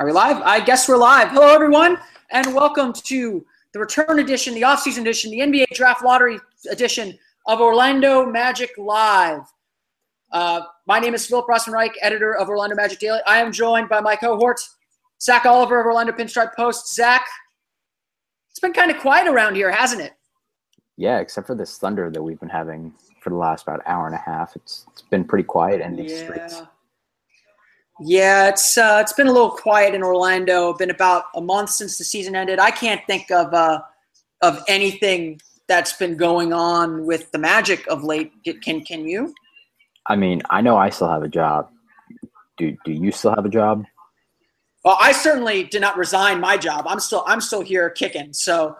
Are 0.00 0.06
we 0.06 0.12
live? 0.12 0.40
I 0.44 0.60
guess 0.60 0.88
we're 0.88 0.96
live. 0.96 1.30
Hello, 1.30 1.52
everyone, 1.52 1.98
and 2.30 2.54
welcome 2.54 2.92
to 2.92 3.44
the 3.72 3.80
return 3.80 4.20
edition, 4.20 4.54
the 4.54 4.62
offseason 4.62 5.00
edition, 5.00 5.32
the 5.32 5.40
NBA 5.40 5.70
Draft 5.74 6.04
Lottery 6.04 6.38
edition 6.70 7.18
of 7.46 7.60
Orlando 7.60 8.24
Magic 8.24 8.70
Live. 8.78 9.40
Uh, 10.30 10.60
my 10.86 11.00
name 11.00 11.14
is 11.14 11.26
Philip 11.26 11.48
Rossman-Reich, 11.48 11.96
editor 12.00 12.36
of 12.36 12.48
Orlando 12.48 12.76
Magic 12.76 13.00
Daily. 13.00 13.18
I 13.26 13.38
am 13.38 13.50
joined 13.50 13.88
by 13.88 14.00
my 14.00 14.14
cohort, 14.14 14.60
Zach 15.20 15.44
Oliver 15.46 15.80
of 15.80 15.86
Orlando 15.86 16.12
Pinstripe 16.12 16.54
Post. 16.54 16.94
Zach, 16.94 17.26
it's 18.52 18.60
been 18.60 18.72
kind 18.72 18.92
of 18.92 18.98
quiet 18.98 19.26
around 19.26 19.56
here, 19.56 19.72
hasn't 19.72 20.00
it? 20.00 20.12
Yeah, 20.96 21.18
except 21.18 21.48
for 21.48 21.56
this 21.56 21.76
thunder 21.76 22.08
that 22.08 22.22
we've 22.22 22.38
been 22.38 22.48
having 22.48 22.94
for 23.20 23.30
the 23.30 23.36
last 23.36 23.64
about 23.64 23.82
hour 23.84 24.06
and 24.06 24.14
a 24.14 24.18
half. 24.18 24.54
It's 24.54 24.86
it's 24.92 25.02
been 25.02 25.24
pretty 25.24 25.42
quiet 25.42 25.80
in 25.80 25.96
these 25.96 26.12
yeah. 26.12 26.22
streets. 26.22 26.62
Yeah, 28.00 28.48
it's 28.48 28.78
uh, 28.78 28.98
it's 29.00 29.12
been 29.12 29.26
a 29.26 29.32
little 29.32 29.50
quiet 29.50 29.94
in 29.94 30.02
Orlando. 30.02 30.72
Been 30.74 30.90
about 30.90 31.24
a 31.34 31.40
month 31.40 31.70
since 31.70 31.98
the 31.98 32.04
season 32.04 32.36
ended. 32.36 32.58
I 32.58 32.70
can't 32.70 33.00
think 33.06 33.30
of 33.30 33.52
uh, 33.52 33.80
of 34.40 34.62
anything 34.68 35.40
that's 35.66 35.92
been 35.94 36.16
going 36.16 36.52
on 36.52 37.06
with 37.06 37.30
the 37.32 37.38
Magic 37.38 37.86
of 37.88 38.04
late. 38.04 38.32
Can 38.62 38.84
can 38.84 39.06
you? 39.06 39.34
I 40.06 40.16
mean, 40.16 40.42
I 40.48 40.60
know 40.60 40.76
I 40.76 40.90
still 40.90 41.08
have 41.08 41.22
a 41.22 41.28
job. 41.28 41.70
Do 42.56 42.76
do 42.84 42.92
you 42.92 43.10
still 43.10 43.34
have 43.34 43.44
a 43.44 43.50
job? 43.50 43.84
Well, 44.84 44.96
I 45.00 45.10
certainly 45.10 45.64
did 45.64 45.80
not 45.80 45.98
resign 45.98 46.40
my 46.40 46.56
job. 46.56 46.86
I'm 46.88 47.00
still 47.00 47.24
I'm 47.26 47.40
still 47.40 47.62
here 47.62 47.90
kicking. 47.90 48.32
So 48.32 48.76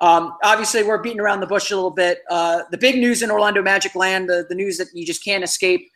um, 0.00 0.34
obviously 0.44 0.82
we're 0.84 0.98
beating 0.98 1.20
around 1.20 1.40
the 1.40 1.46
bush 1.46 1.70
a 1.70 1.74
little 1.74 1.90
bit. 1.90 2.20
Uh, 2.30 2.62
the 2.70 2.78
big 2.78 2.96
news 2.96 3.22
in 3.22 3.30
Orlando 3.30 3.62
Magic 3.62 3.94
land, 3.94 4.28
the, 4.28 4.46
the 4.48 4.54
news 4.54 4.76
that 4.78 4.88
you 4.94 5.04
just 5.04 5.24
can't 5.24 5.42
escape 5.42 5.90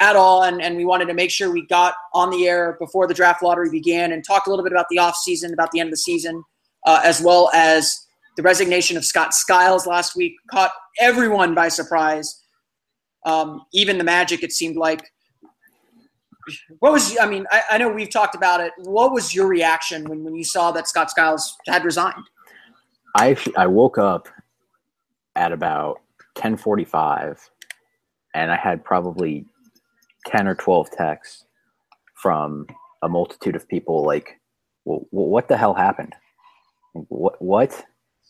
at 0.00 0.16
all, 0.16 0.44
and, 0.44 0.62
and 0.62 0.76
we 0.76 0.84
wanted 0.84 1.06
to 1.06 1.14
make 1.14 1.30
sure 1.30 1.50
we 1.50 1.66
got 1.66 1.94
on 2.14 2.30
the 2.30 2.46
air 2.46 2.76
before 2.78 3.06
the 3.06 3.14
draft 3.14 3.42
lottery 3.42 3.70
began 3.70 4.12
and 4.12 4.24
talk 4.24 4.46
a 4.46 4.50
little 4.50 4.64
bit 4.64 4.72
about 4.72 4.86
the 4.90 4.96
offseason, 4.96 5.52
about 5.52 5.70
the 5.72 5.80
end 5.80 5.88
of 5.88 5.92
the 5.92 5.98
season, 5.98 6.42
uh, 6.86 7.00
as 7.04 7.20
well 7.20 7.50
as 7.52 8.06
the 8.36 8.42
resignation 8.42 8.96
of 8.96 9.04
Scott 9.04 9.34
Skiles 9.34 9.86
last 9.86 10.14
week 10.14 10.34
caught 10.50 10.70
everyone 11.00 11.54
by 11.54 11.68
surprise. 11.68 12.44
Um, 13.26 13.62
even 13.72 13.98
the 13.98 14.04
Magic, 14.04 14.44
it 14.44 14.52
seemed 14.52 14.76
like. 14.76 15.02
What 16.78 16.92
was 16.92 17.18
I 17.18 17.26
mean? 17.26 17.44
I, 17.50 17.62
I, 17.72 17.78
know 17.78 17.90
we've 17.90 18.08
talked 18.08 18.34
about 18.34 18.60
it. 18.60 18.72
What 18.78 19.12
was 19.12 19.34
your 19.34 19.48
reaction 19.48 20.04
when, 20.08 20.24
when 20.24 20.34
you 20.34 20.44
saw 20.44 20.70
that 20.70 20.88
Scott 20.88 21.10
Skiles 21.10 21.54
had 21.66 21.84
resigned? 21.84 22.24
I 23.16 23.36
I 23.54 23.66
woke 23.66 23.98
up 23.98 24.28
at 25.36 25.52
about 25.52 26.00
ten 26.36 26.56
forty 26.56 26.84
five, 26.84 27.38
and 28.34 28.50
I 28.50 28.56
had 28.56 28.82
probably 28.82 29.44
ten 30.26 30.46
or 30.46 30.54
twelve 30.54 30.90
texts 30.90 31.44
from 32.14 32.66
a 33.02 33.08
multitude 33.08 33.56
of 33.56 33.68
people 33.68 34.04
like, 34.04 34.40
well, 34.84 35.06
"What 35.10 35.48
the 35.48 35.56
hell 35.56 35.74
happened? 35.74 36.14
What 36.92 37.40
what?" 37.40 37.84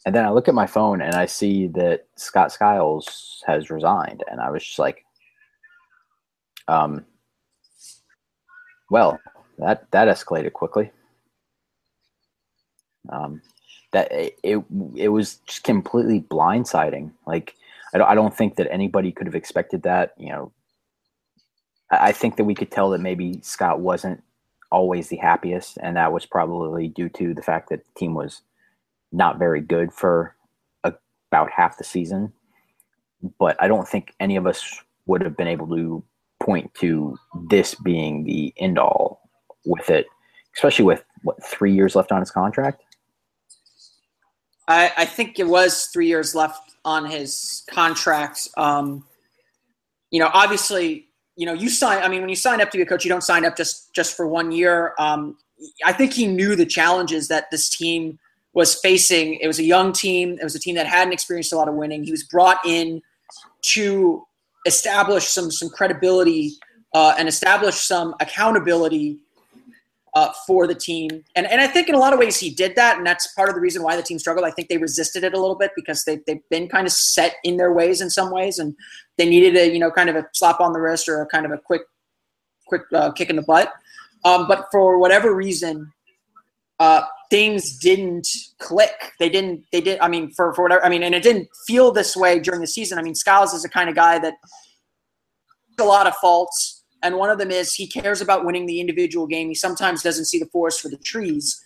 And 0.06 0.14
then 0.14 0.24
I 0.24 0.30
look 0.30 0.48
at 0.48 0.54
my 0.54 0.66
phone 0.66 1.02
and 1.02 1.14
I 1.14 1.26
see 1.26 1.66
that 1.68 2.06
Scott 2.16 2.52
Skiles 2.52 3.42
has 3.46 3.70
resigned, 3.70 4.22
and 4.30 4.40
I 4.40 4.50
was 4.50 4.64
just 4.64 4.78
like, 4.78 5.04
um, 6.68 7.04
well, 8.90 9.18
that 9.58 9.90
that 9.90 10.08
escalated 10.08 10.52
quickly. 10.52 10.90
Um, 13.10 13.40
that 13.92 14.12
it, 14.12 14.38
it, 14.42 14.64
it 14.96 15.08
was 15.08 15.36
just 15.46 15.64
completely 15.64 16.20
blindsiding. 16.20 17.10
Like 17.26 17.54
I 17.94 17.98
don't, 17.98 18.08
I 18.08 18.14
don't 18.14 18.36
think 18.36 18.56
that 18.56 18.70
anybody 18.70 19.12
could 19.12 19.26
have 19.26 19.34
expected 19.34 19.82
that. 19.82 20.12
You 20.18 20.28
know, 20.28 20.52
I, 21.90 22.12
think 22.12 22.36
that 22.36 22.44
we 22.44 22.54
could 22.54 22.70
tell 22.70 22.90
that 22.90 23.00
maybe 23.00 23.40
Scott 23.42 23.80
wasn't 23.80 24.22
always 24.70 25.08
the 25.08 25.16
happiest, 25.16 25.78
and 25.82 25.96
that 25.96 26.12
was 26.12 26.26
probably 26.26 26.88
due 26.88 27.08
to 27.10 27.34
the 27.34 27.42
fact 27.42 27.70
that 27.70 27.84
the 27.84 27.98
team 27.98 28.14
was 28.14 28.42
not 29.12 29.38
very 29.38 29.60
good 29.60 29.92
for 29.92 30.34
about 30.84 31.50
half 31.50 31.78
the 31.78 31.84
season. 31.84 32.32
But 33.38 33.56
I 33.60 33.68
don't 33.68 33.88
think 33.88 34.14
any 34.20 34.36
of 34.36 34.46
us 34.46 34.82
would 35.06 35.22
have 35.22 35.36
been 35.36 35.48
able 35.48 35.66
to 35.68 36.02
point 36.40 36.72
to 36.74 37.18
this 37.48 37.74
being 37.74 38.24
the 38.24 38.52
end 38.58 38.78
all 38.78 39.20
with 39.64 39.90
it, 39.90 40.06
especially 40.54 40.84
with 40.84 41.04
what 41.22 41.42
three 41.44 41.72
years 41.72 41.96
left 41.96 42.12
on 42.12 42.20
his 42.20 42.30
contract. 42.30 42.82
I, 44.68 44.92
I 44.98 45.04
think 45.06 45.38
it 45.38 45.48
was 45.48 45.86
three 45.86 46.06
years 46.06 46.34
left 46.34 46.74
on 46.84 47.06
his 47.06 47.64
contract. 47.70 48.48
Um, 48.56 49.04
you 50.10 50.20
know, 50.20 50.30
obviously, 50.32 51.07
you 51.38 51.46
know, 51.46 51.52
you 51.52 51.70
sign. 51.70 52.02
I 52.02 52.08
mean, 52.08 52.20
when 52.20 52.28
you 52.28 52.36
sign 52.36 52.60
up 52.60 52.70
to 52.72 52.76
be 52.76 52.82
a 52.82 52.86
coach, 52.86 53.04
you 53.04 53.08
don't 53.08 53.22
sign 53.22 53.44
up 53.44 53.56
just 53.56 53.94
just 53.94 54.16
for 54.16 54.26
one 54.26 54.50
year. 54.50 54.92
Um, 54.98 55.38
I 55.86 55.92
think 55.92 56.12
he 56.12 56.26
knew 56.26 56.56
the 56.56 56.66
challenges 56.66 57.28
that 57.28 57.48
this 57.52 57.68
team 57.68 58.18
was 58.54 58.74
facing. 58.74 59.34
It 59.36 59.46
was 59.46 59.60
a 59.60 59.64
young 59.64 59.92
team. 59.92 60.36
It 60.40 60.42
was 60.42 60.56
a 60.56 60.58
team 60.58 60.74
that 60.74 60.86
hadn't 60.88 61.12
experienced 61.12 61.52
a 61.52 61.56
lot 61.56 61.68
of 61.68 61.74
winning. 61.74 62.02
He 62.02 62.10
was 62.10 62.24
brought 62.24 62.58
in 62.66 63.00
to 63.74 64.26
establish 64.66 65.28
some 65.28 65.52
some 65.52 65.68
credibility 65.68 66.54
uh, 66.92 67.14
and 67.16 67.28
establish 67.28 67.76
some 67.76 68.16
accountability 68.20 69.18
uh, 70.18 70.32
for 70.46 70.66
the 70.66 70.74
team. 70.74 71.08
And, 71.36 71.46
and 71.46 71.60
I 71.60 71.68
think 71.68 71.88
in 71.88 71.94
a 71.94 71.98
lot 71.98 72.12
of 72.12 72.18
ways 72.18 72.40
he 72.40 72.50
did 72.50 72.74
that. 72.74 72.96
And 72.98 73.06
that's 73.06 73.32
part 73.34 73.48
of 73.48 73.54
the 73.54 73.60
reason 73.60 73.84
why 73.84 73.94
the 73.94 74.02
team 74.02 74.18
struggled. 74.18 74.44
I 74.44 74.50
think 74.50 74.68
they 74.68 74.78
resisted 74.78 75.22
it 75.22 75.32
a 75.32 75.40
little 75.40 75.54
bit 75.54 75.70
because 75.76 76.04
they, 76.04 76.18
they've 76.26 76.48
been 76.50 76.68
kind 76.68 76.86
of 76.88 76.92
set 76.92 77.36
in 77.44 77.56
their 77.56 77.72
ways 77.72 78.00
in 78.00 78.10
some 78.10 78.32
ways. 78.32 78.58
And 78.58 78.74
they 79.16 79.28
needed 79.28 79.54
a, 79.56 79.72
you 79.72 79.78
know, 79.78 79.92
kind 79.92 80.10
of 80.10 80.16
a 80.16 80.26
slap 80.34 80.60
on 80.60 80.72
the 80.72 80.80
wrist 80.80 81.08
or 81.08 81.22
a 81.22 81.26
kind 81.26 81.46
of 81.46 81.52
a 81.52 81.58
quick, 81.58 81.82
quick 82.66 82.82
uh, 82.92 83.12
kick 83.12 83.30
in 83.30 83.36
the 83.36 83.42
butt. 83.42 83.72
Um, 84.24 84.48
but 84.48 84.66
for 84.72 84.98
whatever 84.98 85.34
reason, 85.34 85.92
uh, 86.80 87.02
things 87.30 87.78
didn't 87.78 88.26
click. 88.58 89.12
They 89.20 89.28
didn't, 89.28 89.66
they 89.70 89.80
did. 89.80 90.00
I 90.00 90.08
mean, 90.08 90.32
for, 90.32 90.52
for 90.54 90.62
whatever, 90.62 90.84
I 90.84 90.88
mean, 90.88 91.04
and 91.04 91.14
it 91.14 91.22
didn't 91.22 91.48
feel 91.66 91.92
this 91.92 92.16
way 92.16 92.40
during 92.40 92.60
the 92.60 92.66
season. 92.66 92.98
I 92.98 93.02
mean, 93.02 93.14
Skiles 93.14 93.54
is 93.54 93.62
the 93.62 93.68
kind 93.68 93.88
of 93.88 93.94
guy 93.94 94.18
that 94.18 94.34
a 95.78 95.84
lot 95.84 96.08
of 96.08 96.14
faults 96.16 96.77
and 97.02 97.16
one 97.16 97.30
of 97.30 97.38
them 97.38 97.50
is 97.50 97.74
he 97.74 97.86
cares 97.86 98.20
about 98.20 98.44
winning 98.44 98.66
the 98.66 98.80
individual 98.80 99.26
game. 99.26 99.48
He 99.48 99.54
sometimes 99.54 100.02
doesn't 100.02 100.26
see 100.26 100.38
the 100.38 100.46
forest 100.46 100.80
for 100.80 100.88
the 100.88 100.98
trees, 100.98 101.62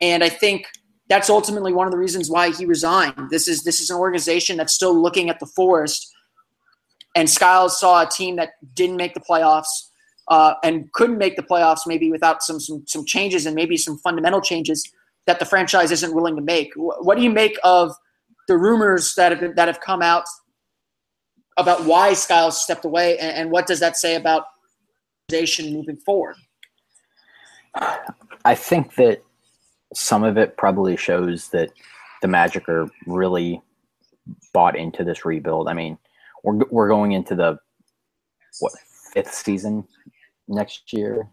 and 0.00 0.24
I 0.24 0.28
think 0.28 0.66
that's 1.08 1.28
ultimately 1.28 1.72
one 1.72 1.86
of 1.86 1.92
the 1.92 1.98
reasons 1.98 2.30
why 2.30 2.50
he 2.50 2.64
resigned. 2.66 3.30
This 3.30 3.48
is 3.48 3.62
this 3.64 3.80
is 3.80 3.90
an 3.90 3.96
organization 3.96 4.56
that's 4.56 4.74
still 4.74 4.94
looking 5.00 5.30
at 5.30 5.38
the 5.40 5.46
forest, 5.46 6.12
and 7.14 7.28
Skiles 7.28 7.78
saw 7.78 8.02
a 8.02 8.08
team 8.08 8.36
that 8.36 8.50
didn't 8.74 8.96
make 8.96 9.14
the 9.14 9.20
playoffs 9.20 9.90
uh, 10.28 10.54
and 10.62 10.90
couldn't 10.92 11.18
make 11.18 11.36
the 11.36 11.42
playoffs 11.42 11.80
maybe 11.86 12.10
without 12.10 12.42
some 12.42 12.58
some 12.58 12.84
some 12.86 13.04
changes 13.04 13.46
and 13.46 13.54
maybe 13.54 13.76
some 13.76 13.98
fundamental 13.98 14.40
changes 14.40 14.82
that 15.26 15.38
the 15.38 15.44
franchise 15.44 15.90
isn't 15.90 16.14
willing 16.14 16.36
to 16.36 16.42
make. 16.42 16.72
What 16.76 17.16
do 17.16 17.22
you 17.22 17.30
make 17.30 17.58
of 17.64 17.94
the 18.46 18.56
rumors 18.58 19.14
that 19.14 19.32
have 19.32 19.40
been, 19.40 19.54
that 19.54 19.68
have 19.68 19.80
come 19.80 20.02
out 20.02 20.24
about 21.56 21.84
why 21.84 22.12
Skiles 22.12 22.62
stepped 22.62 22.84
away, 22.84 23.18
and, 23.18 23.36
and 23.36 23.50
what 23.50 23.66
does 23.66 23.80
that 23.80 23.96
say 23.96 24.16
about 24.16 24.44
moving 25.30 25.96
forward? 25.96 26.36
I 28.44 28.54
think 28.54 28.94
that 28.96 29.22
some 29.94 30.22
of 30.22 30.36
it 30.36 30.56
probably 30.56 30.96
shows 30.96 31.48
that 31.48 31.70
the 32.22 32.28
Magic 32.28 32.68
are 32.68 32.88
really 33.06 33.60
bought 34.52 34.76
into 34.76 35.04
this 35.04 35.24
rebuild. 35.24 35.68
I 35.68 35.74
mean, 35.74 35.98
we're 36.42 36.60
we're 36.70 36.88
going 36.88 37.12
into 37.12 37.34
the 37.34 37.58
what 38.60 38.72
fifth 39.12 39.34
season 39.34 39.86
next 40.46 40.92
year, 40.92 41.28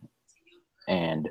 and 0.87 1.29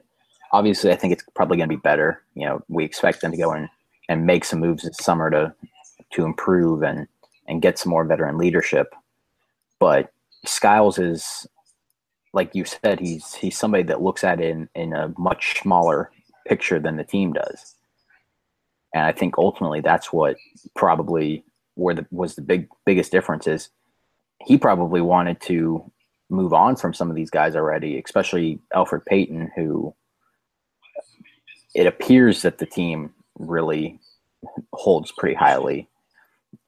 obviously, 0.52 0.92
I 0.92 0.96
think 0.96 1.12
it's 1.12 1.24
probably 1.34 1.56
going 1.56 1.68
to 1.68 1.76
be 1.76 1.80
better. 1.80 2.22
You 2.34 2.46
know, 2.46 2.62
we 2.68 2.84
expect 2.84 3.20
them 3.20 3.32
to 3.32 3.38
go 3.38 3.52
and 3.52 3.68
and 4.08 4.26
make 4.26 4.44
some 4.44 4.60
moves 4.60 4.84
this 4.84 4.98
summer 4.98 5.30
to 5.30 5.54
to 6.12 6.24
improve 6.24 6.82
and 6.82 7.06
and 7.48 7.62
get 7.62 7.78
some 7.78 7.90
more 7.90 8.04
veteran 8.04 8.38
leadership. 8.38 8.94
But 9.78 10.12
Skiles 10.44 10.98
is 10.98 11.46
like 12.32 12.54
you 12.54 12.64
said, 12.64 13.00
he's 13.00 13.34
he's 13.34 13.58
somebody 13.58 13.82
that 13.84 14.02
looks 14.02 14.24
at 14.24 14.40
it 14.40 14.50
in, 14.50 14.68
in 14.74 14.92
a 14.92 15.12
much 15.18 15.60
smaller 15.60 16.10
picture 16.46 16.78
than 16.78 16.96
the 16.96 17.04
team 17.04 17.32
does. 17.32 17.74
And 18.94 19.04
I 19.04 19.12
think 19.12 19.38
ultimately 19.38 19.80
that's 19.80 20.12
what 20.12 20.36
probably 20.74 21.44
where 21.74 21.94
the 21.94 22.06
was 22.10 22.34
the 22.34 22.42
big 22.42 22.68
biggest 22.84 23.12
difference 23.12 23.46
is 23.46 23.70
he 24.44 24.58
probably 24.58 25.00
wanted 25.00 25.40
to 25.42 25.90
move 26.28 26.52
on 26.52 26.76
from 26.76 26.94
some 26.94 27.10
of 27.10 27.16
these 27.16 27.30
guys 27.30 27.56
already, 27.56 28.00
especially 28.00 28.60
Elfrid 28.74 29.04
Payton, 29.04 29.50
who 29.56 29.94
it 31.74 31.86
appears 31.86 32.42
that 32.42 32.58
the 32.58 32.66
team 32.66 33.12
really 33.38 33.98
holds 34.72 35.12
pretty 35.12 35.34
highly 35.34 35.88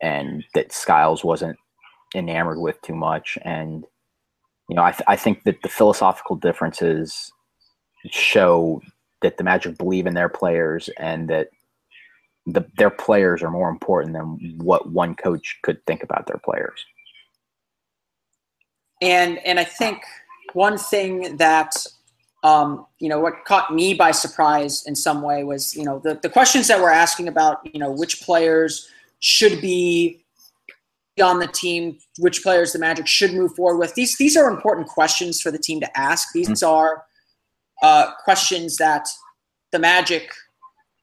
and 0.00 0.44
that 0.55 0.73
Skiles 0.73 1.25
wasn't 1.25 1.56
enamored 2.15 2.58
with 2.58 2.81
too 2.82 2.94
much. 2.94 3.38
And, 3.43 3.85
you 4.72 4.76
know, 4.76 4.84
I, 4.84 4.92
th- 4.92 5.02
I 5.06 5.16
think 5.16 5.42
that 5.42 5.60
the 5.60 5.69
philosophical 5.69 6.34
differences 6.34 7.30
show 8.06 8.80
that 9.20 9.36
the 9.36 9.44
Magic 9.44 9.76
believe 9.76 10.06
in 10.06 10.14
their 10.14 10.30
players 10.30 10.88
and 10.98 11.28
that 11.28 11.48
the, 12.46 12.64
their 12.78 12.88
players 12.88 13.42
are 13.42 13.50
more 13.50 13.69
important 13.69 14.14
than 14.14 14.56
what 14.56 14.90
one 14.90 15.14
coach 15.14 15.58
could 15.62 15.84
think 15.84 16.02
about 16.02 16.26
their 16.26 16.40
players. 16.42 16.86
And 19.02 19.40
and 19.44 19.60
I 19.60 19.64
think 19.64 20.04
one 20.54 20.78
thing 20.78 21.36
that 21.36 21.86
um, 22.42 22.86
you 22.98 23.10
know 23.10 23.20
what 23.20 23.44
caught 23.44 23.74
me 23.74 23.92
by 23.92 24.10
surprise 24.12 24.86
in 24.86 24.96
some 24.96 25.20
way 25.20 25.44
was 25.44 25.76
you 25.76 25.84
know 25.84 25.98
the, 25.98 26.14
the 26.14 26.30
questions 26.30 26.66
that 26.69 26.80
we're 26.80 26.88
asking 26.88 27.28
about 27.28 27.58
you 27.74 27.78
know 27.78 27.90
which 27.90 28.22
players 28.22 28.88
should 29.20 29.60
be 29.60 30.21
on 31.20 31.38
the 31.38 31.47
team, 31.47 31.99
which 32.19 32.43
players 32.43 32.73
the 32.73 32.79
Magic 32.79 33.06
should 33.06 33.32
move 33.35 33.55
forward 33.55 33.79
with. 33.79 33.94
These 33.94 34.17
these 34.17 34.37
are 34.37 34.49
important 34.49 34.87
questions 34.87 35.41
for 35.41 35.50
the 35.50 35.59
team 35.59 35.81
to 35.81 35.99
ask. 35.99 36.29
These 36.32 36.49
mm-hmm. 36.49 36.75
are 36.75 37.05
uh, 37.82 38.12
questions 38.25 38.76
that 38.76 39.06
the 39.73 39.79
Magic 39.79 40.31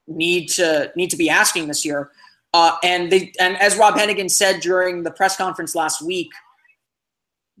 need 0.08 0.48
to 0.48 0.90
need 0.96 1.10
to 1.10 1.16
be 1.16 1.30
asking 1.30 1.68
this 1.68 1.84
year. 1.84 2.10
Uh, 2.52 2.76
and 2.82 3.12
they 3.12 3.32
and 3.38 3.56
as 3.58 3.76
Rob 3.76 3.94
Hennigan 3.94 4.30
said 4.30 4.60
during 4.60 5.04
the 5.04 5.10
press 5.12 5.36
conference 5.36 5.74
last 5.74 6.02
week, 6.02 6.30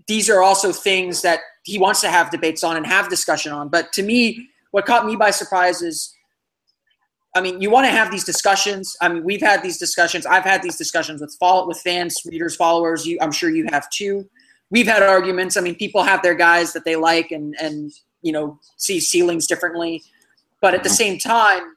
these 0.08 0.28
are 0.28 0.42
also 0.42 0.72
things 0.72 1.22
that 1.22 1.40
he 1.64 1.78
wants 1.78 2.00
to 2.00 2.08
have 2.08 2.30
debates 2.30 2.64
on 2.64 2.76
and 2.76 2.86
have 2.86 3.08
discussion 3.08 3.52
on. 3.52 3.68
But 3.68 3.92
to 3.92 4.02
me, 4.02 4.48
what 4.72 4.86
caught 4.86 5.06
me 5.06 5.14
by 5.14 5.30
surprise 5.30 5.82
is 5.82 6.12
I 7.34 7.40
mean, 7.40 7.60
you 7.60 7.70
want 7.70 7.86
to 7.86 7.92
have 7.92 8.10
these 8.10 8.24
discussions. 8.24 8.96
I 9.00 9.08
mean, 9.08 9.22
we've 9.22 9.40
had 9.40 9.62
these 9.62 9.78
discussions. 9.78 10.26
I've 10.26 10.44
had 10.44 10.62
these 10.62 10.76
discussions 10.76 11.20
with 11.20 11.36
follow 11.38 11.66
with 11.66 11.78
fans, 11.78 12.20
readers, 12.26 12.56
followers. 12.56 13.06
You, 13.06 13.18
I'm 13.20 13.30
sure 13.30 13.50
you 13.50 13.66
have 13.70 13.88
too. 13.90 14.28
We've 14.70 14.86
had 14.86 15.02
arguments. 15.02 15.56
I 15.56 15.60
mean, 15.60 15.76
people 15.76 16.02
have 16.02 16.22
their 16.22 16.34
guys 16.34 16.72
that 16.72 16.84
they 16.84 16.96
like 16.96 17.30
and 17.30 17.54
and 17.60 17.92
you 18.22 18.32
know 18.32 18.58
see 18.76 18.98
ceilings 18.98 19.46
differently, 19.46 20.02
but 20.60 20.74
at 20.74 20.82
the 20.82 20.90
same 20.90 21.18
time, 21.18 21.76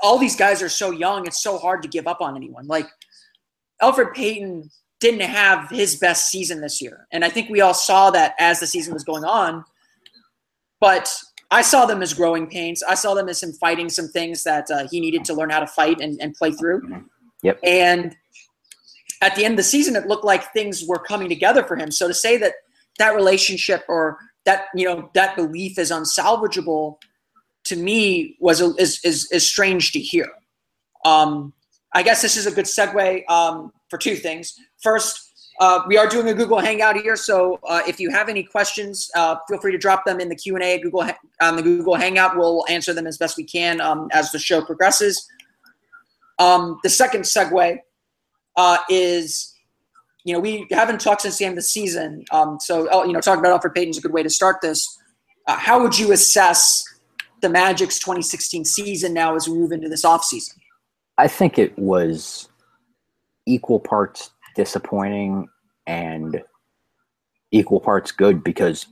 all 0.00 0.18
these 0.18 0.36
guys 0.36 0.62
are 0.62 0.68
so 0.68 0.92
young. 0.92 1.26
It's 1.26 1.42
so 1.42 1.58
hard 1.58 1.82
to 1.82 1.88
give 1.88 2.06
up 2.06 2.20
on 2.20 2.36
anyone. 2.36 2.68
Like 2.68 2.86
Elfrid 3.82 4.14
Payton 4.14 4.70
didn't 5.00 5.20
have 5.20 5.70
his 5.70 5.96
best 5.96 6.30
season 6.30 6.60
this 6.60 6.80
year, 6.80 7.08
and 7.10 7.24
I 7.24 7.30
think 7.30 7.50
we 7.50 7.62
all 7.62 7.74
saw 7.74 8.10
that 8.12 8.34
as 8.38 8.60
the 8.60 8.66
season 8.66 8.94
was 8.94 9.02
going 9.02 9.24
on. 9.24 9.64
But 10.80 11.12
I 11.50 11.62
saw 11.62 11.86
them 11.86 12.02
as 12.02 12.12
growing 12.12 12.46
pains. 12.46 12.82
I 12.82 12.94
saw 12.94 13.14
them 13.14 13.28
as 13.28 13.42
him 13.42 13.52
fighting 13.52 13.88
some 13.88 14.08
things 14.08 14.44
that 14.44 14.70
uh, 14.70 14.86
he 14.90 15.00
needed 15.00 15.24
to 15.26 15.34
learn 15.34 15.50
how 15.50 15.60
to 15.60 15.66
fight 15.66 16.00
and, 16.00 16.20
and 16.20 16.34
play 16.34 16.52
through. 16.52 16.82
Yep. 17.42 17.60
And 17.62 18.16
at 19.22 19.34
the 19.34 19.44
end 19.44 19.52
of 19.52 19.56
the 19.56 19.62
season, 19.62 19.96
it 19.96 20.06
looked 20.06 20.24
like 20.24 20.52
things 20.52 20.84
were 20.86 20.98
coming 20.98 21.28
together 21.28 21.64
for 21.64 21.76
him. 21.76 21.90
So 21.90 22.06
to 22.06 22.14
say 22.14 22.36
that 22.38 22.54
that 22.98 23.14
relationship 23.14 23.84
or 23.88 24.18
that 24.44 24.66
you 24.74 24.86
know 24.86 25.10
that 25.14 25.36
belief 25.36 25.78
is 25.78 25.90
unsalvageable 25.90 26.96
to 27.64 27.76
me 27.76 28.36
was 28.40 28.60
a, 28.60 28.74
is, 28.76 29.00
is 29.04 29.30
is 29.30 29.48
strange 29.48 29.92
to 29.92 30.00
hear. 30.00 30.28
Um, 31.04 31.52
I 31.94 32.02
guess 32.02 32.22
this 32.22 32.36
is 32.36 32.46
a 32.46 32.50
good 32.50 32.66
segue 32.66 33.28
um, 33.30 33.72
for 33.88 33.98
two 33.98 34.16
things. 34.16 34.54
First, 34.82 35.27
uh, 35.58 35.82
we 35.88 35.96
are 35.98 36.06
doing 36.06 36.28
a 36.28 36.34
Google 36.34 36.60
Hangout 36.60 36.96
here, 36.96 37.16
so 37.16 37.58
uh, 37.68 37.82
if 37.86 37.98
you 37.98 38.10
have 38.10 38.28
any 38.28 38.44
questions, 38.44 39.10
uh, 39.16 39.36
feel 39.48 39.58
free 39.58 39.72
to 39.72 39.78
drop 39.78 40.04
them 40.04 40.20
in 40.20 40.28
the 40.28 40.36
Q 40.36 40.54
and 40.54 40.62
A 40.62 40.78
Google 40.78 41.08
on 41.42 41.56
the 41.56 41.62
Google 41.62 41.96
Hangout. 41.96 42.36
We'll 42.36 42.64
answer 42.68 42.94
them 42.94 43.06
as 43.08 43.18
best 43.18 43.36
we 43.36 43.42
can 43.42 43.80
um, 43.80 44.08
as 44.12 44.30
the 44.30 44.38
show 44.38 44.62
progresses. 44.62 45.28
Um, 46.38 46.78
the 46.84 46.88
second 46.88 47.22
segue 47.22 47.78
uh, 48.56 48.78
is, 48.88 49.52
you 50.22 50.32
know, 50.32 50.38
we 50.38 50.66
haven't 50.70 51.00
talked 51.00 51.22
since 51.22 51.38
the 51.38 51.44
end 51.44 51.52
of 51.52 51.56
the 51.56 51.62
season, 51.62 52.24
um, 52.30 52.58
so 52.60 52.88
oh, 52.92 53.04
you 53.04 53.12
know, 53.12 53.20
talking 53.20 53.44
about 53.44 53.60
Elfrid 53.60 53.74
Payton 53.74 53.90
is 53.90 53.98
a 53.98 54.00
good 54.00 54.12
way 54.12 54.22
to 54.22 54.30
start 54.30 54.58
this. 54.62 54.86
Uh, 55.48 55.56
how 55.56 55.82
would 55.82 55.98
you 55.98 56.12
assess 56.12 56.84
the 57.40 57.48
Magic's 57.48 57.98
2016 57.98 58.64
season 58.64 59.12
now 59.12 59.34
as 59.34 59.48
we 59.48 59.58
move 59.58 59.72
into 59.72 59.88
this 59.88 60.04
offseason? 60.04 60.54
I 61.16 61.26
think 61.26 61.58
it 61.58 61.76
was 61.76 62.48
equal 63.44 63.80
parts 63.80 64.30
disappointing 64.58 65.46
and 65.86 66.42
equal 67.52 67.80
parts 67.80 68.12
good 68.12 68.44
because 68.44 68.86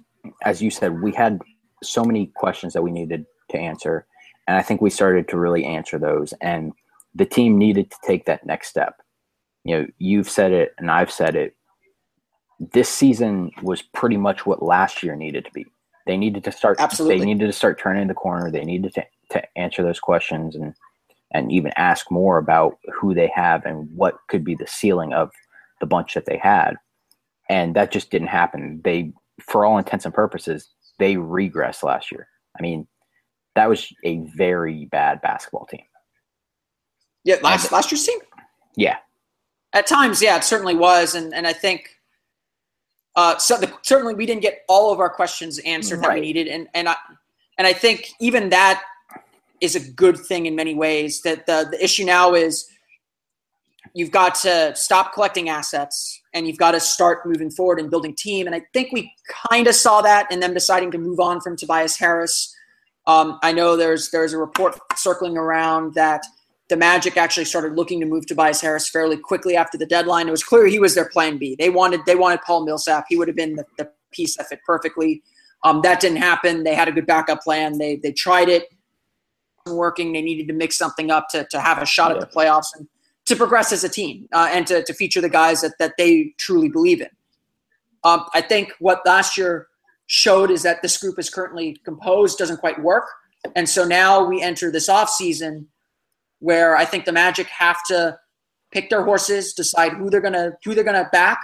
as 0.44 0.62
you 0.62 0.70
said 0.70 1.02
we 1.02 1.12
had 1.12 1.42
so 1.82 2.02
many 2.02 2.32
questions 2.36 2.72
that 2.72 2.82
we 2.82 2.90
needed 2.90 3.26
to 3.50 3.58
answer 3.58 4.06
and 4.46 4.56
i 4.56 4.62
think 4.62 4.80
we 4.80 4.88
started 4.88 5.28
to 5.28 5.36
really 5.36 5.64
answer 5.64 5.98
those 5.98 6.32
and 6.40 6.72
the 7.16 7.24
team 7.24 7.56
needed 7.56 7.90
to 7.90 7.96
take 8.04 8.26
that 8.26 8.46
next 8.46 8.68
step. 8.68 9.00
You 9.64 9.76
know 9.76 9.86
you've 9.98 10.28
said 10.28 10.52
it 10.52 10.74
and 10.78 10.90
i've 10.90 11.10
said 11.10 11.34
it. 11.34 11.56
This 12.72 12.88
season 12.88 13.50
was 13.62 13.82
pretty 13.82 14.16
much 14.16 14.46
what 14.46 14.62
last 14.62 15.02
year 15.02 15.16
needed 15.16 15.44
to 15.44 15.50
be. 15.52 15.66
They 16.06 16.16
needed 16.16 16.44
to 16.44 16.52
start 16.52 16.78
Absolutely. 16.78 17.18
they 17.18 17.24
needed 17.24 17.46
to 17.46 17.52
start 17.52 17.78
turning 17.78 18.06
the 18.06 18.14
corner. 18.14 18.50
They 18.50 18.64
needed 18.64 18.94
to, 18.94 19.04
to 19.32 19.58
answer 19.58 19.82
those 19.82 19.98
questions 19.98 20.54
and 20.54 20.74
and 21.32 21.50
even 21.50 21.72
ask 21.76 22.10
more 22.10 22.38
about 22.38 22.78
who 22.94 23.12
they 23.12 23.30
have 23.34 23.64
and 23.66 23.90
what 23.96 24.14
could 24.28 24.44
be 24.44 24.54
the 24.54 24.66
ceiling 24.66 25.12
of 25.12 25.32
the 25.80 25.86
bunch 25.86 26.14
that 26.14 26.26
they 26.26 26.38
had. 26.38 26.74
And 27.48 27.76
that 27.76 27.92
just 27.92 28.10
didn't 28.10 28.28
happen. 28.28 28.80
They, 28.84 29.12
for 29.40 29.64
all 29.64 29.78
intents 29.78 30.04
and 30.04 30.14
purposes, 30.14 30.68
they 30.98 31.14
regressed 31.14 31.82
last 31.82 32.10
year. 32.10 32.28
I 32.58 32.62
mean, 32.62 32.86
that 33.54 33.68
was 33.68 33.92
a 34.04 34.18
very 34.36 34.86
bad 34.86 35.20
basketball 35.22 35.66
team. 35.66 35.84
Yeah, 37.24 37.36
last 37.42 37.72
last 37.72 37.90
year's 37.90 38.04
team. 38.04 38.20
Yeah, 38.76 38.98
at 39.72 39.86
times, 39.86 40.22
yeah, 40.22 40.36
it 40.36 40.44
certainly 40.44 40.76
was, 40.76 41.14
and 41.14 41.34
and 41.34 41.46
I 41.46 41.52
think 41.52 41.90
uh, 43.16 43.38
so 43.38 43.56
the, 43.56 43.72
certainly 43.82 44.14
we 44.14 44.26
didn't 44.26 44.42
get 44.42 44.62
all 44.68 44.92
of 44.92 45.00
our 45.00 45.10
questions 45.10 45.58
answered 45.60 46.00
right. 46.00 46.08
that 46.08 46.14
we 46.14 46.20
needed, 46.20 46.46
and 46.46 46.68
and 46.74 46.88
I 46.88 46.94
and 47.58 47.66
I 47.66 47.72
think 47.72 48.10
even 48.20 48.50
that 48.50 48.82
is 49.60 49.74
a 49.74 49.80
good 49.80 50.18
thing 50.18 50.46
in 50.46 50.54
many 50.54 50.74
ways. 50.74 51.22
That 51.22 51.46
the 51.46 51.66
the 51.70 51.82
issue 51.82 52.04
now 52.04 52.34
is 52.34 52.68
you've 53.96 54.10
got 54.10 54.34
to 54.34 54.72
stop 54.76 55.14
collecting 55.14 55.48
assets 55.48 56.20
and 56.34 56.46
you've 56.46 56.58
got 56.58 56.72
to 56.72 56.80
start 56.80 57.24
moving 57.24 57.50
forward 57.50 57.80
and 57.80 57.88
building 57.88 58.14
team. 58.14 58.46
And 58.46 58.54
I 58.54 58.60
think 58.74 58.92
we 58.92 59.10
kind 59.50 59.66
of 59.66 59.74
saw 59.74 60.02
that 60.02 60.30
in 60.30 60.38
them 60.38 60.52
deciding 60.52 60.90
to 60.90 60.98
move 60.98 61.18
on 61.18 61.40
from 61.40 61.56
Tobias 61.56 61.96
Harris. 61.96 62.54
Um, 63.06 63.38
I 63.42 63.52
know 63.52 63.74
there's 63.74 64.10
there's 64.10 64.34
a 64.34 64.38
report 64.38 64.78
circling 64.96 65.38
around 65.38 65.94
that 65.94 66.22
the 66.68 66.76
Magic 66.76 67.16
actually 67.16 67.46
started 67.46 67.74
looking 67.74 67.98
to 68.00 68.06
move 68.06 68.26
Tobias 68.26 68.60
Harris 68.60 68.86
fairly 68.86 69.16
quickly 69.16 69.56
after 69.56 69.78
the 69.78 69.86
deadline. 69.86 70.28
It 70.28 70.32
was 70.32 70.44
clear 70.44 70.66
he 70.66 70.78
was 70.78 70.94
their 70.94 71.08
plan 71.08 71.38
B. 71.38 71.56
They 71.58 71.70
wanted 71.70 72.00
they 72.04 72.16
wanted 72.16 72.42
Paul 72.42 72.66
Millsap. 72.66 73.06
He 73.08 73.16
would 73.16 73.28
have 73.28 73.36
been 73.36 73.56
the, 73.56 73.64
the 73.78 73.90
piece 74.12 74.36
that 74.36 74.48
fit 74.48 74.60
perfectly. 74.66 75.22
Um, 75.64 75.80
that 75.84 76.00
didn't 76.00 76.18
happen. 76.18 76.64
They 76.64 76.74
had 76.74 76.88
a 76.88 76.92
good 76.92 77.06
backup 77.06 77.40
plan. 77.40 77.78
They 77.78 77.96
they 77.96 78.12
tried 78.12 78.50
it 78.50 78.64
working. 79.66 80.12
They 80.12 80.20
needed 80.20 80.48
to 80.48 80.52
mix 80.52 80.76
something 80.76 81.10
up 81.10 81.28
to, 81.30 81.46
to 81.50 81.60
have 81.60 81.78
a 81.78 81.86
shot 81.86 82.10
yeah. 82.10 82.16
at 82.16 82.20
the 82.20 82.26
playoffs. 82.26 82.76
And 82.76 82.86
to 83.26 83.36
progress 83.36 83.72
as 83.72 83.84
a 83.84 83.88
team 83.88 84.28
uh, 84.32 84.48
and 84.50 84.66
to, 84.66 84.82
to 84.84 84.94
feature 84.94 85.20
the 85.20 85.28
guys 85.28 85.60
that, 85.60 85.72
that 85.78 85.94
they 85.98 86.34
truly 86.38 86.68
believe 86.68 87.00
in. 87.00 87.08
Um, 88.04 88.24
I 88.34 88.40
think 88.40 88.72
what 88.78 89.02
last 89.04 89.36
year 89.36 89.66
showed 90.06 90.50
is 90.50 90.62
that 90.62 90.80
this 90.82 90.96
group 90.96 91.18
is 91.18 91.28
currently 91.28 91.76
composed 91.84 92.38
doesn't 92.38 92.58
quite 92.58 92.80
work. 92.80 93.04
And 93.54 93.68
so 93.68 93.84
now 93.84 94.24
we 94.24 94.40
enter 94.40 94.70
this 94.70 94.88
off 94.88 95.10
season 95.10 95.68
where 96.38 96.76
I 96.76 96.84
think 96.84 97.04
the 97.04 97.12
Magic 97.12 97.48
have 97.48 97.78
to 97.88 98.18
pick 98.70 98.90
their 98.90 99.02
horses, 99.02 99.54
decide 99.54 99.92
who 99.92 100.10
they're 100.10 100.20
gonna 100.20 100.52
who 100.64 100.74
they're 100.74 100.84
gonna 100.84 101.08
back, 101.12 101.40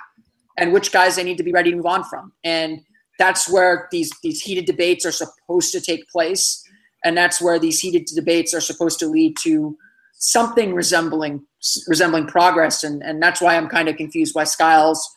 and 0.56 0.72
which 0.72 0.92
guys 0.92 1.16
they 1.16 1.24
need 1.24 1.38
to 1.38 1.44
be 1.44 1.52
ready 1.52 1.70
to 1.70 1.76
move 1.76 1.86
on 1.86 2.04
from. 2.04 2.32
And 2.44 2.80
that's 3.18 3.50
where 3.50 3.88
these 3.90 4.12
these 4.22 4.40
heated 4.40 4.66
debates 4.66 5.04
are 5.04 5.12
supposed 5.12 5.72
to 5.72 5.80
take 5.80 6.08
place, 6.08 6.62
and 7.04 7.16
that's 7.16 7.40
where 7.40 7.58
these 7.58 7.80
heated 7.80 8.06
debates 8.06 8.54
are 8.54 8.60
supposed 8.60 8.98
to 9.00 9.06
lead 9.06 9.36
to 9.38 9.76
something 10.12 10.74
resembling 10.74 11.44
resembling 11.86 12.26
progress, 12.26 12.84
and 12.84 13.02
and 13.02 13.22
that's 13.22 13.40
why 13.40 13.56
I'm 13.56 13.68
kind 13.68 13.88
of 13.88 13.96
confused 13.96 14.34
why 14.34 14.44
Skiles 14.44 15.14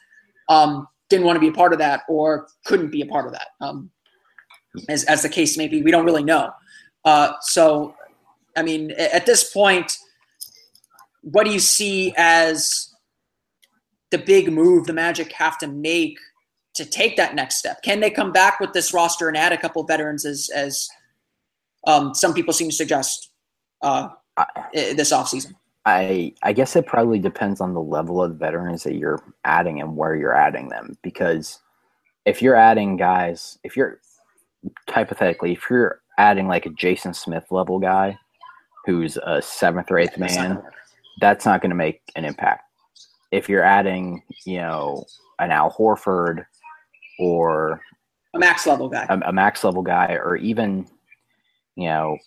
um, 0.49 0.87
didn't 1.09 1.25
want 1.25 1.35
to 1.35 1.39
be 1.39 1.47
a 1.47 1.51
part 1.51 1.73
of 1.73 1.79
that 1.79 2.03
or 2.07 2.47
couldn't 2.65 2.91
be 2.91 3.01
a 3.01 3.05
part 3.05 3.25
of 3.25 3.33
that. 3.33 3.47
Um, 3.61 3.91
as 4.89 5.03
as 5.05 5.21
the 5.21 5.29
case 5.29 5.57
may 5.57 5.67
be, 5.67 5.81
we 5.81 5.91
don't 5.91 6.05
really 6.05 6.23
know. 6.23 6.51
Uh, 7.03 7.33
so, 7.41 7.95
I 8.55 8.63
mean, 8.63 8.91
at 8.91 9.25
this 9.25 9.51
point, 9.51 9.97
what 11.21 11.45
do 11.45 11.51
you 11.51 11.59
see 11.59 12.13
as 12.17 12.93
the 14.11 14.17
big 14.17 14.51
move 14.51 14.85
the 14.85 14.93
Magic 14.93 15.31
have 15.33 15.57
to 15.59 15.67
make 15.67 16.17
to 16.73 16.85
take 16.85 17.15
that 17.17 17.35
next 17.35 17.55
step? 17.55 17.81
Can 17.83 17.99
they 17.99 18.09
come 18.09 18.31
back 18.31 18.59
with 18.59 18.73
this 18.73 18.93
roster 18.93 19.27
and 19.27 19.37
add 19.37 19.53
a 19.53 19.57
couple 19.57 19.83
veterans, 19.83 20.25
as 20.25 20.49
as 20.53 20.89
um, 21.87 22.13
some 22.13 22.33
people 22.33 22.53
seem 22.53 22.69
to 22.69 22.75
suggest 22.75 23.31
uh, 23.81 24.09
this 24.73 25.13
offseason? 25.13 25.53
I 25.85 26.33
I 26.41 26.53
guess 26.53 26.75
it 26.75 26.87
probably 26.87 27.19
depends 27.19 27.61
on 27.61 27.73
the 27.73 27.81
level 27.81 28.21
of 28.21 28.37
veterans 28.37 28.83
that 28.83 28.95
you're 28.95 29.21
adding 29.43 29.79
and 29.81 29.95
where 29.95 30.15
you're 30.15 30.35
adding 30.35 30.69
them. 30.69 30.97
Because 31.03 31.59
if 32.25 32.41
you're 32.41 32.55
adding 32.55 32.97
guys, 32.97 33.59
if 33.63 33.77
you're 33.77 33.99
hypothetically, 34.89 35.53
if 35.53 35.69
you're 35.69 36.01
adding 36.17 36.47
like 36.47 36.65
a 36.65 36.71
Jason 36.71 37.13
Smith 37.13 37.45
level 37.51 37.79
guy 37.79 38.17
who's 38.85 39.17
a 39.17 39.41
seventh 39.41 39.91
or 39.91 39.99
eighth 39.99 40.17
man, 40.17 40.61
that's 41.21 41.45
not 41.45 41.61
going 41.61 41.69
to 41.69 41.75
make 41.75 42.01
an 42.15 42.25
impact. 42.25 42.63
If 43.31 43.49
you're 43.49 43.63
adding, 43.63 44.23
you 44.45 44.57
know, 44.57 45.05
an 45.39 45.51
Al 45.51 45.71
Horford 45.71 46.45
or 47.19 47.81
a 48.33 48.39
max 48.39 48.65
level 48.65 48.89
guy, 48.89 49.05
a, 49.09 49.19
a 49.29 49.33
max 49.33 49.63
level 49.63 49.81
guy, 49.81 50.13
or 50.13 50.35
even, 50.35 50.87
you 51.75 51.89
know, 51.89 52.17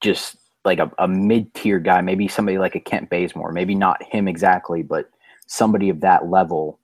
just 0.00 0.36
like 0.64 0.78
a, 0.78 0.90
a 0.98 1.08
mid 1.08 1.52
tier 1.54 1.78
guy, 1.78 2.00
maybe 2.00 2.28
somebody 2.28 2.58
like 2.58 2.74
a 2.74 2.80
Kent 2.80 3.10
Bazemore, 3.10 3.52
maybe 3.52 3.74
not 3.74 4.02
him 4.02 4.28
exactly, 4.28 4.82
but 4.82 5.10
somebody 5.46 5.88
of 5.88 6.00
that 6.00 6.28
level 6.28 6.78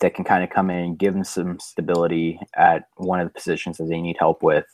that 0.00 0.14
can 0.14 0.24
kind 0.24 0.44
of 0.44 0.50
come 0.50 0.70
in 0.70 0.78
and 0.78 0.98
give 0.98 1.14
them 1.14 1.24
some 1.24 1.58
stability 1.58 2.38
at 2.56 2.88
one 2.96 3.20
of 3.20 3.26
the 3.26 3.34
positions 3.34 3.78
that 3.78 3.88
they 3.88 4.00
need 4.00 4.16
help 4.18 4.42
with, 4.42 4.66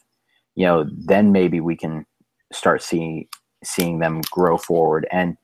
you 0.54 0.66
know, 0.66 0.86
then 0.90 1.32
maybe 1.32 1.60
we 1.60 1.76
can 1.76 2.04
start 2.52 2.82
seeing 2.82 3.26
seeing 3.62 3.98
them 3.98 4.20
grow 4.30 4.58
forward. 4.58 5.06
And 5.10 5.38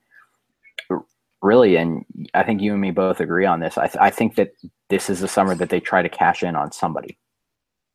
really, 1.41 1.75
and 1.75 2.05
I 2.33 2.43
think 2.43 2.61
you 2.61 2.73
and 2.73 2.81
me 2.81 2.91
both 2.91 3.19
agree 3.19 3.45
on 3.45 3.59
this. 3.59 3.77
I, 3.77 3.87
th- 3.87 4.01
I 4.01 4.11
think 4.11 4.35
that 4.35 4.51
this 4.89 5.09
is 5.09 5.21
the 5.21 5.27
summer 5.27 5.55
that 5.55 5.69
they 5.69 5.79
try 5.79 6.03
to 6.03 6.09
cash 6.09 6.43
in 6.43 6.55
on 6.55 6.71
somebody. 6.71 7.17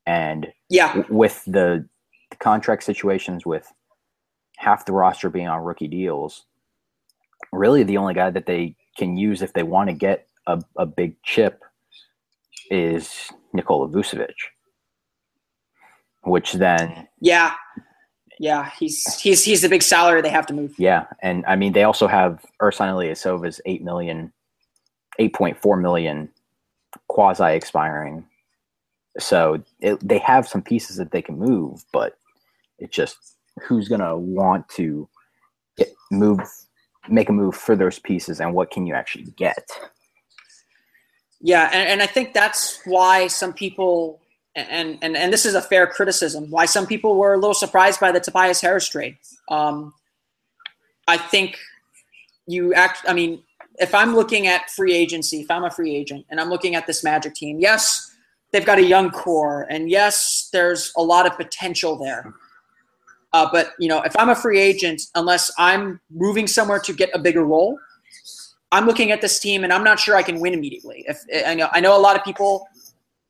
And 0.05 0.47
yeah, 0.69 0.93
w- 0.93 1.15
with 1.15 1.43
the, 1.45 1.87
the 2.29 2.37
contract 2.37 2.83
situations 2.83 3.45
with 3.45 3.71
half 4.57 4.85
the 4.85 4.91
roster 4.91 5.29
being 5.29 5.47
on 5.47 5.63
rookie 5.63 5.87
deals, 5.87 6.45
really 7.53 7.83
the 7.83 7.97
only 7.97 8.13
guy 8.13 8.29
that 8.29 8.45
they 8.45 8.75
can 8.97 9.15
use 9.15 9.41
if 9.41 9.53
they 9.53 9.63
want 9.63 9.89
to 9.89 9.93
get 9.93 10.27
a, 10.47 10.61
a 10.75 10.85
big 10.85 11.15
chip 11.23 11.63
is 12.69 13.31
Nikola 13.53 13.87
Vucevic, 13.87 14.33
which 16.23 16.53
then 16.53 17.07
yeah, 17.21 17.53
yeah, 18.39 18.71
he's 18.77 19.19
he's 19.19 19.43
he's 19.43 19.61
the 19.61 19.69
big 19.69 19.83
salary 19.83 20.21
they 20.21 20.29
have 20.29 20.47
to 20.47 20.53
move. 20.53 20.73
Yeah, 20.77 21.05
and 21.21 21.45
I 21.45 21.55
mean 21.55 21.73
they 21.73 21.83
also 21.83 22.07
have 22.07 22.43
Ersan 22.61 22.89
Ilyasova's 22.89 23.61
eight 23.65 23.83
million, 23.83 24.33
eight 25.19 25.33
point 25.33 25.57
four 25.61 25.77
million 25.77 26.29
quasi 27.07 27.53
expiring, 27.53 28.25
so 29.19 29.63
it, 29.79 30.05
they 30.05 30.17
have 30.19 30.47
some 30.47 30.61
pieces 30.61 30.97
that 30.97 31.11
they 31.11 31.21
can 31.21 31.37
move, 31.37 31.85
but 31.93 32.17
it 32.79 32.91
just 32.91 33.36
who's 33.63 33.87
going 33.87 34.01
to 34.01 34.15
want 34.17 34.67
to 34.69 35.07
get, 35.77 35.89
move, 36.11 36.39
make 37.09 37.29
a 37.29 37.33
move 37.33 37.55
for 37.55 37.75
those 37.75 37.99
pieces, 37.99 38.39
and 38.41 38.53
what 38.53 38.71
can 38.71 38.85
you 38.85 38.93
actually 38.93 39.31
get? 39.35 39.67
Yeah, 41.39 41.69
and, 41.71 41.87
and 41.89 42.01
I 42.01 42.07
think 42.07 42.33
that's 42.33 42.79
why 42.85 43.27
some 43.27 43.53
people, 43.53 44.19
and, 44.55 44.97
and 45.01 45.15
and 45.15 45.31
this 45.31 45.45
is 45.45 45.53
a 45.53 45.61
fair 45.61 45.85
criticism, 45.85 46.49
why 46.49 46.65
some 46.65 46.87
people 46.87 47.15
were 47.15 47.33
a 47.33 47.37
little 47.37 47.53
surprised 47.53 47.99
by 47.99 48.11
the 48.11 48.19
Tobias 48.19 48.59
Harris 48.59 48.89
trade. 48.89 49.17
Um, 49.49 49.93
I 51.07 51.17
think 51.17 51.57
you 52.47 52.73
act. 52.73 53.05
I 53.07 53.13
mean, 53.13 53.43
if 53.77 53.93
I'm 53.93 54.15
looking 54.15 54.47
at 54.47 54.69
free 54.71 54.93
agency, 54.93 55.41
if 55.41 55.51
I'm 55.51 55.63
a 55.63 55.69
free 55.69 55.95
agent 55.95 56.25
and 56.29 56.41
I'm 56.41 56.49
looking 56.49 56.73
at 56.73 56.87
this 56.87 57.03
Magic 57.03 57.35
team, 57.35 57.59
yes, 57.59 58.15
they've 58.51 58.65
got 58.65 58.79
a 58.79 58.83
young 58.83 59.11
core, 59.11 59.67
and 59.69 59.91
yes, 59.91 60.49
there's 60.51 60.91
a 60.97 61.03
lot 61.03 61.27
of 61.27 61.37
potential 61.37 61.95
there. 61.97 62.33
Uh, 63.33 63.47
but 63.51 63.73
you 63.79 63.87
know, 63.87 64.01
if 64.01 64.17
I'm 64.17 64.29
a 64.29 64.35
free 64.35 64.59
agent, 64.59 65.01
unless 65.15 65.51
I'm 65.57 65.99
moving 66.09 66.47
somewhere 66.47 66.79
to 66.79 66.93
get 66.93 67.09
a 67.13 67.19
bigger 67.19 67.43
role, 67.43 67.77
I'm 68.71 68.85
looking 68.85 69.11
at 69.11 69.21
this 69.21 69.39
team 69.39 69.63
and 69.63 69.71
I'm 69.71 69.83
not 69.83 69.99
sure 69.99 70.15
I 70.15 70.23
can 70.23 70.39
win 70.39 70.53
immediately. 70.53 71.05
If 71.07 71.21
I 71.45 71.53
know, 71.53 71.69
I 71.71 71.79
know 71.79 71.97
a 71.97 71.99
lot 71.99 72.15
of 72.15 72.23
people 72.23 72.67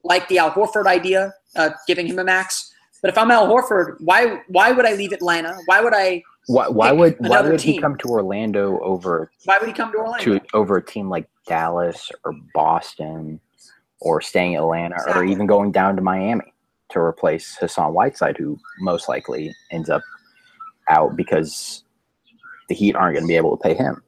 like 0.04 0.28
the 0.28 0.40
Al 0.40 0.52
Horford 0.52 0.86
idea, 0.86 1.34
uh, 1.56 1.72
giving 1.88 2.08
him 2.08 2.20
a 2.20 2.24
max. 2.24 2.74
But 3.02 3.10
if 3.10 3.18
I'm 3.18 3.30
Al 3.32 3.48
Horford, 3.48 3.98
why 4.00 4.42
why 4.48 4.72
would 4.72 4.86
I 4.86 4.94
leave 4.94 5.12
Atlanta? 5.12 5.56
Why 5.66 5.82
would 5.82 5.94
I? 5.94 6.24
Why, 6.48 6.70
why 6.70 6.92
would 6.92 7.16
why 7.20 7.42
would 7.42 7.60
team? 7.60 7.74
he 7.74 7.80
come 7.80 7.98
to 7.98 8.08
Orlando 8.08 8.80
over? 8.80 9.32
Why 9.46 9.58
would 9.60 9.68
he 9.68 9.74
come 9.74 9.92
to 9.92 9.98
Orlando? 9.98 10.40
To, 10.40 10.46
over 10.54 10.78
a 10.78 10.84
team 10.84 11.10
like 11.10 11.28
Dallas 11.46 12.10
or 12.24 12.34
Boston, 12.54 13.40
or 14.00 14.22
staying 14.22 14.54
in 14.54 14.60
Atlanta, 14.60 14.96
exactly. 14.96 15.22
or 15.22 15.26
even 15.26 15.46
going 15.46 15.72
down 15.72 15.96
to 15.98 16.02
Miami 16.02 16.54
to 16.90 17.00
replace 17.00 17.58
Hassan 17.58 17.94
Whiteside, 17.94 18.38
who 18.38 18.58
most 18.80 19.10
likely 19.10 19.54
ends 19.72 19.90
up 19.90 20.02
out 20.90 21.16
because 21.16 21.84
the 22.70 22.76
Heat 22.76 22.96
aren't 22.96 23.16
going 23.16 23.24
to 23.24 23.28
be 23.28 23.36
able 23.36 23.56
to 23.56 23.62
pay 23.62 23.74
him. 23.74 24.02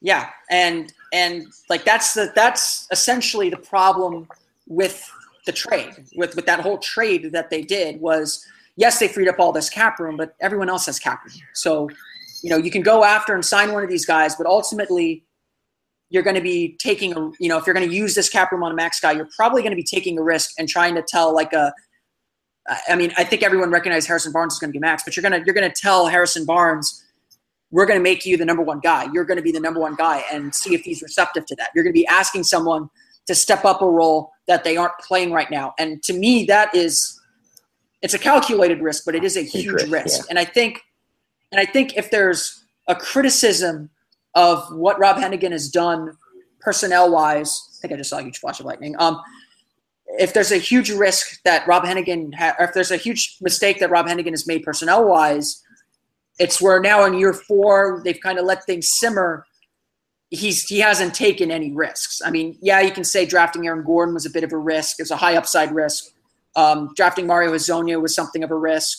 Yeah, 0.00 0.28
and 0.50 0.92
and 1.12 1.46
like 1.70 1.84
that's 1.84 2.12
the 2.12 2.30
that's 2.34 2.86
essentially 2.90 3.48
the 3.48 3.56
problem 3.56 4.28
with 4.68 5.10
the 5.46 5.52
trade 5.52 5.94
with 6.16 6.36
with 6.36 6.46
that 6.46 6.60
whole 6.60 6.78
trade 6.78 7.32
that 7.32 7.48
they 7.50 7.62
did 7.62 8.00
was 8.00 8.46
yes 8.76 8.98
they 8.98 9.08
freed 9.08 9.28
up 9.28 9.40
all 9.40 9.50
this 9.50 9.70
cap 9.70 9.98
room, 9.98 10.18
but 10.18 10.34
everyone 10.40 10.68
else 10.68 10.86
has 10.86 10.98
cap 10.98 11.24
room. 11.24 11.34
So 11.54 11.88
you 12.42 12.50
know 12.50 12.58
you 12.58 12.70
can 12.70 12.82
go 12.82 13.02
after 13.02 13.34
and 13.34 13.42
sign 13.42 13.72
one 13.72 13.82
of 13.82 13.88
these 13.88 14.04
guys, 14.04 14.36
but 14.36 14.46
ultimately 14.46 15.23
you're 16.14 16.22
going 16.22 16.36
to 16.36 16.42
be 16.42 16.76
taking 16.78 17.12
a 17.16 17.30
you 17.40 17.48
know 17.48 17.58
if 17.58 17.66
you're 17.66 17.74
going 17.74 17.88
to 17.88 17.94
use 17.94 18.14
this 18.14 18.28
cap 18.28 18.52
room 18.52 18.62
on 18.62 18.72
a 18.72 18.74
max 18.74 19.00
guy, 19.00 19.12
you're 19.12 19.28
probably 19.36 19.62
going 19.62 19.72
to 19.72 19.76
be 19.76 19.82
taking 19.82 20.18
a 20.18 20.22
risk 20.22 20.52
and 20.58 20.68
trying 20.68 20.94
to 20.94 21.02
tell 21.02 21.34
like 21.34 21.52
a 21.52 21.74
I 22.88 22.96
mean, 22.96 23.12
I 23.18 23.24
think 23.24 23.42
everyone 23.42 23.70
recognizes 23.70 24.06
Harrison 24.06 24.32
Barnes 24.32 24.54
is 24.54 24.58
going 24.58 24.70
to 24.70 24.72
be 24.72 24.78
max, 24.78 25.02
but 25.04 25.16
you're 25.16 25.22
gonna 25.22 25.42
you're 25.44 25.54
gonna 25.54 25.72
tell 25.74 26.06
Harrison 26.06 26.46
Barnes 26.46 27.04
we're 27.74 27.86
going 27.86 27.98
to 27.98 28.02
make 28.02 28.24
you 28.24 28.36
the 28.36 28.44
number 28.44 28.62
one 28.62 28.78
guy. 28.78 29.08
You're 29.12 29.24
going 29.24 29.36
to 29.36 29.42
be 29.42 29.50
the 29.50 29.58
number 29.58 29.80
one 29.80 29.96
guy 29.96 30.22
and 30.32 30.54
see 30.54 30.74
if 30.74 30.82
he's 30.82 31.02
receptive 31.02 31.44
to 31.46 31.56
that. 31.56 31.70
You're 31.74 31.82
going 31.82 31.92
to 31.92 31.98
be 31.98 32.06
asking 32.06 32.44
someone 32.44 32.88
to 33.26 33.34
step 33.34 33.64
up 33.64 33.82
a 33.82 33.90
role 33.90 34.30
that 34.46 34.62
they 34.62 34.76
aren't 34.76 34.96
playing 35.00 35.32
right 35.32 35.50
now. 35.50 35.74
And 35.76 36.00
to 36.04 36.12
me, 36.12 36.44
that 36.44 36.72
is, 36.72 37.20
it's 38.00 38.14
a 38.14 38.18
calculated 38.18 38.80
risk, 38.80 39.04
but 39.04 39.16
it 39.16 39.24
is 39.24 39.36
a 39.36 39.40
huge, 39.40 39.82
huge 39.82 39.90
risk. 39.90 40.20
Yeah. 40.20 40.26
And 40.30 40.38
I 40.38 40.44
think, 40.44 40.82
and 41.50 41.60
I 41.60 41.64
think 41.64 41.96
if 41.96 42.12
there's 42.12 42.62
a 42.86 42.94
criticism 42.94 43.90
of 44.34 44.64
what 44.74 44.98
Rob 44.98 45.16
Hennigan 45.16 45.52
has 45.52 45.68
done 45.68 46.16
personnel 46.60 47.10
wise, 47.10 47.68
I 47.78 47.80
think 47.82 47.94
I 47.94 47.96
just 47.96 48.10
saw 48.10 48.18
a 48.18 48.22
huge 48.22 48.38
flash 48.38 48.60
of 48.60 48.66
lightning. 48.66 48.96
Um, 48.98 49.20
if 50.18 50.32
there's 50.32 50.52
a 50.52 50.58
huge 50.58 50.90
risk 50.90 51.42
that 51.44 51.66
Rob 51.66 51.84
Hennigan, 51.84 52.34
ha- 52.34 52.54
or 52.58 52.66
if 52.66 52.74
there's 52.74 52.90
a 52.90 52.96
huge 52.96 53.36
mistake 53.40 53.80
that 53.80 53.90
Rob 53.90 54.06
Hennigan 54.06 54.30
has 54.30 54.46
made 54.46 54.62
personnel 54.62 55.06
wise, 55.06 55.62
it's 56.38 56.60
where 56.60 56.80
now 56.80 57.04
in 57.04 57.14
year 57.14 57.32
four 57.32 58.02
they've 58.04 58.20
kind 58.20 58.38
of 58.38 58.44
let 58.44 58.64
things 58.64 58.90
simmer. 58.90 59.46
He's 60.30 60.64
he 60.64 60.80
hasn't 60.80 61.14
taken 61.14 61.50
any 61.50 61.72
risks. 61.72 62.20
I 62.24 62.30
mean, 62.30 62.58
yeah, 62.60 62.80
you 62.80 62.90
can 62.90 63.04
say 63.04 63.24
drafting 63.24 63.66
Aaron 63.66 63.84
Gordon 63.84 64.14
was 64.14 64.26
a 64.26 64.30
bit 64.30 64.42
of 64.42 64.52
a 64.52 64.58
risk. 64.58 64.96
It's 64.98 65.10
a 65.10 65.16
high 65.16 65.36
upside 65.36 65.72
risk. 65.72 66.12
Um, 66.56 66.92
drafting 66.96 67.26
Mario 67.26 67.52
Hezonja 67.52 68.00
was 68.00 68.14
something 68.14 68.42
of 68.42 68.50
a 68.50 68.56
risk. 68.56 68.98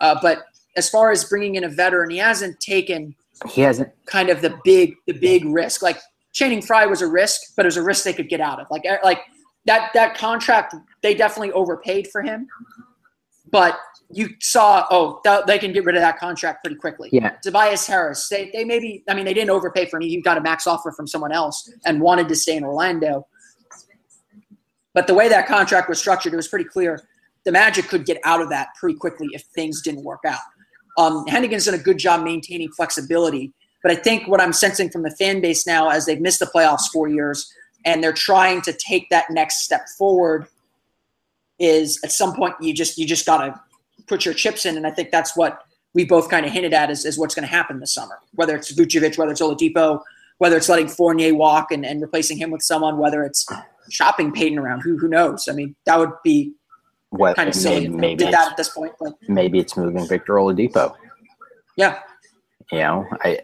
Uh, 0.00 0.16
but 0.22 0.44
as 0.76 0.88
far 0.88 1.10
as 1.10 1.24
bringing 1.24 1.56
in 1.56 1.64
a 1.64 1.68
veteran, 1.68 2.10
he 2.10 2.18
hasn't 2.18 2.60
taken. 2.60 3.14
He 3.50 3.60
hasn't 3.60 3.90
kind 4.06 4.30
of 4.30 4.40
the 4.40 4.58
big 4.64 4.94
the 5.06 5.12
big 5.12 5.44
risk. 5.44 5.82
Like 5.82 5.98
Channing 6.32 6.62
Frye 6.62 6.86
was 6.86 7.02
a 7.02 7.06
risk, 7.06 7.54
but 7.56 7.64
it 7.64 7.68
was 7.68 7.76
a 7.76 7.82
risk 7.82 8.04
they 8.04 8.12
could 8.12 8.28
get 8.28 8.40
out 8.40 8.60
of. 8.60 8.66
Like 8.70 8.82
er, 8.88 8.98
like 9.04 9.20
that 9.66 9.90
that 9.94 10.16
contract, 10.16 10.74
they 11.02 11.14
definitely 11.14 11.52
overpaid 11.52 12.08
for 12.08 12.22
him. 12.22 12.48
But 13.50 13.78
you 14.10 14.30
saw, 14.40 14.86
oh, 14.90 15.20
th- 15.24 15.44
they 15.46 15.58
can 15.58 15.72
get 15.72 15.84
rid 15.84 15.94
of 15.94 16.00
that 16.00 16.18
contract 16.18 16.64
pretty 16.64 16.76
quickly. 16.76 17.10
Yeah. 17.12 17.30
Tobias 17.42 17.86
Harris, 17.86 18.28
they, 18.28 18.50
they 18.52 18.64
maybe, 18.64 19.04
I 19.08 19.14
mean, 19.14 19.24
they 19.24 19.34
didn't 19.34 19.50
overpay 19.50 19.86
for 19.86 19.98
him. 19.98 20.02
He 20.02 20.20
got 20.20 20.38
a 20.38 20.40
max 20.40 20.66
offer 20.66 20.92
from 20.92 21.06
someone 21.06 21.32
else 21.32 21.70
and 21.84 22.00
wanted 22.00 22.28
to 22.28 22.36
stay 22.36 22.56
in 22.56 22.64
Orlando. 22.64 23.26
But 24.94 25.06
the 25.06 25.14
way 25.14 25.28
that 25.28 25.46
contract 25.46 25.88
was 25.88 25.98
structured, 25.98 26.32
it 26.32 26.36
was 26.36 26.48
pretty 26.48 26.64
clear 26.64 27.06
the 27.44 27.52
Magic 27.52 27.86
could 27.88 28.04
get 28.04 28.18
out 28.24 28.40
of 28.40 28.48
that 28.50 28.68
pretty 28.78 28.98
quickly 28.98 29.28
if 29.32 29.42
things 29.54 29.82
didn't 29.82 30.04
work 30.04 30.20
out. 30.26 30.40
Um, 30.96 31.24
Hennigan's 31.26 31.66
done 31.66 31.74
a 31.74 31.78
good 31.78 31.98
job 31.98 32.24
maintaining 32.24 32.70
flexibility. 32.72 33.52
But 33.82 33.92
I 33.92 33.94
think 33.94 34.26
what 34.26 34.40
I'm 34.40 34.52
sensing 34.52 34.90
from 34.90 35.02
the 35.02 35.10
fan 35.10 35.40
base 35.40 35.66
now, 35.66 35.88
as 35.88 36.06
they've 36.06 36.20
missed 36.20 36.40
the 36.40 36.46
playoffs 36.46 36.90
four 36.92 37.08
years 37.08 37.52
and 37.84 38.02
they're 38.02 38.12
trying 38.12 38.60
to 38.62 38.72
take 38.72 39.08
that 39.10 39.26
next 39.30 39.62
step 39.62 39.82
forward, 39.96 40.46
is 41.60 42.00
at 42.02 42.12
some 42.12 42.34
point 42.34 42.54
you 42.60 42.72
just 42.72 42.98
you 42.98 43.06
just 43.06 43.26
gotta 43.26 43.60
put 44.06 44.24
your 44.24 44.34
chips 44.34 44.66
in, 44.66 44.76
and 44.76 44.86
I 44.86 44.90
think 44.90 45.10
that's 45.10 45.36
what 45.36 45.62
we 45.94 46.04
both 46.04 46.28
kind 46.28 46.44
of 46.44 46.52
hinted 46.52 46.72
at 46.74 46.90
is, 46.90 47.04
is 47.04 47.18
what's 47.18 47.34
going 47.34 47.46
to 47.46 47.50
happen 47.50 47.80
this 47.80 47.94
summer. 47.94 48.18
Whether 48.34 48.56
it's 48.56 48.72
Vucevic, 48.72 49.16
whether 49.18 49.32
it's 49.32 49.40
Oladipo, 49.40 50.00
whether 50.38 50.56
it's 50.56 50.68
letting 50.68 50.88
Fournier 50.88 51.34
walk 51.34 51.72
and, 51.72 51.84
and 51.84 52.00
replacing 52.00 52.38
him 52.38 52.50
with 52.50 52.62
someone, 52.62 52.98
whether 52.98 53.24
it's 53.24 53.46
shopping 53.90 54.32
Payton 54.32 54.58
around, 54.58 54.80
who 54.80 54.98
who 54.98 55.08
knows? 55.08 55.48
I 55.48 55.52
mean, 55.52 55.74
that 55.86 55.98
would 55.98 56.12
be 56.22 56.52
well, 57.10 57.34
kind 57.34 57.48
of 57.48 57.54
silly. 57.54 57.88
Maybe, 57.88 57.96
maybe 57.96 58.24
did 58.24 58.34
that 58.34 58.52
at 58.52 58.56
this 58.56 58.70
point, 58.70 58.92
but 59.00 59.14
maybe 59.28 59.58
it's 59.58 59.76
moving 59.76 60.06
Victor 60.06 60.34
Oladipo. 60.34 60.94
Yeah, 61.76 62.00
you 62.72 62.78
know, 62.78 63.06
I, 63.22 63.40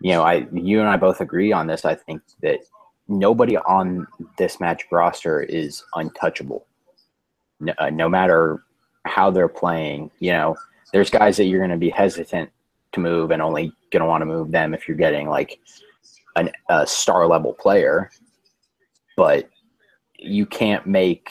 you 0.00 0.12
know, 0.12 0.22
I, 0.22 0.46
you 0.52 0.80
and 0.80 0.88
I 0.88 0.96
both 0.96 1.20
agree 1.20 1.52
on 1.52 1.66
this. 1.66 1.84
I 1.84 1.94
think 1.94 2.22
that 2.42 2.60
nobody 3.08 3.56
on 3.56 4.06
this 4.36 4.60
Magic 4.60 4.88
roster 4.90 5.40
is 5.40 5.82
untouchable. 5.94 6.66
No, 7.60 7.72
uh, 7.78 7.90
no 7.90 8.08
matter 8.08 8.62
how 9.08 9.30
they're 9.30 9.48
playing. 9.48 10.10
You 10.20 10.32
know, 10.32 10.56
there's 10.92 11.10
guys 11.10 11.36
that 11.36 11.44
you're 11.44 11.60
going 11.60 11.70
to 11.70 11.76
be 11.76 11.90
hesitant 11.90 12.50
to 12.92 13.00
move 13.00 13.30
and 13.30 13.42
only 13.42 13.72
going 13.90 14.02
to 14.02 14.06
want 14.06 14.22
to 14.22 14.26
move 14.26 14.50
them 14.50 14.74
if 14.74 14.86
you're 14.86 14.96
getting 14.96 15.28
like 15.28 15.58
an, 16.36 16.50
a 16.68 16.86
star 16.86 17.26
level 17.26 17.52
player. 17.52 18.10
But 19.16 19.48
you 20.18 20.46
can't 20.46 20.86
make 20.86 21.30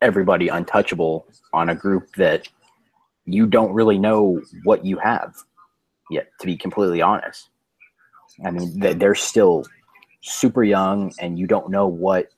everybody 0.00 0.48
untouchable 0.48 1.26
on 1.52 1.68
a 1.68 1.74
group 1.74 2.14
that 2.16 2.48
you 3.24 3.46
don't 3.46 3.72
really 3.72 3.98
know 3.98 4.40
what 4.64 4.84
you 4.84 4.98
have 4.98 5.34
yet, 6.10 6.28
to 6.40 6.46
be 6.46 6.56
completely 6.56 7.02
honest. 7.02 7.50
I 8.44 8.50
mean, 8.50 8.78
they're 8.78 9.14
still 9.14 9.64
super 10.22 10.62
young, 10.62 11.12
and 11.20 11.38
you 11.38 11.46
don't 11.46 11.70
know 11.70 11.88
what 11.88 12.28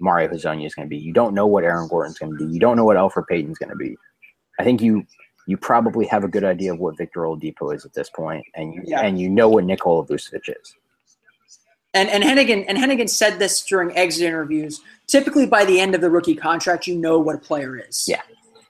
Mario 0.00 0.28
Hezonja 0.28 0.66
is 0.66 0.74
going 0.74 0.86
to 0.86 0.90
be. 0.90 0.98
You 0.98 1.12
don't 1.12 1.34
know 1.34 1.46
what 1.46 1.64
Aaron 1.64 1.88
Gordon's 1.88 2.18
going 2.18 2.36
to 2.36 2.46
be. 2.46 2.52
You 2.52 2.60
don't 2.60 2.76
know 2.76 2.84
what 2.84 2.96
Elfrid 2.96 3.26
Payton's 3.28 3.58
going 3.58 3.70
to 3.70 3.76
be. 3.76 3.96
I 4.58 4.64
think 4.64 4.82
you 4.82 5.06
you 5.46 5.56
probably 5.56 6.06
have 6.06 6.22
a 6.22 6.28
good 6.28 6.44
idea 6.44 6.72
of 6.72 6.78
what 6.78 6.96
Victor 6.96 7.20
Oladipo 7.20 7.74
is 7.74 7.84
at 7.84 7.94
this 7.94 8.10
point, 8.10 8.44
and 8.54 8.74
you 8.74 8.82
yeah. 8.84 9.00
and 9.00 9.18
you 9.18 9.28
know 9.28 9.48
what 9.48 9.64
Nikola 9.64 10.06
Vucevic 10.06 10.48
is. 10.48 10.74
And 11.92 12.08
and 12.08 12.22
Hennigan 12.22 12.64
and 12.68 12.78
Hennigan 12.78 13.08
said 13.08 13.38
this 13.38 13.64
during 13.64 13.96
exit 13.96 14.24
interviews. 14.24 14.80
Typically, 15.06 15.46
by 15.46 15.64
the 15.64 15.80
end 15.80 15.94
of 15.94 16.00
the 16.00 16.10
rookie 16.10 16.36
contract, 16.36 16.86
you 16.86 16.96
know 16.96 17.18
what 17.18 17.34
a 17.34 17.38
player 17.38 17.76
is. 17.76 18.04
Yeah. 18.06 18.22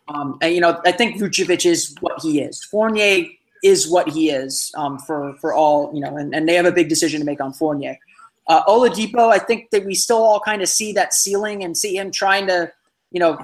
Um, 0.08 0.38
and 0.40 0.54
you 0.54 0.60
know, 0.60 0.80
I 0.84 0.92
think 0.92 1.20
Vucevic 1.20 1.66
is 1.66 1.94
what 2.00 2.20
he 2.22 2.40
is. 2.40 2.64
Fournier 2.64 3.26
is 3.62 3.90
what 3.90 4.08
he 4.08 4.30
is 4.30 4.72
um, 4.76 4.98
for 4.98 5.34
for 5.36 5.52
all 5.52 5.90
you 5.94 6.00
know, 6.00 6.16
and, 6.16 6.34
and 6.34 6.48
they 6.48 6.54
have 6.54 6.64
a 6.64 6.72
big 6.72 6.88
decision 6.88 7.20
to 7.20 7.26
make 7.26 7.40
on 7.40 7.52
Fournier. 7.52 7.98
Uh, 8.46 8.64
Oladipo, 8.64 9.30
I 9.30 9.38
think 9.38 9.70
that 9.70 9.84
we 9.84 9.94
still 9.94 10.22
all 10.22 10.40
kind 10.40 10.62
of 10.62 10.68
see 10.68 10.92
that 10.94 11.14
ceiling 11.14 11.62
and 11.62 11.76
see 11.76 11.96
him 11.96 12.10
trying 12.10 12.48
to, 12.48 12.72
you 13.12 13.20
know, 13.20 13.38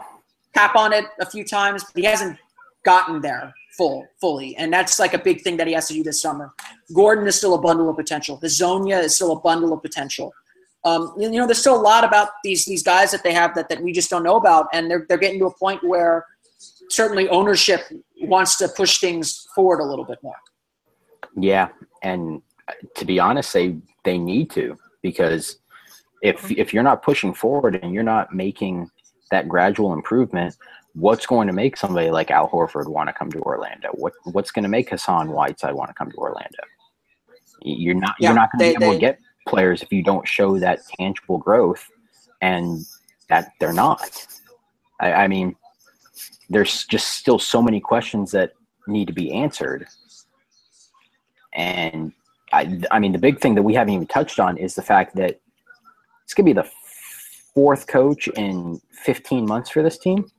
tap 0.54 0.75
on 0.75 0.92
it 0.92 1.04
a 1.21 1.26
few 1.26 1.45
times, 1.45 1.85
but 1.85 2.00
he 2.00 2.04
hasn't 2.04 2.37
gotten 2.85 3.21
there 3.21 3.54
full 3.76 4.06
fully, 4.21 4.56
and 4.56 4.73
that's 4.73 4.99
like 4.99 5.12
a 5.12 5.18
big 5.18 5.42
thing 5.42 5.59
that 5.59 5.66
he 5.66 5.75
has 5.75 5.87
to 5.88 5.95
do 5.95 6.02
this 6.02 6.21
summer. 6.21 6.52
Gordon 6.95 7.26
is 7.26 7.37
still 7.37 7.55
a 7.55 7.61
bundle 7.61 7.88
of 7.88 7.97
potential. 7.97 8.38
Hezonja 8.38 9.02
is 9.02 9.14
still 9.16 9.33
a 9.33 9.40
bundle 9.40 9.73
of 9.73 9.83
potential. 9.83 10.33
Um, 10.85 11.12
you 11.19 11.31
know, 11.31 11.47
there's 11.47 11.59
still 11.59 11.75
a 11.75 11.83
lot 11.83 12.05
about 12.05 12.28
these 12.45 12.64
these 12.64 12.83
guys 12.83 13.11
that 13.11 13.25
they 13.25 13.33
have 13.33 13.55
that, 13.57 13.69
that 13.69 13.83
we 13.83 13.93
just 13.93 14.09
don't 14.09 14.23
know 14.23 14.37
about, 14.37 14.69
and 14.73 14.88
they're 14.90 15.05
they're 15.09 15.19
getting 15.19 15.40
to 15.40 15.47
a 15.47 15.55
point 15.55 15.83
where 15.83 16.25
certainly 16.88 17.28
ownership 17.28 17.81
wants 18.23 18.57
to 18.59 18.69
push 18.69 18.99
things 18.99 19.47
forward 19.55 19.81
a 19.81 19.85
little 19.85 20.05
bit 20.05 20.19
more. 20.23 20.37
Yeah, 21.37 21.69
and 22.02 22.40
to 22.95 23.05
be 23.05 23.19
honest, 23.19 23.52
they 23.52 23.76
they 24.05 24.16
need 24.16 24.50
to 24.50 24.78
because 25.02 25.59
if 26.23 26.50
if 26.52 26.73
you're 26.73 26.85
not 26.85 27.02
pushing 27.02 27.35
forward 27.35 27.81
and 27.83 27.93
you're 27.93 28.05
not 28.05 28.33
making 28.33 28.88
that 29.33 29.49
gradual 29.49 29.93
improvement, 29.93 30.57
what's 30.95 31.26
going 31.26 31.47
to 31.47 31.52
make 31.52 31.76
somebody 31.76 32.11
like 32.11 32.31
Al 32.31 32.49
Horford 32.49 32.87
want 32.87 33.09
to 33.09 33.12
come 33.12 33.31
to 33.33 33.40
Orlando? 33.40 33.88
What 33.93 34.12
what's 34.25 34.50
going 34.50 34.62
to 34.62 34.69
make 34.69 34.90
Hassan 34.90 35.31
Whiteside 35.31 35.75
want 35.75 35.90
to 35.90 35.95
come 35.95 36.11
to 36.11 36.16
Orlando? 36.16 36.62
You're 37.66 37.94
not 37.94 38.14
yeah, 38.18 38.28
you're 38.28 38.37
not 38.37 38.50
going 38.52 38.73
to 38.73 38.78
be 38.78 38.85
able 38.85 38.92
they, 38.92 38.99
to 38.99 39.00
get 39.00 39.18
players 39.49 39.82
if 39.82 39.92
you 39.92 40.02
don't 40.02 40.26
show 40.26 40.58
that 40.58 40.80
tangible 40.99 41.38
growth, 41.38 41.88
and 42.40 42.85
that 43.28 43.52
they're 43.58 43.73
not. 43.73 44.26
I, 45.00 45.12
I 45.12 45.28
mean, 45.28 45.56
there's 46.49 46.85
just 46.85 47.14
still 47.14 47.38
so 47.38 47.61
many 47.61 47.80
questions 47.80 48.30
that 48.30 48.52
need 48.87 49.06
to 49.08 49.12
be 49.12 49.32
answered, 49.32 49.87
and 51.54 52.12
I, 52.52 52.80
I 52.90 52.99
mean, 53.00 53.12
the 53.12 53.18
big 53.18 53.40
thing 53.40 53.56
that 53.56 53.62
we 53.62 53.75
haven't 53.75 53.94
even 53.94 54.06
touched 54.06 54.38
on 54.38 54.56
is 54.56 54.75
the 54.75 54.82
fact 54.82 55.16
that 55.16 55.40
it's 56.25 56.35
going 56.35 56.46
to 56.46 56.54
be 56.54 56.61
the 56.61 56.70
fourth 57.54 57.87
coach 57.87 58.28
in 58.28 58.80
15 58.92 59.46
months 59.46 59.70
for 59.70 59.82
this 59.82 59.99
team. 59.99 60.30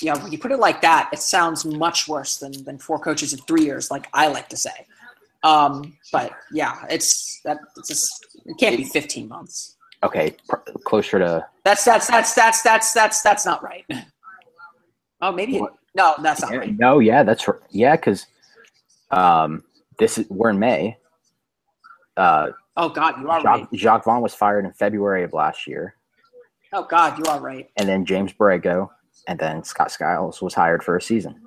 Yeah, 0.00 0.22
when 0.22 0.32
you 0.32 0.38
put 0.38 0.52
it 0.52 0.58
like 0.58 0.80
that, 0.82 1.10
it 1.12 1.18
sounds 1.18 1.64
much 1.64 2.08
worse 2.08 2.36
than, 2.38 2.64
than 2.64 2.78
four 2.78 2.98
coaches 2.98 3.32
in 3.32 3.40
three 3.40 3.64
years, 3.64 3.90
like 3.90 4.06
I 4.12 4.28
like 4.28 4.48
to 4.50 4.56
say. 4.56 4.86
Um, 5.42 5.96
but 6.12 6.32
yeah, 6.52 6.84
it's 6.88 7.40
that 7.44 7.58
it's 7.76 7.88
just, 7.88 8.26
it 8.46 8.56
can't 8.58 8.76
be 8.76 8.84
15 8.84 9.28
months. 9.28 9.76
Okay, 10.02 10.36
pr- 10.48 10.56
closer 10.84 11.18
to 11.18 11.46
that's 11.64 11.84
that's 11.84 12.06
that's 12.08 12.34
that's 12.34 12.62
that's 12.62 12.92
that's 12.92 13.22
that's 13.22 13.46
not 13.46 13.62
right. 13.62 13.84
Oh, 15.20 15.32
maybe 15.32 15.56
it, 15.56 15.62
no, 15.94 16.14
that's 16.22 16.42
not 16.42 16.52
yeah, 16.52 16.58
right. 16.58 16.78
No, 16.78 16.98
yeah, 16.98 17.22
that's 17.22 17.48
right. 17.48 17.58
yeah, 17.70 17.96
because 17.96 18.26
um, 19.10 19.64
this 19.98 20.18
is 20.18 20.26
we're 20.28 20.50
in 20.50 20.58
May. 20.58 20.98
Uh, 22.16 22.48
oh 22.76 22.90
God, 22.90 23.18
you 23.20 23.30
are 23.30 23.40
Jacques, 23.40 23.60
right. 23.60 23.72
Jacque 23.72 24.04
Vaughn 24.04 24.20
was 24.20 24.34
fired 24.34 24.66
in 24.66 24.72
February 24.72 25.24
of 25.24 25.32
last 25.32 25.66
year. 25.66 25.96
Oh 26.72 26.84
God, 26.84 27.18
you 27.18 27.24
are 27.26 27.40
right. 27.40 27.70
And 27.76 27.88
then 27.88 28.04
James 28.04 28.32
Borrego, 28.32 28.90
and 29.28 29.38
then 29.38 29.64
Scott 29.64 29.90
Skiles 29.90 30.42
was 30.42 30.54
hired 30.54 30.82
for 30.82 30.96
a 30.96 31.02
season. 31.02 31.40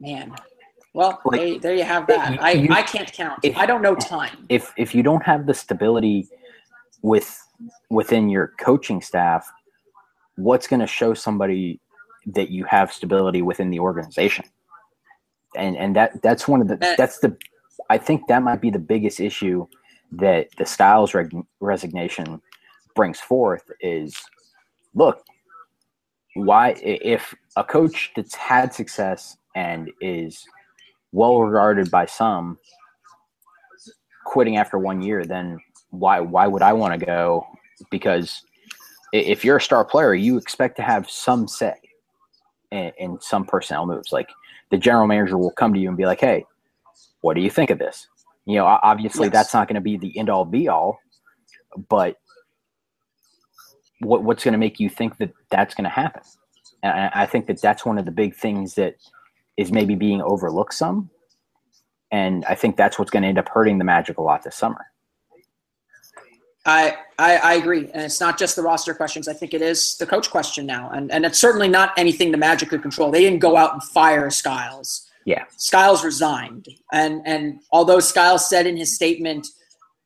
Man, 0.00 0.34
well, 0.92 1.20
like, 1.24 1.40
hey, 1.40 1.58
there 1.58 1.74
you 1.74 1.84
have 1.84 2.06
that. 2.08 2.42
I, 2.42 2.52
you, 2.52 2.68
I 2.70 2.82
can't 2.82 3.12
count. 3.12 3.40
If, 3.42 3.56
I 3.56 3.66
don't 3.66 3.82
know 3.82 3.94
time. 3.94 4.46
If 4.48 4.72
if 4.76 4.94
you 4.94 5.02
don't 5.02 5.22
have 5.22 5.46
the 5.46 5.54
stability 5.54 6.28
with 7.02 7.40
within 7.90 8.28
your 8.28 8.52
coaching 8.58 9.00
staff, 9.00 9.50
what's 10.36 10.66
going 10.66 10.80
to 10.80 10.86
show 10.86 11.14
somebody 11.14 11.80
that 12.26 12.50
you 12.50 12.64
have 12.64 12.92
stability 12.92 13.42
within 13.42 13.70
the 13.70 13.78
organization? 13.78 14.44
and 15.56 15.76
and 15.76 15.96
that 15.96 16.20
that's 16.22 16.46
one 16.48 16.60
of 16.60 16.68
the 16.68 16.74
uh, 16.74 16.94
that's 16.96 17.18
the 17.18 17.36
I 17.90 17.98
think 17.98 18.26
that 18.28 18.42
might 18.42 18.60
be 18.60 18.70
the 18.70 18.78
biggest 18.78 19.20
issue 19.20 19.66
that 20.12 20.48
the 20.58 20.66
Skiles 20.66 21.12
reg- 21.14 21.44
resignation 21.60 22.40
brings 22.94 23.20
forth 23.20 23.64
is 23.80 24.16
look 24.94 25.24
why 26.34 26.74
if 26.82 27.34
a 27.56 27.64
coach 27.64 28.12
that's 28.16 28.34
had 28.34 28.74
success 28.74 29.36
and 29.54 29.90
is 30.00 30.44
well 31.12 31.40
regarded 31.40 31.90
by 31.90 32.04
some 32.06 32.58
quitting 34.26 34.56
after 34.56 34.78
one 34.78 35.00
year 35.00 35.24
then 35.24 35.58
why 35.90 36.18
why 36.20 36.46
would 36.46 36.62
I 36.62 36.72
want 36.72 36.98
to 36.98 37.06
go 37.06 37.46
because 37.90 38.42
if 39.12 39.44
you're 39.44 39.58
a 39.58 39.60
star 39.60 39.84
player 39.84 40.14
you 40.14 40.36
expect 40.36 40.76
to 40.76 40.82
have 40.82 41.08
some 41.08 41.46
say 41.46 41.74
in, 42.72 42.90
in 42.98 43.20
some 43.20 43.44
personnel 43.44 43.86
moves 43.86 44.10
like 44.10 44.28
the 44.74 44.78
general 44.78 45.06
manager 45.06 45.38
will 45.38 45.52
come 45.52 45.72
to 45.72 45.78
you 45.78 45.88
and 45.88 45.96
be 45.96 46.04
like, 46.04 46.20
"Hey, 46.20 46.44
what 47.20 47.34
do 47.34 47.40
you 47.40 47.50
think 47.50 47.70
of 47.70 47.78
this?" 47.78 48.08
You 48.44 48.56
know, 48.56 48.66
obviously 48.66 49.26
yes. 49.26 49.32
that's 49.32 49.54
not 49.54 49.68
going 49.68 49.76
to 49.76 49.80
be 49.80 49.96
the 49.96 50.18
end 50.18 50.28
all 50.28 50.44
be 50.44 50.68
all, 50.68 50.98
but 51.88 52.16
what 54.00 54.22
what's 54.22 54.44
going 54.44 54.52
to 54.52 54.58
make 54.58 54.80
you 54.80 54.88
think 54.88 55.18
that 55.18 55.32
that's 55.50 55.74
going 55.74 55.84
to 55.84 55.90
happen? 55.90 56.22
And 56.82 57.10
I 57.14 57.26
think 57.26 57.46
that 57.46 57.60
that's 57.60 57.86
one 57.86 57.98
of 57.98 58.04
the 58.04 58.10
big 58.10 58.34
things 58.34 58.74
that 58.74 58.96
is 59.56 59.72
maybe 59.72 59.94
being 59.94 60.20
overlooked 60.20 60.74
some, 60.74 61.10
and 62.10 62.44
I 62.44 62.54
think 62.54 62.76
that's 62.76 62.98
what's 62.98 63.10
going 63.10 63.22
to 63.22 63.28
end 63.28 63.38
up 63.38 63.48
hurting 63.48 63.78
the 63.78 63.84
Magic 63.84 64.18
a 64.18 64.22
lot 64.22 64.42
this 64.42 64.56
summer. 64.56 64.86
I, 66.66 66.96
I, 67.18 67.36
I 67.36 67.54
agree, 67.54 67.90
and 67.92 68.02
it's 68.02 68.20
not 68.20 68.38
just 68.38 68.56
the 68.56 68.62
roster 68.62 68.94
questions. 68.94 69.28
I 69.28 69.34
think 69.34 69.52
it 69.52 69.60
is 69.60 69.96
the 69.98 70.06
coach 70.06 70.30
question 70.30 70.64
now, 70.64 70.90
and 70.90 71.10
and 71.12 71.26
it's 71.26 71.38
certainly 71.38 71.68
not 71.68 71.92
anything 71.98 72.32
the 72.32 72.38
Magic 72.38 72.70
could 72.70 72.82
control. 72.82 73.10
They 73.10 73.20
didn't 73.20 73.40
go 73.40 73.56
out 73.56 73.74
and 73.74 73.82
fire 73.82 74.30
Skiles. 74.30 75.10
Yeah, 75.26 75.44
Skiles 75.56 76.04
resigned, 76.04 76.66
and 76.92 77.20
and 77.26 77.60
although 77.70 78.00
Skiles 78.00 78.48
said 78.48 78.66
in 78.66 78.76
his 78.78 78.94
statement, 78.94 79.46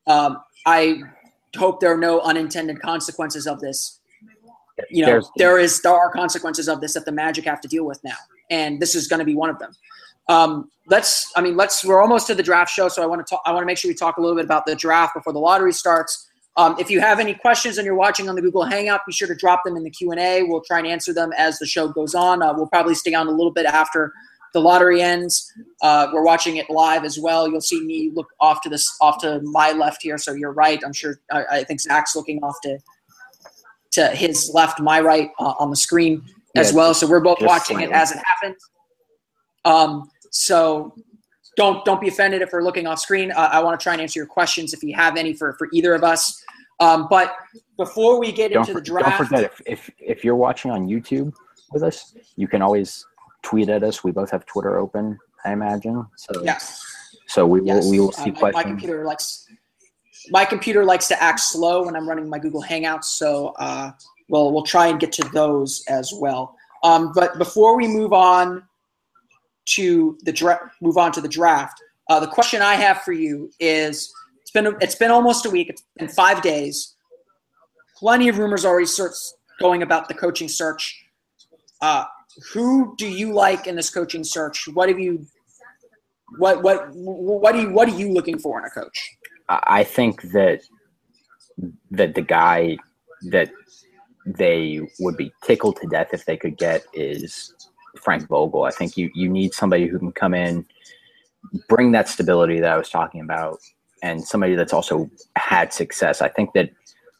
um, 0.07 0.37
I 0.65 1.01
hope 1.57 1.79
there 1.79 1.93
are 1.93 1.97
no 1.97 2.21
unintended 2.21 2.81
consequences 2.81 3.47
of 3.47 3.59
this. 3.59 3.99
You 4.89 5.01
know, 5.01 5.11
There's, 5.11 5.29
there 5.37 5.59
is 5.59 5.81
there 5.81 5.93
are 5.93 6.09
consequences 6.11 6.69
of 6.69 6.79
this 6.79 6.93
that 6.93 7.05
the 7.05 7.11
Magic 7.11 7.45
have 7.45 7.59
to 7.61 7.67
deal 7.67 7.85
with 7.85 8.01
now, 8.03 8.15
and 8.49 8.79
this 8.79 8.95
is 8.95 9.07
going 9.07 9.19
to 9.19 9.25
be 9.25 9.35
one 9.35 9.49
of 9.49 9.59
them. 9.59 9.71
Um, 10.29 10.69
let's, 10.87 11.31
I 11.35 11.41
mean, 11.41 11.57
let's. 11.57 11.83
We're 11.83 12.01
almost 12.01 12.27
to 12.27 12.35
the 12.35 12.43
draft 12.43 12.71
show, 12.71 12.87
so 12.87 13.03
I 13.03 13.05
want 13.05 13.25
to 13.25 13.29
talk. 13.29 13.41
I 13.45 13.51
want 13.51 13.63
to 13.63 13.65
make 13.65 13.77
sure 13.77 13.89
we 13.89 13.95
talk 13.95 14.17
a 14.17 14.21
little 14.21 14.37
bit 14.37 14.45
about 14.45 14.65
the 14.65 14.75
draft 14.75 15.15
before 15.15 15.33
the 15.33 15.39
lottery 15.39 15.73
starts. 15.73 16.29
Um, 16.55 16.75
if 16.79 16.89
you 16.89 16.99
have 16.99 17.19
any 17.19 17.33
questions 17.33 17.77
and 17.77 17.85
you're 17.85 17.95
watching 17.95 18.27
on 18.27 18.35
the 18.35 18.41
Google 18.41 18.63
Hangout, 18.63 19.01
be 19.05 19.13
sure 19.13 19.27
to 19.27 19.35
drop 19.35 19.63
them 19.63 19.77
in 19.77 19.83
the 19.83 19.89
Q&A. 19.89 20.43
We'll 20.43 20.61
try 20.61 20.79
and 20.79 20.87
answer 20.87 21.13
them 21.13 21.31
as 21.37 21.57
the 21.57 21.65
show 21.65 21.87
goes 21.87 22.13
on. 22.15 22.41
Uh, 22.41 22.53
we'll 22.53 22.67
probably 22.67 22.95
stay 22.95 23.13
on 23.13 23.27
a 23.27 23.31
little 23.31 23.51
bit 23.51 23.65
after 23.65 24.11
the 24.53 24.59
lottery 24.59 25.01
ends. 25.01 25.51
Uh, 25.81 26.07
we're 26.13 26.23
watching 26.23 26.57
it 26.57 26.69
live 26.69 27.03
as 27.03 27.19
well. 27.19 27.47
You'll 27.47 27.61
see 27.61 27.81
me 27.81 28.11
look 28.13 28.27
off 28.39 28.61
to 28.61 28.69
this, 28.69 28.97
off 29.01 29.19
to 29.19 29.41
my 29.41 29.71
left 29.71 30.01
here. 30.01 30.17
So 30.17 30.33
you're 30.33 30.53
right. 30.53 30.81
I'm 30.83 30.93
sure. 30.93 31.19
I, 31.31 31.45
I 31.51 31.63
think 31.63 31.81
Zach's 31.81 32.15
looking 32.15 32.43
off 32.43 32.55
to 32.63 32.79
to 33.91 34.07
his 34.07 34.51
left, 34.53 34.79
my 34.79 35.01
right 35.01 35.31
uh, 35.39 35.53
on 35.59 35.69
the 35.69 35.75
screen 35.75 36.23
yeah, 36.53 36.61
as 36.61 36.73
well. 36.73 36.93
So 36.93 37.07
we're 37.07 37.19
both 37.19 37.41
watching 37.41 37.77
slightly. 37.77 37.93
it 37.93 37.97
as 37.97 38.11
it 38.11 38.19
happens. 38.23 38.69
Um, 39.65 40.09
so 40.31 40.95
don't 41.57 41.83
don't 41.85 41.99
be 41.99 42.07
offended 42.07 42.41
if 42.41 42.51
we're 42.53 42.63
looking 42.63 42.87
off 42.87 42.99
screen. 42.99 43.31
Uh, 43.31 43.49
I 43.51 43.61
want 43.61 43.79
to 43.79 43.83
try 43.83 43.93
and 43.93 44.01
answer 44.01 44.19
your 44.19 44.27
questions 44.27 44.73
if 44.73 44.83
you 44.83 44.95
have 44.95 45.17
any 45.17 45.33
for 45.33 45.53
for 45.53 45.67
either 45.73 45.93
of 45.93 46.03
us. 46.03 46.43
Um, 46.79 47.07
but 47.09 47.35
before 47.77 48.19
we 48.19 48.31
get 48.31 48.53
don't 48.53 48.61
into 48.61 48.73
the 48.73 48.81
draft, 48.81 49.17
don't 49.17 49.27
forget 49.27 49.43
if, 49.43 49.61
if 49.65 49.91
if 49.99 50.23
you're 50.23 50.35
watching 50.35 50.71
on 50.71 50.87
YouTube 50.87 51.33
with 51.71 51.83
us, 51.83 52.15
you 52.35 52.47
can 52.47 52.61
always 52.61 53.05
tweet 53.41 53.69
at 53.69 53.83
us. 53.83 54.03
We 54.03 54.11
both 54.11 54.31
have 54.31 54.45
Twitter 54.45 54.77
open, 54.77 55.17
I 55.45 55.53
imagine. 55.53 56.05
So 56.15 56.43
yes. 56.43 56.85
So 57.27 57.45
we 57.45 57.61
yes. 57.61 57.83
will 57.83 57.91
we 57.91 57.99
will 57.99 58.11
see 58.11 58.31
uh, 58.31 58.33
questions. 58.33 58.55
My 58.55 58.63
computer 58.63 59.05
likes 59.05 59.47
my 60.29 60.45
computer 60.45 60.85
likes 60.85 61.07
to 61.07 61.21
act 61.21 61.39
slow 61.39 61.85
when 61.85 61.95
I'm 61.95 62.07
running 62.07 62.29
my 62.29 62.39
Google 62.39 62.63
Hangouts, 62.63 63.05
so 63.05 63.53
uh, 63.59 63.91
we'll 64.29 64.51
we'll 64.51 64.63
try 64.63 64.87
and 64.87 64.99
get 64.99 65.11
to 65.13 65.29
those 65.33 65.83
as 65.87 66.13
well. 66.13 66.55
Um, 66.83 67.11
but 67.13 67.37
before 67.37 67.75
we 67.75 67.87
move 67.87 68.13
on 68.13 68.63
to 69.69 70.17
the 70.23 70.31
dra- 70.31 70.71
move 70.81 70.97
on 70.97 71.11
to 71.13 71.21
the 71.21 71.27
draft. 71.27 71.81
Uh, 72.09 72.19
the 72.19 72.27
question 72.27 72.61
I 72.61 72.75
have 72.75 73.01
for 73.01 73.13
you 73.13 73.51
is: 73.59 74.11
It's 74.41 74.51
been 74.51 74.75
it's 74.81 74.95
been 74.95 75.11
almost 75.11 75.45
a 75.45 75.49
week. 75.49 75.69
It's 75.69 75.83
been 75.97 76.09
five 76.09 76.41
days. 76.41 76.95
Plenty 77.97 78.29
of 78.29 78.37
rumors 78.37 78.65
already 78.65 78.87
starts 78.87 79.35
going 79.59 79.83
about 79.83 80.07
the 80.07 80.13
coaching 80.13 80.47
search. 80.47 81.03
Uh, 81.81 82.05
who 82.53 82.95
do 82.97 83.07
you 83.07 83.33
like 83.33 83.67
in 83.67 83.75
this 83.75 83.89
coaching 83.89 84.23
search? 84.23 84.67
What 84.73 84.89
have 84.89 84.99
you? 84.99 85.25
What 86.37 86.61
what 86.63 86.89
what 86.93 87.55
are 87.55 87.61
you 87.61 87.71
what 87.71 87.87
are 87.89 87.95
you 87.97 88.11
looking 88.13 88.39
for 88.39 88.59
in 88.59 88.65
a 88.65 88.69
coach? 88.69 89.17
I 89.49 89.83
think 89.83 90.21
that 90.33 90.61
that 91.91 92.15
the 92.15 92.21
guy 92.21 92.77
that 93.31 93.51
they 94.25 94.81
would 94.99 95.17
be 95.17 95.31
tickled 95.43 95.77
to 95.81 95.87
death 95.87 96.09
if 96.13 96.25
they 96.25 96.37
could 96.37 96.57
get 96.57 96.83
is 96.93 97.53
Frank 98.01 98.27
Vogel. 98.27 98.63
I 98.63 98.71
think 98.71 98.97
you 98.97 99.09
you 99.15 99.29
need 99.29 99.53
somebody 99.53 99.87
who 99.87 99.97
can 99.99 100.11
come 100.11 100.33
in, 100.33 100.65
bring 101.67 101.91
that 101.93 102.07
stability 102.07 102.59
that 102.59 102.71
I 102.71 102.77
was 102.77 102.89
talking 102.89 103.21
about, 103.21 103.59
and 104.03 104.23
somebody 104.23 104.55
that's 104.55 104.73
also 104.73 105.09
had 105.35 105.73
success. 105.73 106.21
I 106.21 106.29
think 106.29 106.53
that 106.53 106.69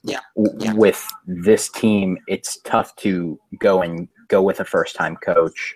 Yeah. 0.04 0.20
w- 0.36 0.58
Yeah. 0.60 0.74
with 0.74 1.06
this 1.28 1.70
team, 1.70 2.20
it's 2.28 2.58
tough 2.62 2.96
to 2.98 3.40
go 3.60 3.82
and 3.82 4.08
go 4.30 4.42
with 4.42 4.60
a 4.60 4.66
first 4.66 4.96
time 4.96 5.16
coach 5.18 5.76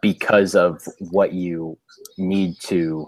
because 0.00 0.54
of 0.54 0.82
what 1.10 1.32
you 1.32 1.78
need 2.18 2.58
to 2.60 3.06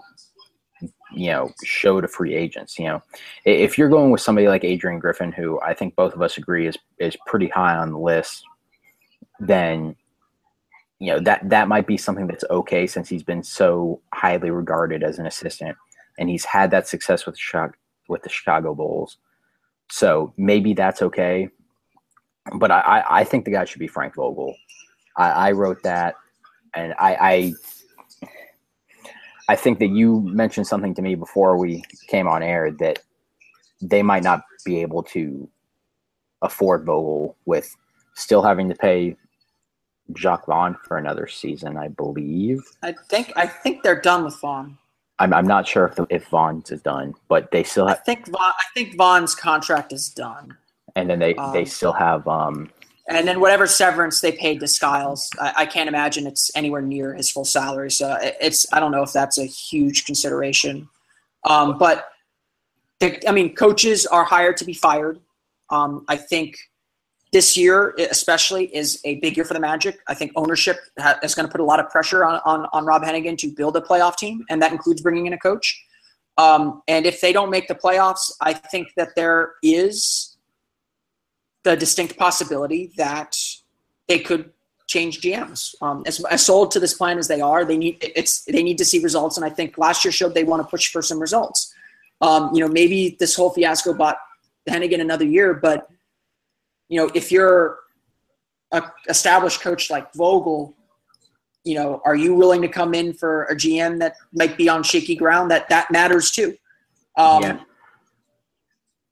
you 1.11 1.31
know 1.31 1.49
show 1.63 2.01
to 2.01 2.07
free 2.07 2.33
agents 2.33 2.77
you 2.77 2.85
know? 2.85 3.01
If 3.45 3.77
you're 3.77 3.89
going 3.89 4.11
with 4.11 4.21
somebody 4.21 4.47
like 4.47 4.63
adrian 4.63 4.99
griffin 4.99 5.31
who 5.31 5.59
i 5.61 5.73
think 5.73 5.95
both 5.95 6.13
of 6.13 6.21
us 6.21 6.37
agree 6.37 6.67
is 6.67 6.77
is 6.99 7.17
pretty 7.25 7.47
high 7.47 7.75
on 7.75 7.91
the 7.91 7.99
list 7.99 8.43
then 9.39 9.95
you 10.99 11.11
know 11.11 11.19
that 11.19 11.47
that 11.49 11.67
might 11.67 11.87
be 11.87 11.97
something 11.97 12.27
that's 12.27 12.45
okay 12.49 12.87
since 12.87 13.09
he's 13.09 13.23
been 13.23 13.43
so 13.43 14.01
highly 14.13 14.49
regarded 14.49 15.03
as 15.03 15.19
an 15.19 15.25
assistant 15.25 15.77
and 16.17 16.29
he's 16.29 16.45
had 16.45 16.71
that 16.71 16.87
success 16.87 17.25
with 17.25 17.37
Chicago, 17.37 17.73
with 18.07 18.23
the 18.23 18.29
chicago 18.29 18.73
bulls. 18.73 19.17
So 19.91 20.33
maybe 20.37 20.73
that's 20.73 21.01
okay 21.01 21.49
but 22.53 22.71
i 22.71 22.79
i, 22.79 23.19
I 23.21 23.23
think 23.23 23.45
the 23.45 23.51
guy 23.51 23.65
should 23.65 23.79
be 23.79 23.87
frank 23.87 24.15
vogel 24.15 24.55
i, 25.17 25.29
I 25.29 25.51
wrote 25.51 25.81
that 25.83 26.15
and 26.75 26.93
I, 26.99 27.15
I 27.15 27.53
I 29.47 29.55
think 29.55 29.79
that 29.79 29.89
you 29.89 30.21
mentioned 30.21 30.67
something 30.67 30.93
to 30.95 31.01
me 31.01 31.15
before 31.15 31.57
we 31.57 31.83
came 32.07 32.27
on 32.27 32.41
air 32.41 32.71
that 32.71 32.99
they 33.81 34.01
might 34.01 34.23
not 34.23 34.41
be 34.65 34.81
able 34.81 35.03
to 35.03 35.47
afford 36.41 36.85
Vogel 36.85 37.35
with 37.45 37.75
still 38.15 38.41
having 38.41 38.69
to 38.69 38.75
pay 38.75 39.15
Jacque 40.13 40.45
Vaughn 40.45 40.75
for 40.83 40.97
another 40.97 41.27
season, 41.27 41.77
I 41.77 41.89
believe. 41.89 42.61
I 42.81 42.95
think 43.09 43.33
I 43.35 43.47
think 43.47 43.83
they're 43.83 44.01
done 44.01 44.23
with 44.23 44.39
Vaughn. 44.39 44.77
I'm, 45.17 45.33
I'm 45.33 45.47
not 45.47 45.67
sure 45.67 45.85
if 45.85 45.95
the, 45.95 46.05
if 46.09 46.27
Vaughn's 46.27 46.71
is 46.71 46.81
done, 46.81 47.13
but 47.29 47.49
they 47.51 47.63
still 47.63 47.87
I 47.87 47.91
have, 47.91 48.03
think 48.03 48.27
Vaughn, 48.27 48.41
I 48.41 48.65
think 48.73 48.97
Vaughn's 48.97 49.33
contract 49.33 49.93
is 49.93 50.09
done, 50.09 50.57
and 50.95 51.09
then 51.09 51.19
they 51.19 51.33
they 51.33 51.39
um, 51.61 51.65
still 51.65 51.93
have 51.93 52.27
um 52.27 52.69
and 53.07 53.27
then 53.27 53.39
whatever 53.39 53.67
severance 53.67 54.19
they 54.19 54.31
paid 54.31 54.59
to 54.61 54.67
Skiles, 54.67 55.29
I, 55.39 55.53
I 55.57 55.65
can't 55.67 55.87
imagine 55.87 56.25
it's 56.25 56.49
anywhere 56.55 56.81
near 56.81 57.13
his 57.13 57.29
full 57.29 57.45
salary. 57.45 57.91
So 57.91 58.13
it- 58.13 58.35
it's 58.41 58.65
I 58.73 58.79
don't 58.79 58.91
know 58.91 59.03
if 59.03 59.13
that's 59.13 59.37
a 59.37 59.45
huge 59.45 60.05
consideration, 60.05 60.89
um, 61.43 61.77
but 61.77 62.07
the, 62.99 63.27
I 63.29 63.31
mean, 63.31 63.53
coaches 63.55 64.05
are 64.07 64.23
hired 64.23 64.57
to 64.57 64.65
be 64.65 64.73
fired. 64.73 65.19
Um, 65.69 66.05
I 66.07 66.15
think 66.15 66.57
this 67.33 67.57
year, 67.57 67.93
especially, 67.97 68.73
is 68.73 69.01
a 69.03 69.15
big 69.15 69.35
year 69.35 69.45
for 69.45 69.53
the 69.53 69.59
Magic. 69.59 69.99
I 70.07 70.13
think 70.13 70.31
ownership 70.35 70.77
ha- 70.97 71.19
is 71.21 71.35
going 71.35 71.45
to 71.47 71.51
put 71.51 71.59
a 71.59 71.63
lot 71.65 71.79
of 71.81 71.89
pressure 71.89 72.23
on, 72.23 72.39
on, 72.45 72.67
on 72.71 72.85
Rob 72.85 73.03
Hennigan 73.03 73.37
to 73.39 73.51
build 73.51 73.75
a 73.75 73.81
playoff 73.81 74.15
team, 74.15 74.45
and 74.49 74.61
that 74.61 74.71
includes 74.71 75.01
bringing 75.01 75.25
in 75.25 75.33
a 75.33 75.37
coach. 75.37 75.83
Um, 76.37 76.81
and 76.87 77.05
if 77.05 77.19
they 77.19 77.33
don't 77.33 77.49
make 77.49 77.67
the 77.67 77.75
playoffs, 77.75 78.31
I 78.41 78.53
think 78.53 78.87
that 78.95 79.09
there 79.15 79.55
is 79.61 80.34
the 81.65 81.75
distinct 81.75 82.15
possibility 82.17 82.91
that 82.95 83.35
they 84.07 84.19
could 84.19 84.51
change 84.87 85.19
GMs. 85.19 85.73
Um, 85.81 86.03
as, 86.05 86.23
as 86.25 86.45
sold 86.45 86.69
to 86.71 86.79
this 86.79 86.93
plan 86.93 87.17
as 87.17 87.27
they 87.27 87.41
are, 87.41 87.65
they 87.65 87.75
need 87.75 87.97
it's 88.15 88.45
they 88.45 88.63
need 88.63 88.77
to 88.77 88.85
see 88.85 88.99
results, 88.99 89.35
and 89.35 89.45
I 89.45 89.49
think 89.49 89.77
last 89.77 90.05
year 90.05 90.11
showed 90.11 90.33
they 90.33 90.43
want 90.45 90.61
to 90.61 90.69
push 90.69 90.91
for 90.91 91.01
some 91.01 91.19
results. 91.19 91.73
Um, 92.21 92.51
you 92.53 92.61
know, 92.61 92.71
maybe 92.71 93.17
this 93.19 93.35
whole 93.35 93.49
fiasco 93.49 93.93
bought 93.93 94.17
Hennigan 94.69 95.01
another 95.01 95.25
year, 95.25 95.55
but 95.55 95.89
you 96.87 97.01
know, 97.01 97.11
if 97.15 97.31
you're 97.31 97.79
a 98.71 98.83
established 99.09 99.61
coach 99.61 99.89
like 99.89 100.13
Vogel, 100.13 100.75
you 101.63 101.73
know, 101.73 101.99
are 102.05 102.15
you 102.15 102.35
willing 102.35 102.61
to 102.61 102.67
come 102.67 102.93
in 102.93 103.11
for 103.11 103.45
a 103.45 103.55
GM 103.55 103.97
that 103.99 104.17
might 104.33 104.55
be 104.55 104.69
on 104.69 104.83
shaky 104.83 105.15
ground? 105.15 105.49
That 105.49 105.67
that 105.69 105.89
matters 105.89 106.29
too. 106.29 106.55
Um, 107.17 107.41
Yeah. 107.41 107.59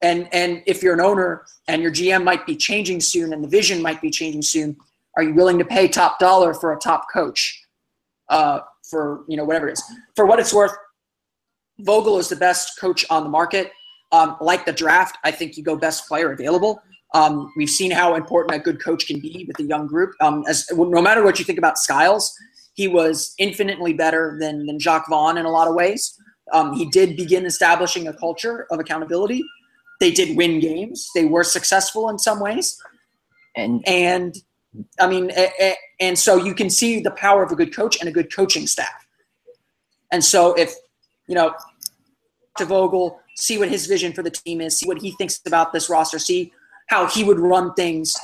And 0.04 0.28
and 0.32 0.62
if 0.68 0.84
you're 0.84 0.94
an 0.94 1.02
owner 1.02 1.46
and 1.68 1.82
your 1.82 1.92
GM 1.92 2.24
might 2.24 2.46
be 2.46 2.56
changing 2.56 3.00
soon 3.00 3.34
and 3.34 3.44
the 3.44 3.48
vision 3.48 3.82
might 3.82 4.02
be 4.02 4.12
changing 4.12 4.44
soon, 4.44 4.78
are 5.18 5.24
you 5.24 5.34
willing 5.34 5.58
to 5.58 5.66
pay 5.66 5.88
top 5.88 6.20
dollar 6.20 6.54
for 6.54 6.74
a 6.74 6.80
top 6.80 7.08
coach? 7.12 7.64
Uh, 8.30 8.60
for 8.84 9.24
you 9.28 9.38
know 9.38 9.44
whatever 9.44 9.68
it 9.68 9.74
is. 9.74 9.84
For 10.16 10.26
what 10.26 10.40
it's 10.40 10.54
worth, 10.54 10.74
Vogel 11.80 12.20
is 12.20 12.30
the 12.30 12.36
best 12.36 12.80
coach 12.80 13.06
on 13.10 13.24
the 13.24 13.30
market. 13.30 13.72
Um, 14.12 14.38
like 14.40 14.66
the 14.66 14.74
draft, 14.74 15.18
I 15.24 15.32
think 15.32 15.58
you 15.58 15.64
go 15.64 15.76
best 15.76 16.08
player 16.08 16.32
available. 16.32 16.82
Um, 17.16 17.52
we've 17.58 17.70
seen 17.70 17.90
how 17.90 18.16
important 18.16 18.56
a 18.56 18.60
good 18.60 18.84
coach 18.84 19.08
can 19.08 19.20
be 19.20 19.46
with 19.48 19.60
a 19.60 19.64
young 19.64 19.88
group. 19.88 20.14
Um, 20.22 20.44
as 20.48 20.68
no 20.72 21.02
matter 21.02 21.24
what 21.24 21.40
you 21.40 21.46
think 21.46 21.58
about 21.58 21.78
Skiles, 21.78 22.34
he 22.74 22.88
was 22.88 23.34
infinitely 23.40 23.94
better 23.94 24.38
than 24.40 24.66
than 24.66 24.80
Jacque 24.80 25.08
Vaughn 25.10 25.38
in 25.38 25.46
a 25.46 25.52
lot 25.52 25.68
of 25.68 25.74
ways. 25.74 26.20
Um, 26.52 26.74
he 26.74 26.86
did 26.90 27.16
begin 27.16 27.46
establishing 27.46 28.08
a 28.08 28.14
culture 28.14 28.68
of 28.70 28.80
accountability. 28.80 29.44
They 30.00 30.12
did 30.12 30.36
win 30.36 30.60
games. 30.60 31.10
They 31.16 31.26
were 31.26 31.44
successful 31.44 32.10
in 32.10 32.20
some 32.20 32.40
ways, 32.40 32.82
and 33.56 33.88
and 33.88 34.36
I 35.00 35.08
mean, 35.08 35.32
and 36.00 36.18
so 36.18 36.36
you 36.36 36.54
can 36.54 36.70
see 36.70 37.00
the 37.00 37.12
power 37.12 37.44
of 37.44 37.52
a 37.52 37.56
good 37.56 37.76
coach 37.76 38.00
and 38.00 38.10
a 38.10 38.12
good 38.12 38.34
coaching 38.34 38.68
staff. 38.68 39.08
And 40.12 40.24
so 40.24 40.54
if 40.54 40.74
you 41.28 41.36
know 41.36 41.56
to 42.58 42.66
Vogel, 42.66 43.20
see 43.36 43.58
what 43.58 43.70
his 43.70 43.88
vision 43.88 44.14
for 44.14 44.24
the 44.24 44.30
team 44.30 44.62
is, 44.62 44.78
see 44.78 44.88
what 44.88 45.02
he 45.02 45.12
thinks 45.12 45.42
about 45.46 45.74
this 45.74 45.90
roster, 45.90 46.20
see 46.20 46.52
how 46.88 47.08
he 47.08 47.24
would 47.24 47.40
run 47.40 47.74
things, 47.74 48.16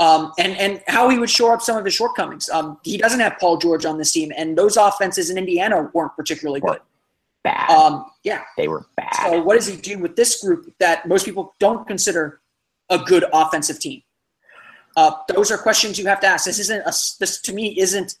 um, 0.00 0.32
and 0.38 0.56
and 0.56 0.82
how 0.86 1.08
he 1.08 1.18
would 1.18 1.30
shore 1.30 1.52
up 1.52 1.62
some 1.62 1.76
of 1.76 1.84
his 1.84 1.94
shortcomings. 1.94 2.48
Um, 2.50 2.78
he 2.82 2.96
doesn't 2.96 3.20
have 3.20 3.38
Paul 3.38 3.58
George 3.58 3.84
on 3.84 3.98
this 3.98 4.12
team, 4.12 4.32
and 4.36 4.56
those 4.56 4.76
offenses 4.76 5.30
in 5.30 5.38
Indiana 5.38 5.90
weren't 5.92 6.14
particularly 6.16 6.60
good. 6.60 6.80
Bad. 7.50 7.70
Um, 7.70 8.04
yeah. 8.24 8.42
they 8.56 8.68
were 8.68 8.84
bad. 8.96 9.14
So 9.24 9.42
what 9.42 9.54
does 9.54 9.66
he 9.66 9.76
do 9.76 9.98
with 9.98 10.16
this 10.16 10.42
group 10.42 10.72
that 10.78 11.06
most 11.06 11.24
people 11.24 11.54
don't 11.58 11.86
consider 11.86 12.40
a 12.90 12.98
good 12.98 13.24
offensive 13.32 13.78
team? 13.80 14.02
Uh, 14.96 15.12
those 15.28 15.50
are 15.50 15.58
questions 15.58 15.98
you 15.98 16.06
have 16.06 16.20
to 16.20 16.26
ask. 16.26 16.44
This 16.44 16.58
isn't 16.58 16.80
a, 16.82 16.92
this 17.20 17.40
to 17.42 17.52
me 17.52 17.78
isn't, 17.78 18.16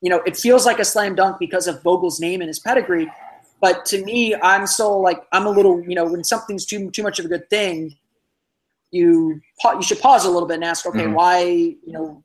you 0.00 0.10
know, 0.10 0.20
it 0.26 0.36
feels 0.36 0.66
like 0.66 0.78
a 0.78 0.84
slam 0.84 1.14
dunk 1.14 1.38
because 1.38 1.66
of 1.68 1.82
Vogel's 1.82 2.18
name 2.20 2.40
and 2.40 2.48
his 2.48 2.58
pedigree, 2.58 3.08
but 3.60 3.84
to 3.86 4.02
me, 4.04 4.34
I'm 4.34 4.66
so 4.66 4.98
like 4.98 5.20
I'm 5.32 5.46
a 5.46 5.50
little, 5.50 5.80
you 5.82 5.94
know, 5.94 6.06
when 6.06 6.24
something's 6.24 6.64
too 6.66 6.90
too 6.90 7.02
much 7.02 7.18
of 7.18 7.26
a 7.26 7.28
good 7.28 7.48
thing, 7.50 7.96
you 8.90 9.40
you 9.76 9.82
should 9.82 10.00
pause 10.00 10.24
a 10.24 10.30
little 10.30 10.48
bit 10.48 10.54
and 10.54 10.64
ask, 10.64 10.86
okay, 10.86 11.04
Mhm. 11.04 11.12
why, 11.14 11.42
you 11.42 11.92
know, 11.96 12.24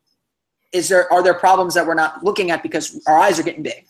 is 0.72 0.88
there 0.90 1.12
are 1.14 1.22
there 1.22 1.34
problems 1.34 1.74
that 1.76 1.86
we're 1.86 1.94
not 2.06 2.24
looking 2.24 2.50
at 2.52 2.64
because 2.64 3.00
our 3.08 3.18
eyes 3.20 3.40
are 3.40 3.44
getting 3.44 3.64
big? 3.64 3.86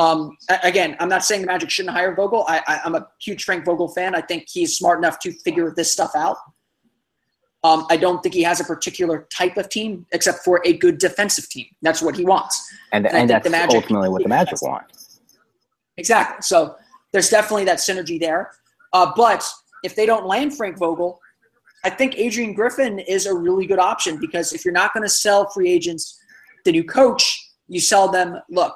Um, 0.00 0.38
again, 0.62 0.96
I'm 0.98 1.10
not 1.10 1.24
saying 1.24 1.42
the 1.42 1.46
Magic 1.46 1.68
shouldn't 1.68 1.94
hire 1.94 2.14
Vogel. 2.14 2.46
I, 2.48 2.62
I, 2.66 2.80
I'm 2.86 2.94
a 2.94 3.06
huge 3.20 3.44
Frank 3.44 3.66
Vogel 3.66 3.86
fan. 3.88 4.14
I 4.14 4.22
think 4.22 4.46
he's 4.48 4.74
smart 4.74 4.98
enough 4.98 5.18
to 5.20 5.32
figure 5.44 5.74
this 5.76 5.92
stuff 5.92 6.12
out. 6.16 6.38
Um, 7.62 7.86
I 7.90 7.98
don't 7.98 8.22
think 8.22 8.34
he 8.34 8.42
has 8.42 8.60
a 8.60 8.64
particular 8.64 9.28
type 9.30 9.58
of 9.58 9.68
team 9.68 10.06
except 10.12 10.38
for 10.38 10.62
a 10.64 10.72
good 10.78 10.96
defensive 10.96 11.50
team. 11.50 11.66
That's 11.82 12.00
what 12.00 12.16
he 12.16 12.24
wants. 12.24 12.66
and 12.92 13.06
and 13.06 13.14
and 13.14 13.30
that's 13.30 13.44
the 13.44 13.50
Magic- 13.50 13.82
ultimately 13.82 14.08
what 14.08 14.22
the 14.22 14.28
Magic 14.38 14.62
want. 14.62 14.86
Exactly. 15.98 16.40
So 16.40 16.76
there's 17.12 17.28
definitely 17.28 17.66
that 17.66 17.78
synergy 17.78 18.18
there. 18.18 18.52
Uh, 18.94 19.12
but 19.14 19.46
if 19.84 19.94
they 19.94 20.06
don't 20.06 20.24
land 20.24 20.56
Frank 20.56 20.78
Vogel, 20.78 21.20
I 21.84 21.90
think 21.90 22.16
Adrian 22.16 22.54
Griffin 22.54 23.00
is 23.00 23.26
a 23.26 23.34
really 23.34 23.66
good 23.66 23.78
option 23.78 24.18
because 24.18 24.54
if 24.54 24.64
you're 24.64 24.72
not 24.72 24.94
going 24.94 25.04
to 25.04 25.10
sell 25.10 25.50
free 25.50 25.70
agents 25.70 26.18
the 26.64 26.72
new 26.72 26.84
coach, 26.84 27.50
you 27.68 27.80
sell 27.80 28.08
them. 28.08 28.38
Look, 28.48 28.74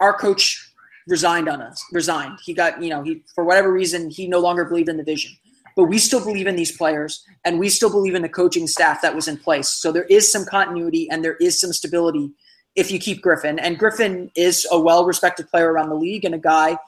our 0.00 0.12
coach 0.12 0.72
resigned 1.06 1.48
on 1.48 1.60
us. 1.60 1.84
Resigned. 1.92 2.38
He 2.44 2.54
got 2.54 2.82
you 2.82 2.90
know 2.90 3.02
he 3.02 3.22
for 3.34 3.44
whatever 3.44 3.72
reason 3.72 4.10
he 4.10 4.28
no 4.28 4.40
longer 4.40 4.64
believed 4.64 4.88
in 4.88 4.96
the 4.96 5.04
vision. 5.04 5.32
But 5.76 5.84
we 5.84 5.98
still 5.98 6.24
believe 6.24 6.46
in 6.46 6.56
these 6.56 6.74
players, 6.74 7.22
and 7.44 7.58
we 7.58 7.68
still 7.68 7.90
believe 7.90 8.14
in 8.14 8.22
the 8.22 8.30
coaching 8.30 8.66
staff 8.66 9.02
that 9.02 9.14
was 9.14 9.28
in 9.28 9.36
place. 9.36 9.68
So 9.68 9.92
there 9.92 10.04
is 10.04 10.30
some 10.30 10.46
continuity 10.46 11.08
and 11.10 11.22
there 11.22 11.36
is 11.36 11.60
some 11.60 11.72
stability 11.72 12.32
if 12.76 12.90
you 12.90 12.98
keep 12.98 13.20
Griffin. 13.20 13.58
And 13.58 13.78
Griffin 13.78 14.30
is 14.34 14.66
a 14.70 14.80
well-respected 14.80 15.50
player 15.50 15.70
around 15.70 15.90
the 15.90 15.94
league 15.94 16.24
and 16.24 16.34
a 16.34 16.38
guy 16.38 16.78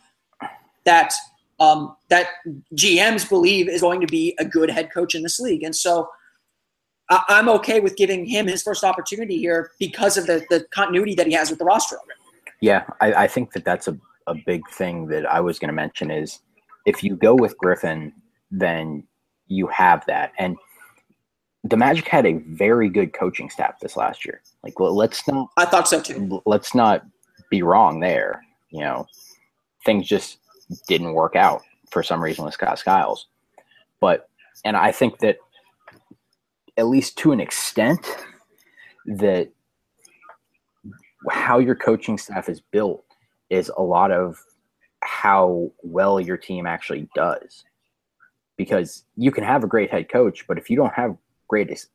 that 0.84 1.12
um, 1.60 1.96
that 2.08 2.28
GMs 2.74 3.28
believe 3.28 3.68
is 3.68 3.80
going 3.80 4.00
to 4.00 4.06
be 4.06 4.34
a 4.38 4.44
good 4.44 4.70
head 4.70 4.92
coach 4.92 5.14
in 5.14 5.22
this 5.22 5.40
league. 5.40 5.64
And 5.64 5.74
so 5.74 6.08
I, 7.10 7.22
I'm 7.28 7.48
okay 7.48 7.80
with 7.80 7.96
giving 7.96 8.24
him 8.24 8.46
his 8.46 8.62
first 8.62 8.84
opportunity 8.84 9.38
here 9.38 9.72
because 9.78 10.16
of 10.16 10.26
the, 10.26 10.46
the 10.50 10.66
continuity 10.72 11.14
that 11.16 11.26
he 11.26 11.32
has 11.32 11.50
with 11.50 11.58
the 11.58 11.64
roster 11.64 11.96
already. 11.96 12.17
Yeah, 12.60 12.84
I, 13.00 13.12
I 13.12 13.26
think 13.28 13.52
that 13.52 13.64
that's 13.64 13.88
a, 13.88 13.96
a 14.26 14.34
big 14.46 14.68
thing 14.70 15.06
that 15.08 15.26
I 15.26 15.40
was 15.40 15.58
going 15.58 15.68
to 15.68 15.74
mention 15.74 16.10
is 16.10 16.40
if 16.86 17.02
you 17.02 17.16
go 17.16 17.34
with 17.34 17.56
Griffin, 17.58 18.12
then 18.50 19.04
you 19.46 19.66
have 19.68 20.04
that. 20.06 20.32
And 20.38 20.56
the 21.64 21.76
Magic 21.76 22.08
had 22.08 22.26
a 22.26 22.38
very 22.48 22.88
good 22.88 23.12
coaching 23.12 23.50
staff 23.50 23.80
this 23.80 23.96
last 23.96 24.24
year. 24.24 24.40
Like, 24.62 24.74
let's 24.78 25.26
not. 25.28 25.50
I 25.56 25.64
thought 25.64 25.88
so 25.88 26.00
too. 26.00 26.42
Let's 26.46 26.74
not 26.74 27.04
be 27.50 27.62
wrong 27.62 28.00
there. 28.00 28.42
You 28.70 28.80
know, 28.80 29.06
things 29.84 30.06
just 30.06 30.38
didn't 30.86 31.12
work 31.12 31.36
out 31.36 31.62
for 31.90 32.02
some 32.02 32.22
reason 32.22 32.44
with 32.44 32.54
Scott 32.54 32.78
Skiles. 32.78 33.26
But, 34.00 34.28
and 34.64 34.76
I 34.76 34.92
think 34.92 35.18
that 35.18 35.38
at 36.76 36.86
least 36.86 37.18
to 37.18 37.32
an 37.32 37.40
extent, 37.40 38.06
that 39.06 39.50
how 41.30 41.58
your 41.58 41.74
coaching 41.74 42.18
staff 42.18 42.48
is 42.48 42.60
built 42.60 43.04
is 43.50 43.70
a 43.76 43.82
lot 43.82 44.10
of 44.10 44.42
how 45.02 45.70
well 45.82 46.20
your 46.20 46.36
team 46.36 46.66
actually 46.66 47.08
does. 47.14 47.64
Because 48.56 49.04
you 49.16 49.30
can 49.30 49.44
have 49.44 49.62
a 49.62 49.68
great 49.68 49.90
head 49.90 50.08
coach, 50.08 50.46
but 50.46 50.58
if 50.58 50.68
you 50.68 50.76
don't 50.76 50.92
have 50.94 51.16
great, 51.48 51.86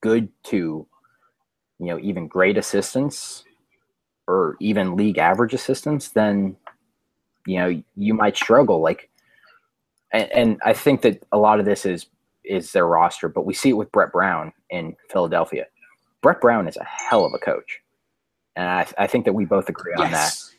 good 0.00 0.28
to, 0.44 0.86
you 1.78 1.86
know, 1.86 1.98
even 1.98 2.28
great 2.28 2.56
assistants 2.56 3.44
or 4.28 4.56
even 4.60 4.96
league 4.96 5.18
average 5.18 5.54
assistants, 5.54 6.08
then, 6.10 6.56
you 7.46 7.58
know, 7.58 7.82
you 7.96 8.14
might 8.14 8.36
struggle. 8.36 8.80
Like, 8.80 9.10
and, 10.12 10.30
and 10.30 10.60
I 10.64 10.72
think 10.72 11.02
that 11.02 11.24
a 11.32 11.38
lot 11.38 11.58
of 11.58 11.66
this 11.66 11.84
is 11.84 12.06
is 12.44 12.72
their 12.72 12.86
roster, 12.86 13.28
but 13.28 13.46
we 13.46 13.54
see 13.54 13.70
it 13.70 13.76
with 13.76 13.90
Brett 13.90 14.12
Brown 14.12 14.52
in 14.70 14.94
Philadelphia. 15.10 15.66
Brett 16.20 16.40
Brown 16.40 16.68
is 16.68 16.76
a 16.76 16.84
hell 16.84 17.24
of 17.24 17.32
a 17.34 17.38
coach 17.38 17.80
and 18.56 18.68
I, 18.68 18.86
I 18.98 19.06
think 19.06 19.24
that 19.24 19.32
we 19.32 19.44
both 19.44 19.68
agree 19.68 19.94
on 19.94 20.10
yes. 20.10 20.46
that. 20.48 20.54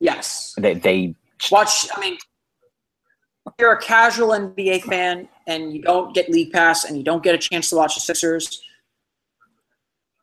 Yes. 0.00 0.54
They, 0.58 0.74
they 0.74 1.14
watch. 1.50 1.88
I 1.94 2.00
mean, 2.00 2.14
if 3.46 3.52
you're 3.58 3.72
a 3.72 3.80
casual 3.80 4.28
NBA 4.28 4.82
fan 4.82 5.28
and 5.46 5.72
you 5.72 5.82
don't 5.82 6.14
get 6.14 6.30
League 6.30 6.52
Pass 6.52 6.84
and 6.84 6.96
you 6.96 7.02
don't 7.02 7.22
get 7.22 7.34
a 7.34 7.38
chance 7.38 7.70
to 7.70 7.76
watch 7.76 7.94
the 7.94 8.00
Sixers, 8.00 8.62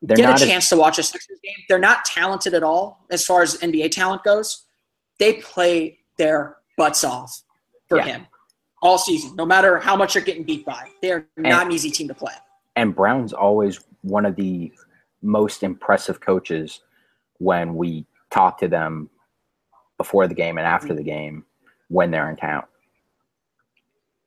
get 0.06 0.18
a 0.20 0.44
chance 0.44 0.64
as, 0.64 0.68
to 0.70 0.76
watch 0.76 0.98
a 0.98 1.02
Sixers 1.02 1.38
game. 1.42 1.54
They're 1.68 1.78
not 1.78 2.04
talented 2.04 2.54
at 2.54 2.62
all 2.62 3.04
as 3.10 3.24
far 3.24 3.42
as 3.42 3.56
NBA 3.58 3.90
talent 3.90 4.24
goes. 4.24 4.64
They 5.18 5.34
play 5.34 5.98
their 6.16 6.56
butts 6.76 7.04
off 7.04 7.42
for 7.88 7.98
yeah. 7.98 8.04
him 8.04 8.26
all 8.82 8.98
season, 8.98 9.34
no 9.34 9.44
matter 9.44 9.78
how 9.78 9.96
much 9.96 10.14
you're 10.14 10.24
getting 10.24 10.44
beat 10.44 10.64
by. 10.64 10.88
They're 11.02 11.26
not 11.36 11.66
an 11.66 11.72
easy 11.72 11.90
team 11.90 12.08
to 12.08 12.14
play. 12.14 12.34
And 12.76 12.94
Brown's 12.94 13.32
always 13.32 13.80
one 14.02 14.24
of 14.24 14.36
the 14.36 14.72
most 15.22 15.64
impressive 15.64 16.20
coaches 16.20 16.80
when 17.38 17.74
we 17.74 18.06
talk 18.30 18.58
to 18.58 18.68
them 18.68 19.08
before 19.96 20.28
the 20.28 20.34
game 20.34 20.58
and 20.58 20.66
after 20.66 20.94
the 20.94 21.02
game 21.02 21.44
when 21.88 22.10
they're 22.10 22.30
in 22.30 22.36
town. 22.36 22.64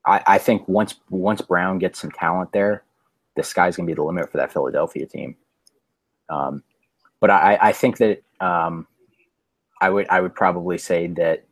I, 0.06 0.24
I 0.26 0.38
think 0.38 0.68
once 0.68 0.96
once 1.10 1.42
Brown 1.42 1.78
gets 1.78 2.00
some 2.00 2.12
talent 2.12 2.52
there, 2.52 2.84
the 3.36 3.44
sky's 3.44 3.78
gonna 3.78 3.88
be 3.88 3.94
the 3.94 4.04
limit 4.04 4.32
for 4.32 4.38
that 4.38 4.52
Philadelphia 4.52 5.06
team. 5.06 5.36
Um, 6.30 6.64
but 7.20 7.30
I, 7.30 7.58
I 7.62 7.72
think 7.72 7.98
that 7.98 8.24
um, 8.40 8.88
I 9.80 9.90
would 9.90 10.08
I 10.10 10.22
would 10.22 10.34
probably 10.34 10.78
say 10.78 11.08
that 11.08 11.44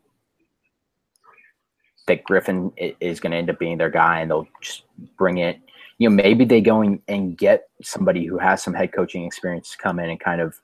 that 2.08 2.24
Griffin 2.24 2.72
is 3.00 3.20
going 3.20 3.32
to 3.32 3.38
end 3.38 3.50
up 3.50 3.60
being 3.60 3.78
their 3.78 3.90
guy, 3.90 4.20
and 4.20 4.32
they'll 4.32 4.48
just 4.62 4.84
bring 5.18 5.38
it. 5.38 5.60
You 6.00 6.10
know, 6.10 6.16
maybe 6.16 6.44
they 6.44 6.60
go 6.60 6.82
and 6.82 7.38
get 7.38 7.70
somebody 7.84 8.26
who 8.26 8.38
has 8.40 8.64
some 8.64 8.74
head 8.74 8.92
coaching 8.94 9.26
experience 9.26 9.72
to 9.72 9.78
come 9.78 10.00
in 10.00 10.10
and 10.10 10.20
kind 10.20 10.42
of 10.42 10.60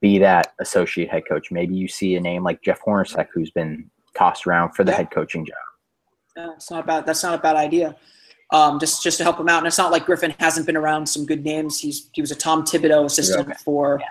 be 0.00 0.18
that 0.18 0.54
associate 0.58 1.10
head 1.10 1.22
coach. 1.28 1.50
Maybe 1.50 1.74
you 1.74 1.88
see 1.88 2.14
a 2.16 2.20
name 2.20 2.42
like 2.42 2.62
Jeff 2.62 2.80
Hornacek, 2.82 3.28
who's 3.32 3.50
been 3.50 3.90
tossed 4.16 4.46
around 4.46 4.72
for 4.72 4.84
the 4.84 4.92
yeah. 4.92 4.98
head 4.98 5.10
coaching 5.10 5.44
job. 5.44 5.56
Yeah, 6.36 6.52
it's 6.54 6.70
not 6.70 6.86
bad. 6.86 7.06
That's 7.06 7.22
not 7.22 7.34
a 7.34 7.42
bad 7.42 7.56
idea. 7.56 7.96
Um, 8.52 8.78
just 8.78 9.02
just 9.02 9.18
to 9.18 9.24
help 9.24 9.38
him 9.40 9.48
out, 9.48 9.58
and 9.58 9.66
it's 9.66 9.78
not 9.78 9.90
like 9.90 10.06
Griffin 10.06 10.34
hasn't 10.38 10.66
been 10.66 10.76
around 10.76 11.06
some 11.06 11.24
good 11.24 11.44
names. 11.44 11.80
He's 11.80 12.08
he 12.12 12.20
was 12.20 12.30
a 12.30 12.36
Tom 12.36 12.64
Thibodeau 12.64 13.04
assistant 13.04 13.48
okay. 13.48 13.56
for 13.64 13.98
yeah. 14.00 14.08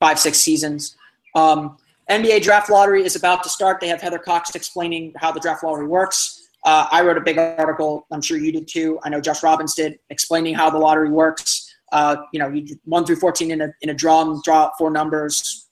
five 0.00 0.18
six 0.18 0.38
seasons. 0.38 0.96
Um, 1.34 1.76
NBA 2.10 2.42
draft 2.42 2.70
lottery 2.70 3.04
is 3.04 3.16
about 3.16 3.42
to 3.42 3.48
start. 3.48 3.80
They 3.80 3.88
have 3.88 4.00
Heather 4.00 4.18
Cox 4.18 4.54
explaining 4.54 5.12
how 5.16 5.32
the 5.32 5.40
draft 5.40 5.62
lottery 5.62 5.86
works. 5.86 6.48
Uh, 6.64 6.86
I 6.90 7.02
wrote 7.02 7.16
a 7.16 7.20
big 7.20 7.38
article. 7.38 8.06
I'm 8.10 8.22
sure 8.22 8.38
you 8.38 8.52
did 8.52 8.68
too. 8.68 8.98
I 9.02 9.08
know 9.08 9.20
Josh 9.20 9.42
Robbins 9.42 9.74
did, 9.74 9.98
explaining 10.10 10.54
how 10.54 10.70
the 10.70 10.78
lottery 10.78 11.10
works. 11.10 11.61
Uh, 11.92 12.16
you 12.32 12.38
know, 12.38 12.48
you 12.48 12.64
one 12.84 13.04
through 13.04 13.16
fourteen 13.16 13.50
in 13.50 13.60
a 13.60 13.68
in 13.82 13.90
a 13.90 13.94
draw 13.94 14.22
and 14.22 14.42
draw 14.42 14.64
out 14.64 14.72
four 14.78 14.90
numbers, 14.90 15.68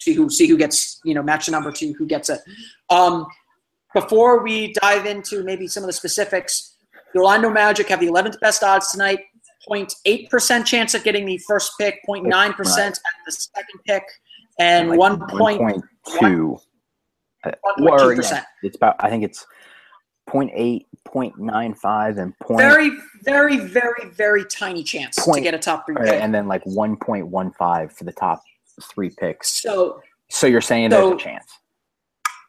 see 0.00 0.14
who 0.14 0.28
see 0.30 0.46
who 0.46 0.56
gets 0.56 1.00
you 1.04 1.14
know 1.14 1.22
match 1.22 1.46
the 1.46 1.52
number 1.52 1.70
to 1.70 1.92
who 1.92 2.06
gets 2.06 2.28
it. 2.28 2.40
Um, 2.90 3.26
before 3.94 4.42
we 4.42 4.72
dive 4.74 5.06
into 5.06 5.44
maybe 5.44 5.66
some 5.66 5.82
of 5.82 5.86
the 5.86 5.92
specifics, 5.92 6.76
the 7.12 7.20
Orlando 7.20 7.50
Magic 7.50 7.88
have 7.88 8.00
the 8.00 8.06
11th 8.06 8.38
best 8.40 8.62
odds 8.62 8.92
tonight. 8.92 9.20
0.8% 9.68 10.64
chance 10.64 10.94
of 10.94 11.04
getting 11.04 11.26
the 11.26 11.36
first 11.38 11.72
pick, 11.78 12.00
0.9% 12.08 12.78
at 12.78 13.00
the 13.26 13.32
second 13.32 13.80
pick, 13.86 14.02
and 14.58 14.90
like 14.90 14.98
1.2. 14.98 15.82
1.2 16.06 16.58
yeah, 17.44 18.44
it's 18.62 18.76
about, 18.76 18.96
I 19.00 19.10
think 19.10 19.24
it's 19.24 19.46
0.8, 20.28 20.84
0.95, 21.06 22.18
and 22.18 22.38
point. 22.38 22.58
Very, 22.58 22.90
very, 23.22 23.56
very, 23.56 24.10
very 24.10 24.44
tiny 24.44 24.82
chance 24.82 25.18
point, 25.18 25.38
to 25.38 25.42
get 25.42 25.54
a 25.54 25.58
top 25.58 25.86
three 25.86 25.94
right, 25.94 26.06
pick. 26.06 26.22
And 26.22 26.34
then 26.34 26.46
like 26.46 26.64
1.15 26.64 27.92
for 27.92 28.04
the 28.04 28.12
top 28.12 28.42
three 28.82 29.10
picks. 29.10 29.62
So, 29.62 30.00
so 30.28 30.46
you're 30.46 30.60
saying 30.60 30.90
so, 30.90 31.10
there's 31.10 31.20
a 31.20 31.24
chance? 31.24 31.58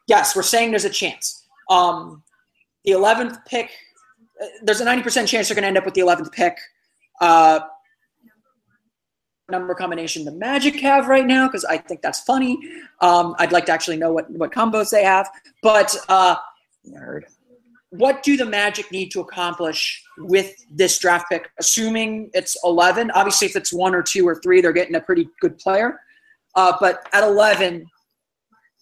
Yes, 0.06 0.36
we're 0.36 0.42
saying 0.42 0.70
there's 0.70 0.84
a 0.84 0.90
chance. 0.90 1.46
Um, 1.68 2.22
the 2.84 2.92
11th 2.92 3.44
pick, 3.46 3.70
uh, 4.42 4.46
there's 4.62 4.80
a 4.80 4.86
90% 4.86 5.26
chance 5.26 5.48
they're 5.48 5.54
going 5.54 5.62
to 5.62 5.68
end 5.68 5.78
up 5.78 5.84
with 5.84 5.94
the 5.94 6.02
11th 6.02 6.32
pick. 6.32 6.58
Uh, 7.20 7.60
number 9.50 9.74
combination 9.74 10.24
the 10.24 10.30
Magic 10.30 10.78
have 10.80 11.08
right 11.08 11.26
now 11.26 11.48
because 11.48 11.64
I 11.64 11.76
think 11.76 12.02
that's 12.02 12.20
funny. 12.20 12.58
Um, 13.00 13.34
I'd 13.38 13.50
like 13.50 13.66
to 13.66 13.72
actually 13.72 13.96
know 13.96 14.12
what, 14.12 14.30
what 14.30 14.52
combos 14.52 14.90
they 14.90 15.02
have. 15.02 15.28
But 15.62 15.96
uh, 16.08 16.36
nerd 16.86 17.24
what 17.90 18.22
do 18.22 18.36
the 18.36 18.46
Magic 18.46 18.90
need 18.92 19.10
to 19.10 19.20
accomplish 19.20 20.02
with 20.18 20.54
this 20.70 20.98
draft 20.98 21.26
pick, 21.28 21.50
assuming 21.58 22.30
it's 22.34 22.56
11? 22.64 23.10
Obviously, 23.12 23.46
if 23.46 23.56
it's 23.56 23.72
one 23.72 23.94
or 23.94 24.02
two 24.02 24.26
or 24.26 24.36
three, 24.36 24.60
they're 24.60 24.72
getting 24.72 24.94
a 24.94 25.00
pretty 25.00 25.28
good 25.40 25.58
player. 25.58 26.00
Uh, 26.54 26.72
but 26.80 27.08
at 27.12 27.24
11, 27.24 27.86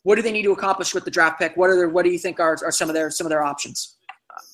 what 0.02 0.16
do 0.16 0.22
they 0.22 0.32
need 0.32 0.42
to 0.42 0.52
accomplish 0.52 0.94
with 0.94 1.04
the 1.04 1.10
draft 1.10 1.38
pick? 1.38 1.56
What 1.56 1.70
are 1.70 1.76
their, 1.76 1.88
what 1.88 2.04
do 2.04 2.10
you 2.10 2.18
think 2.18 2.38
are, 2.38 2.56
are 2.64 2.72
some 2.72 2.88
of 2.88 2.94
their 2.94 3.10
some 3.10 3.26
of 3.26 3.30
their 3.30 3.42
options? 3.42 3.96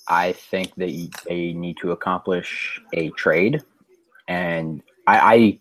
I 0.09 0.33
think 0.33 0.75
that 0.77 1.11
they 1.29 1.53
need 1.53 1.77
to 1.81 1.93
accomplish 1.93 2.81
a 2.93 3.11
trade, 3.11 3.63
and 4.29 4.83
I, 5.07 5.35
I 5.35 5.59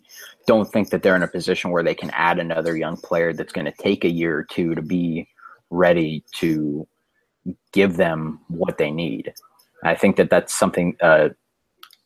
don't 0.48 0.72
think 0.72 0.90
that 0.90 1.04
they're 1.04 1.16
in 1.16 1.24
a 1.24 1.28
position 1.28 1.72
where 1.72 1.84
they 1.84 1.96
can 1.96 2.10
add 2.12 2.40
another 2.40 2.76
young 2.76 2.98
player 2.98 3.34
that's 3.34 3.54
going 3.54 3.66
to 3.66 3.72
take 3.72 4.04
a 4.04 4.10
year 4.10 4.38
or 4.38 4.44
two 4.44 4.76
to 4.76 4.82
be 4.82 5.28
ready 5.70 6.24
to 6.36 6.88
give 7.72 7.98
them 7.98 8.40
what 8.48 8.78
they 8.78 8.92
need. 8.92 9.34
I 9.84 9.96
think 9.96 10.16
that 10.16 10.30
that's 10.30 10.54
something, 10.54 10.96
uh, 11.02 11.30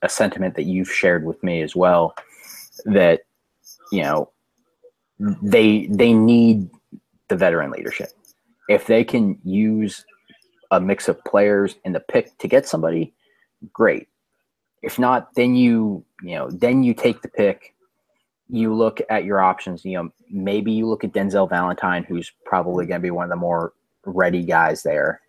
a 0.02 0.10
sentiment 0.10 0.56
that 0.56 0.64
you've 0.64 0.92
shared 0.92 1.26
with 1.26 1.42
me 1.44 1.62
as 1.62 1.76
well, 1.76 2.16
that, 2.86 3.22
you 3.92 4.04
know, 4.04 4.32
they, 5.20 5.88
they 5.88 6.14
need 6.14 6.70
the 7.28 7.36
veteran 7.36 7.72
leadership. 7.72 8.10
If 8.70 8.88
they 8.88 9.04
can 9.04 9.40
use 9.44 10.06
a 10.72 10.80
mix 10.80 11.08
of 11.08 11.24
players 11.24 11.76
in 11.86 11.94
the 11.94 12.00
pick 12.00 12.38
to 12.40 12.48
get 12.48 12.68
somebody, 12.68 13.14
great. 13.74 14.08
If 14.82 15.00
not, 15.00 15.34
then 15.36 15.56
you, 15.56 16.06
you 16.22 16.36
know, 16.36 16.50
then 16.50 16.84
you 16.84 16.94
take 16.94 17.22
the 17.22 17.30
pick, 17.30 17.74
you 18.50 18.74
look 18.74 19.02
at 19.10 19.26
your 19.26 19.42
options, 19.42 19.84
you 19.84 19.98
know, 19.98 20.12
maybe 20.30 20.72
you 20.72 20.88
look 20.88 21.04
at 21.04 21.12
Denzel 21.12 21.50
Valentine, 21.50 22.04
who's 22.04 22.32
probably 22.46 22.86
going 22.86 23.02
to 23.02 23.04
be 23.04 23.12
one 23.12 23.26
of 23.26 23.30
the 23.30 23.36
more 23.36 23.74
ready 24.06 24.44
guys 24.44 24.84
there 24.84 25.22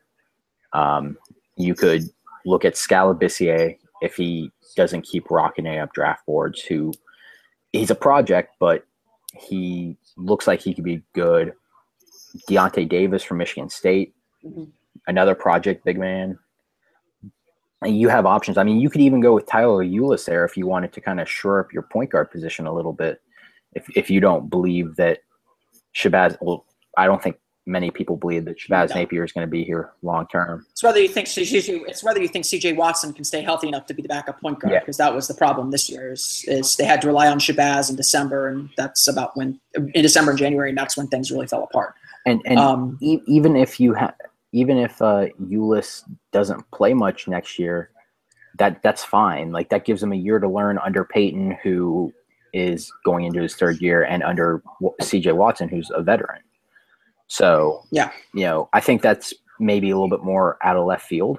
um, 0.72 1.16
you 1.56 1.74
could 1.74 2.04
look 2.44 2.64
at 2.64 2.76
Skal 2.76 3.14
Labissiere 3.14 3.76
if 4.00 4.16
he 4.16 4.50
doesn't 4.76 5.02
keep 5.02 5.30
rocketing 5.30 5.78
up 5.78 5.92
draft 5.92 6.24
boards. 6.26 6.60
Who 6.62 6.92
he's 7.72 7.90
a 7.90 7.94
project, 7.94 8.54
but 8.58 8.86
he 9.34 9.96
looks 10.16 10.46
like 10.46 10.60
he 10.60 10.74
could 10.74 10.84
be 10.84 11.02
good. 11.14 11.52
Deyonte 12.48 12.88
Davis 12.88 13.22
from 13.22 13.38
Michigan 13.38 13.70
State, 13.70 14.14
mm-hmm. 14.44 14.64
another 15.06 15.34
project 15.34 15.84
big 15.84 15.98
man. 15.98 16.38
And 17.82 17.98
you 17.98 18.08
have 18.08 18.26
options. 18.26 18.58
I 18.58 18.64
mean, 18.64 18.80
you 18.80 18.90
could 18.90 19.00
even 19.00 19.20
go 19.20 19.34
with 19.34 19.46
Tyler 19.46 19.84
Ulis 19.84 20.24
there 20.24 20.44
if 20.44 20.56
you 20.56 20.66
wanted 20.66 20.92
to 20.94 21.00
kind 21.00 21.20
of 21.20 21.30
shore 21.30 21.60
up 21.60 21.72
your 21.72 21.82
point 21.82 22.10
guard 22.10 22.30
position 22.30 22.66
a 22.66 22.74
little 22.74 22.92
bit. 22.92 23.20
If 23.74 23.88
if 23.96 24.10
you 24.10 24.20
don't 24.20 24.50
believe 24.50 24.96
that 24.96 25.20
Shabazz, 25.94 26.36
well, 26.40 26.64
I 26.96 27.06
don't 27.06 27.22
think 27.22 27.36
many 27.68 27.90
people 27.90 28.16
believe 28.16 28.46
that 28.46 28.58
Shabazz 28.58 28.94
Napier 28.94 29.22
is 29.22 29.32
going 29.32 29.46
to 29.46 29.50
be 29.50 29.62
here 29.62 29.92
long 30.02 30.26
term. 30.28 30.66
It's 30.72 30.82
whether 30.82 31.00
you 31.00 31.08
think 31.08 31.28
CJ, 31.28 31.82
it's 31.86 32.02
whether 32.02 32.20
you 32.20 32.28
think 32.28 32.46
CJ 32.46 32.76
Watson 32.76 33.12
can 33.12 33.24
stay 33.24 33.42
healthy 33.42 33.68
enough 33.68 33.86
to 33.86 33.94
be 33.94 34.02
the 34.02 34.08
backup 34.08 34.40
point 34.40 34.58
guard 34.58 34.80
because 34.80 34.98
yeah. 34.98 35.06
that 35.06 35.14
was 35.14 35.28
the 35.28 35.34
problem 35.34 35.70
this 35.70 35.88
year 35.88 36.12
is, 36.12 36.44
is 36.48 36.76
they 36.76 36.84
had 36.84 37.00
to 37.02 37.06
rely 37.06 37.28
on 37.28 37.38
Shabazz 37.38 37.90
in 37.90 37.96
December 37.96 38.48
and 38.48 38.70
that's 38.76 39.06
about 39.06 39.36
when 39.36 39.60
in 39.74 40.02
December 40.02 40.32
and 40.32 40.38
January 40.38 40.70
and 40.70 40.78
that's 40.78 40.96
when 40.96 41.06
things 41.08 41.30
really 41.30 41.46
fell 41.46 41.64
apart. 41.64 41.94
And 42.26 42.40
and 42.46 42.58
um, 42.58 42.98
e- 43.00 43.20
even 43.26 43.56
if 43.56 43.78
you 43.78 43.94
have 43.94 44.14
even 44.52 44.78
if 44.78 45.00
uh, 45.02 45.26
Ulis 45.40 46.04
doesn't 46.32 46.70
play 46.70 46.94
much 46.94 47.28
next 47.28 47.58
year, 47.58 47.90
that 48.58 48.82
that's 48.82 49.04
fine. 49.04 49.52
Like 49.52 49.68
that 49.70 49.84
gives 49.84 50.02
him 50.02 50.12
a 50.12 50.16
year 50.16 50.38
to 50.38 50.48
learn 50.48 50.78
under 50.78 51.04
Payton, 51.04 51.58
who 51.62 52.12
is 52.52 52.90
going 53.04 53.26
into 53.26 53.42
his 53.42 53.54
third 53.54 53.80
year, 53.80 54.02
and 54.02 54.22
under 54.22 54.62
C.J. 55.02 55.32
Watson, 55.32 55.68
who's 55.68 55.90
a 55.94 56.02
veteran. 56.02 56.40
So 57.28 57.84
yeah, 57.90 58.10
you 58.34 58.44
know, 58.44 58.68
I 58.72 58.80
think 58.80 59.02
that's 59.02 59.32
maybe 59.60 59.90
a 59.90 59.94
little 59.94 60.08
bit 60.08 60.24
more 60.24 60.58
out 60.62 60.76
of 60.76 60.86
left 60.86 61.06
field, 61.06 61.38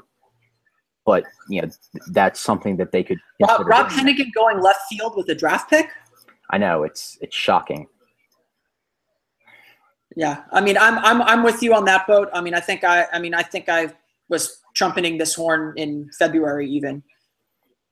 but 1.05 1.23
you 1.49 1.61
know, 1.61 1.69
that's 2.11 2.39
something 2.39 2.77
that 2.77 2.91
they 2.91 3.03
could. 3.03 3.17
Rob, 3.41 3.67
Rob 3.67 3.87
Hennigan 3.87 4.31
going 4.33 4.61
left 4.61 4.81
field 4.89 5.13
with 5.17 5.27
a 5.29 5.35
draft 5.35 5.69
pick. 5.69 5.89
I 6.51 6.57
know 6.57 6.83
it's 6.83 7.17
it's 7.21 7.35
shocking. 7.35 7.87
Yeah, 10.15 10.43
I 10.51 10.61
mean, 10.61 10.77
I'm 10.77 10.99
I'm 10.99 11.21
I'm 11.23 11.43
with 11.43 11.61
you 11.63 11.73
on 11.73 11.85
that 11.85 12.07
boat. 12.07 12.29
I 12.33 12.41
mean, 12.41 12.53
I 12.53 12.59
think 12.59 12.83
I 12.83 13.07
I 13.11 13.19
mean 13.19 13.33
I 13.33 13.41
think 13.41 13.67
I 13.67 13.93
was 14.29 14.61
trumpeting 14.75 15.17
this 15.17 15.33
horn 15.33 15.73
in 15.75 16.09
February 16.17 16.69
even. 16.69 17.03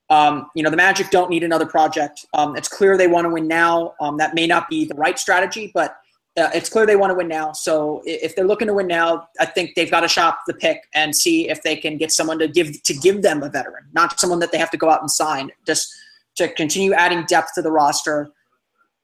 Um, 0.10 0.50
you 0.56 0.64
know, 0.64 0.70
the 0.70 0.78
Magic 0.78 1.10
don't 1.10 1.30
need 1.30 1.44
another 1.44 1.66
project. 1.66 2.26
Um, 2.34 2.56
it's 2.56 2.70
clear 2.70 2.98
they 2.98 3.08
want 3.08 3.26
to 3.26 3.30
win 3.30 3.48
now. 3.48 3.94
Um, 4.00 4.18
that 4.18 4.36
may 4.36 4.48
not 4.48 4.70
be 4.70 4.86
the 4.86 4.96
right 4.96 5.20
strategy, 5.20 5.70
but 5.74 5.98
uh, 6.38 6.50
it's 6.54 6.70
clear 6.70 6.86
they 6.86 6.96
want 6.96 7.12
to 7.12 7.16
win 7.16 7.28
now. 7.28 7.52
So 7.52 8.02
if 8.06 8.36
they're 8.36 8.46
looking 8.46 8.68
to 8.68 8.74
win 8.74 8.88
now, 8.88 9.28
I 9.40 9.46
think 9.46 9.72
they've 9.76 9.90
got 9.90 10.02
to 10.02 10.08
shop 10.08 10.42
the 10.46 10.54
pick 10.54 10.88
and 10.94 11.16
see 11.16 11.50
if 11.50 11.64
they 11.64 11.76
can 11.76 11.98
get 11.98 12.12
someone 12.12 12.38
to 12.40 12.48
give 12.48 12.82
to 12.84 12.94
give 12.94 13.22
them 13.24 13.44
a 13.44 13.50
veteran, 13.50 13.86
not 13.94 14.20
someone 14.20 14.40
that 14.40 14.52
they 14.52 14.58
have 14.58 14.72
to 14.72 14.78
go 14.78 14.90
out 14.90 15.02
and 15.02 15.10
sign. 15.10 15.52
Just 15.66 15.94
to 16.36 16.48
continue 16.54 16.94
adding 16.94 17.26
depth 17.26 17.54
to 17.56 17.62
the 17.62 17.72
roster 17.72 18.32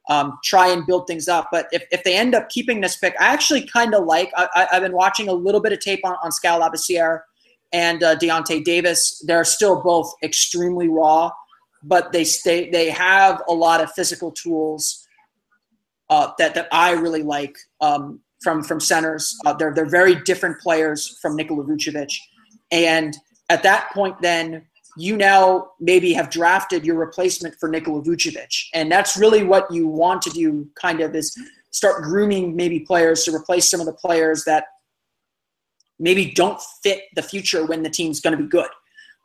um, 0.09 0.37
try 0.43 0.67
and 0.67 0.85
build 0.85 1.07
things 1.07 1.27
up. 1.27 1.47
But 1.51 1.67
if, 1.71 1.83
if 1.91 2.03
they 2.03 2.15
end 2.15 2.35
up 2.35 2.49
keeping 2.49 2.81
this 2.81 2.97
pick, 2.97 3.15
I 3.19 3.25
actually 3.25 3.65
kind 3.65 3.95
of 3.95 4.05
like. 4.05 4.31
I, 4.35 4.67
have 4.71 4.83
been 4.83 4.93
watching 4.93 5.27
a 5.29 5.33
little 5.33 5.61
bit 5.61 5.71
of 5.73 5.79
tape 5.79 6.01
on, 6.03 6.15
on 6.23 6.31
Skal 6.31 6.59
Labissiere 6.59 7.21
and 7.71 8.03
uh, 8.03 8.15
Deyonte 8.17 8.63
Davis. 8.63 9.23
They're 9.25 9.45
still 9.45 9.81
both 9.81 10.13
extremely 10.21 10.87
raw, 10.87 11.31
but 11.83 12.11
they 12.11 12.23
stay. 12.23 12.69
They 12.69 12.89
have 12.89 13.41
a 13.47 13.53
lot 13.53 13.81
of 13.81 13.91
physical 13.93 14.31
tools 14.31 15.02
uh, 16.09 16.31
that 16.37 16.55
that 16.55 16.67
I 16.71 16.91
really 16.91 17.23
like 17.23 17.55
um, 17.81 18.19
from 18.41 18.63
from 18.63 18.79
centers. 18.79 19.35
Uh, 19.45 19.53
they're 19.53 19.73
they're 19.73 19.85
very 19.85 20.15
different 20.23 20.59
players 20.59 21.17
from 21.21 21.35
Nikola 21.35 21.63
Vucevic, 21.63 22.13
and 22.71 23.15
at 23.49 23.63
that 23.63 23.91
point, 23.93 24.15
then 24.21 24.65
you 24.97 25.17
now 25.17 25.71
maybe 25.79 26.13
have 26.13 26.29
drafted 26.29 26.85
your 26.85 26.95
replacement 26.95 27.55
for 27.59 27.67
Nikola 27.69 28.01
Vucevic. 28.01 28.67
And 28.73 28.91
that's 28.91 29.17
really 29.17 29.43
what 29.43 29.71
you 29.71 29.87
want 29.87 30.21
to 30.23 30.29
do, 30.29 30.67
kind 30.75 31.01
of, 31.01 31.15
is 31.15 31.35
start 31.71 32.03
grooming 32.03 32.55
maybe 32.55 32.79
players 32.79 33.23
to 33.23 33.33
replace 33.33 33.69
some 33.69 33.79
of 33.79 33.85
the 33.85 33.93
players 33.93 34.43
that 34.45 34.65
maybe 35.99 36.31
don't 36.31 36.61
fit 36.83 37.03
the 37.15 37.23
future 37.23 37.65
when 37.65 37.81
the 37.81 37.89
team's 37.89 38.19
going 38.19 38.37
to 38.37 38.43
be 38.43 38.49
good. 38.49 38.69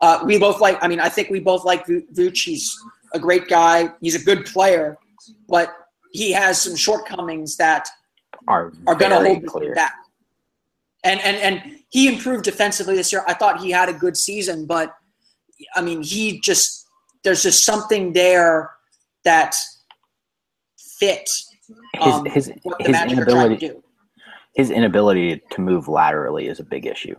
Uh, 0.01 0.23
we 0.25 0.38
both 0.38 0.61
like, 0.61 0.79
I 0.81 0.88
mean, 0.88 1.01
I 1.01 1.09
think 1.09 1.29
we 1.29 1.41
both 1.41 1.64
like 1.64 1.87
Vuce. 1.87 2.45
He's 2.45 2.77
a 3.14 3.19
great 3.19 3.49
guy, 3.49 3.91
he's 4.01 4.14
a 4.14 4.25
good 4.25 4.47
player, 4.47 4.97
but 5.49 5.73
he 6.12 6.33
has 6.33 6.61
some 6.61 6.77
shortcomings 6.77 7.57
that 7.57 7.88
are, 8.47 8.73
are 8.87 8.94
going 8.94 9.11
to 9.11 9.49
hold 9.51 9.62
him 9.62 9.75
back. 9.75 9.94
And, 11.05 11.21
and, 11.21 11.37
and 11.37 11.81
he 11.90 12.09
improved 12.09 12.44
defensively 12.44 12.97
this 12.97 13.12
year. 13.12 13.25
I 13.27 13.35
thought 13.35 13.61
he 13.61 13.71
had 13.71 13.88
a 13.88 13.92
good 13.92 14.16
season, 14.16 14.66
but 14.66 14.94
I 15.75 15.81
mean, 15.81 16.03
he 16.03 16.40
just 16.40 16.87
there's 17.25 17.42
just 17.42 17.64
something 17.64 18.12
there 18.12 18.71
that 19.25 19.55
fit 20.99 21.29
um, 22.01 22.25
his 22.25 22.47
his, 22.47 22.53
his 22.81 23.03
inability 23.12 23.73
his 24.55 24.71
inability 24.71 25.40
to 25.51 25.61
move 25.61 25.88
laterally 25.88 26.49
is 26.49 26.59
a 26.59 26.64
big 26.64 26.85
issue, 26.85 27.14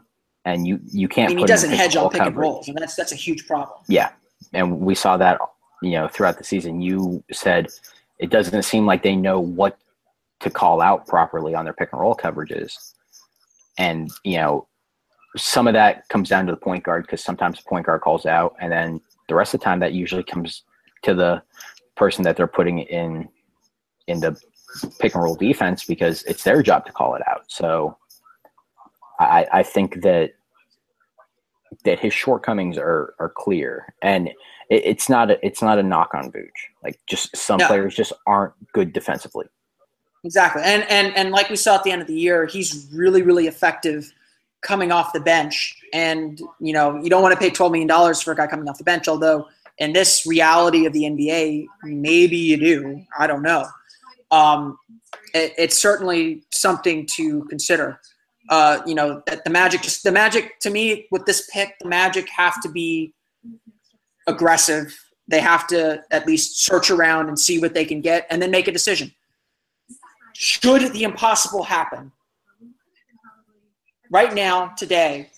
and 0.46 0.68
you 0.68 0.80
you 0.92 1.08
can't. 1.08 1.32
I 1.32 1.36
mean, 1.36 1.40
he 1.40 1.46
doesn't 1.46 1.72
hedge 1.72 1.96
on 1.96 2.10
pick 2.10 2.20
coverage. 2.20 2.34
and 2.34 2.38
rolls, 2.38 2.68
and 2.68 2.78
that's 2.78 2.96
that's 2.96 3.14
a 3.14 3.16
huge 3.16 3.48
problem. 3.48 3.80
Yeah, 3.88 4.12
and 4.54 4.82
we 4.82 4.94
saw 4.94 5.16
that 5.18 5.40
you 5.82 5.92
know 5.92 6.08
throughout 6.08 6.38
the 6.38 6.44
season. 6.44 6.82
You 6.82 7.24
said 7.32 7.68
it 8.20 8.30
doesn't 8.30 8.64
seem 8.64 8.86
like 8.86 9.04
they 9.04 9.16
know 9.16 9.40
what 9.40 9.78
to 10.42 10.50
call 10.50 10.82
out 10.82 11.08
properly 11.08 11.56
on 11.56 11.66
their 11.66 11.74
pick 11.74 11.90
and 11.92 12.02
roll 12.02 12.16
coverages, 12.16 12.94
and 13.78 14.12
you 14.24 14.38
know 14.38 14.68
some 15.38 15.68
of 15.68 15.74
that 15.74 16.08
comes 16.10 16.30
down 16.30 16.46
to 16.46 16.52
the 16.52 16.58
point 16.58 16.84
guard 16.84 17.04
because 17.04 17.24
sometimes 17.24 17.58
the 17.58 17.70
point 17.70 17.86
guard 17.86 18.02
calls 18.02 18.26
out, 18.26 18.56
and 18.60 18.72
then 18.72 19.02
the 19.28 19.36
rest 19.36 19.54
of 19.54 19.60
the 19.60 19.64
time 19.64 19.80
that 19.80 19.94
usually 19.94 20.24
comes 20.24 20.64
to 21.04 21.14
the 21.14 21.42
person 21.96 22.24
that 22.24 22.36
they're 22.36 22.48
putting 22.48 22.80
in 22.80 23.28
in 24.08 24.20
the 24.20 24.36
pick 25.00 25.14
and 25.14 25.24
roll 25.24 25.36
defense 25.36 25.86
because 25.86 26.24
it's 26.24 26.44
their 26.44 26.62
job 26.62 26.86
to 26.86 26.92
call 26.92 27.16
it 27.16 27.22
out. 27.28 27.44
So 27.48 27.98
I, 29.20 29.48
I 29.52 29.64
think 29.64 30.02
that 30.02 30.32
that 31.86 32.00
his 32.00 32.14
shortcomings 32.14 32.78
are 32.78 33.14
are 33.20 33.32
clear, 33.36 33.94
and 34.02 34.30
it, 34.70 34.84
it's 34.86 35.10
not 35.10 35.32
a 35.32 35.46
it's 35.46 35.62
not 35.62 35.80
a 35.80 35.84
knock 35.84 36.14
on 36.14 36.32
Vooch. 36.32 36.50
Like 36.84 37.00
just 37.08 37.36
some 37.36 37.60
players 37.60 37.96
just 37.96 38.14
aren't 38.28 38.54
good 38.74 38.94
defensively. 38.94 39.46
Exactly, 40.24 40.62
and 40.64 40.84
and 40.90 41.16
and 41.16 41.32
like 41.32 41.50
we 41.50 41.56
saw 41.56 41.76
at 41.76 41.84
the 41.84 41.92
end 41.92 42.02
of 42.02 42.08
the 42.08 42.20
year, 42.20 42.46
he's 42.46 42.88
really 42.92 43.22
really 43.22 43.48
effective 43.48 44.12
coming 44.62 44.92
off 44.92 45.14
the 45.14 45.20
bench. 45.20 45.76
And, 45.94 46.40
you 46.60 46.74
know, 46.74 47.02
you 47.02 47.10
don't 47.10 47.22
want 47.22 47.34
to 47.34 47.40
pay 47.40 47.50
$12 47.50 47.72
million 47.72 48.16
for 48.16 48.32
a 48.32 48.36
guy 48.36 48.48
coming 48.48 48.68
off 48.68 48.78
the 48.78 48.84
bench, 48.84 49.08
although 49.08 49.48
in 49.78 49.94
this 49.94 50.26
reality 50.26 50.86
of 50.86 50.94
the 50.94 51.04
NBA, 51.04 51.66
maybe 51.84 52.38
you 52.38 52.58
do. 52.58 53.06
I 53.18 53.28
don't 53.28 53.42
know. 53.42 53.66
Um, 54.32 54.78
it, 55.34 55.54
it's 55.58 55.82
certainly 55.82 56.44
something 56.52 57.08
to 57.16 57.46
consider. 57.46 58.00
Uh, 58.50 58.82
you 58.86 58.96
know, 58.96 59.22
that 59.28 59.44
the 59.44 59.50
Magic, 59.50 59.82
just 59.82 60.04
the 60.04 60.12
Magic, 60.12 60.60
to 60.60 60.70
me, 60.70 61.08
with 61.12 61.26
this 61.26 61.50
pick, 61.54 61.76
the 61.80 61.88
Magic 61.88 62.28
have 62.30 62.60
to 62.62 62.70
be 62.70 63.14
aggressive. 64.30 64.98
They 65.28 65.40
have 65.42 65.68
to 65.68 66.04
at 66.12 66.26
least 66.26 66.64
search 66.64 66.90
around 66.90 67.28
and 67.28 67.40
see 67.40 67.60
what 67.60 67.74
they 67.74 67.86
can 67.86 68.02
get 68.02 68.26
and 68.30 68.42
then 68.42 68.52
make 68.52 68.68
a 68.68 68.72
decision. 68.72 69.14
Should 70.34 70.94
the 70.94 71.04
impossible 71.04 71.64
happen, 71.64 72.12
right 74.10 74.34
now, 74.34 74.70
today, 74.78 75.30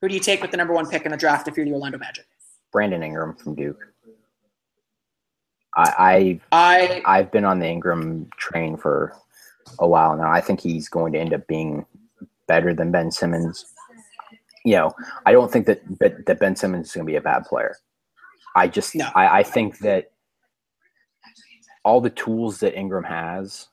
who 0.00 0.08
do 0.08 0.14
you 0.14 0.20
take 0.20 0.42
with 0.42 0.50
the 0.50 0.56
number 0.56 0.74
one 0.74 0.88
pick 0.88 1.04
in 1.04 1.10
the 1.10 1.16
draft 1.16 1.48
if 1.48 1.56
you're 1.56 1.66
the 1.66 1.72
Orlando 1.72 1.98
Magic? 1.98 2.26
Brandon 2.70 3.02
Ingram 3.02 3.34
from 3.34 3.54
Duke. 3.54 3.82
I, 5.74 6.40
I, 6.52 7.00
I 7.04 7.16
have 7.18 7.32
been 7.32 7.44
on 7.44 7.58
the 7.58 7.66
Ingram 7.66 8.30
train 8.36 8.76
for 8.76 9.14
a 9.78 9.86
while 9.86 10.16
now. 10.16 10.30
I 10.30 10.40
think 10.40 10.60
he's 10.60 10.88
going 10.88 11.12
to 11.12 11.18
end 11.18 11.34
up 11.34 11.46
being 11.46 11.84
better 12.46 12.72
than 12.74 12.90
Ben 12.90 13.10
Simmons. 13.10 13.66
You 14.64 14.76
know, 14.76 14.94
I 15.24 15.32
don't 15.32 15.50
think 15.52 15.66
that 15.66 15.80
that 16.26 16.40
Ben 16.40 16.56
Simmons 16.56 16.88
is 16.88 16.92
going 16.92 17.06
to 17.06 17.10
be 17.10 17.16
a 17.16 17.20
bad 17.20 17.44
player. 17.44 17.76
I 18.56 18.66
just 18.66 18.96
no. 18.96 19.08
I, 19.14 19.38
I 19.38 19.42
think 19.44 19.78
that 19.80 20.10
all 21.84 22.00
the 22.00 22.10
tools 22.10 22.58
that 22.60 22.76
Ingram 22.76 23.04
has 23.04 23.68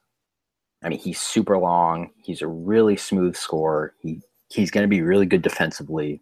I 0.84 0.90
mean, 0.90 1.00
he's 1.00 1.20
super 1.20 1.58
long. 1.58 2.10
He's 2.24 2.42
a 2.42 2.48
really 2.48 2.98
smooth 2.98 3.36
scorer. 3.36 3.94
He 4.02 4.22
he's 4.50 4.70
going 4.70 4.84
to 4.84 4.90
be 4.90 5.02
really 5.02 5.26
good 5.26 5.42
defensively. 5.42 6.22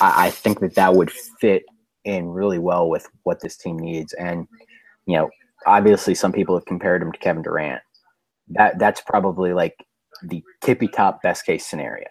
I, 0.00 0.26
I, 0.26 0.30
think 0.30 0.60
that 0.60 0.74
that 0.74 0.94
would 0.94 1.10
fit 1.10 1.62
in 2.04 2.28
really 2.28 2.58
well 2.58 2.90
with 2.90 3.08
what 3.22 3.40
this 3.40 3.56
team 3.56 3.78
needs. 3.78 4.12
And 4.14 4.46
you 5.06 5.16
know, 5.16 5.30
obviously, 5.66 6.14
some 6.14 6.32
people 6.32 6.56
have 6.56 6.66
compared 6.66 7.02
him 7.02 7.12
to 7.12 7.18
Kevin 7.18 7.42
Durant. 7.42 7.80
That 8.48 8.78
that's 8.78 9.00
probably 9.00 9.52
like 9.52 9.76
the 10.22 10.42
tippy 10.60 10.88
top 10.88 11.22
best 11.22 11.46
case 11.46 11.64
scenario. 11.64 12.08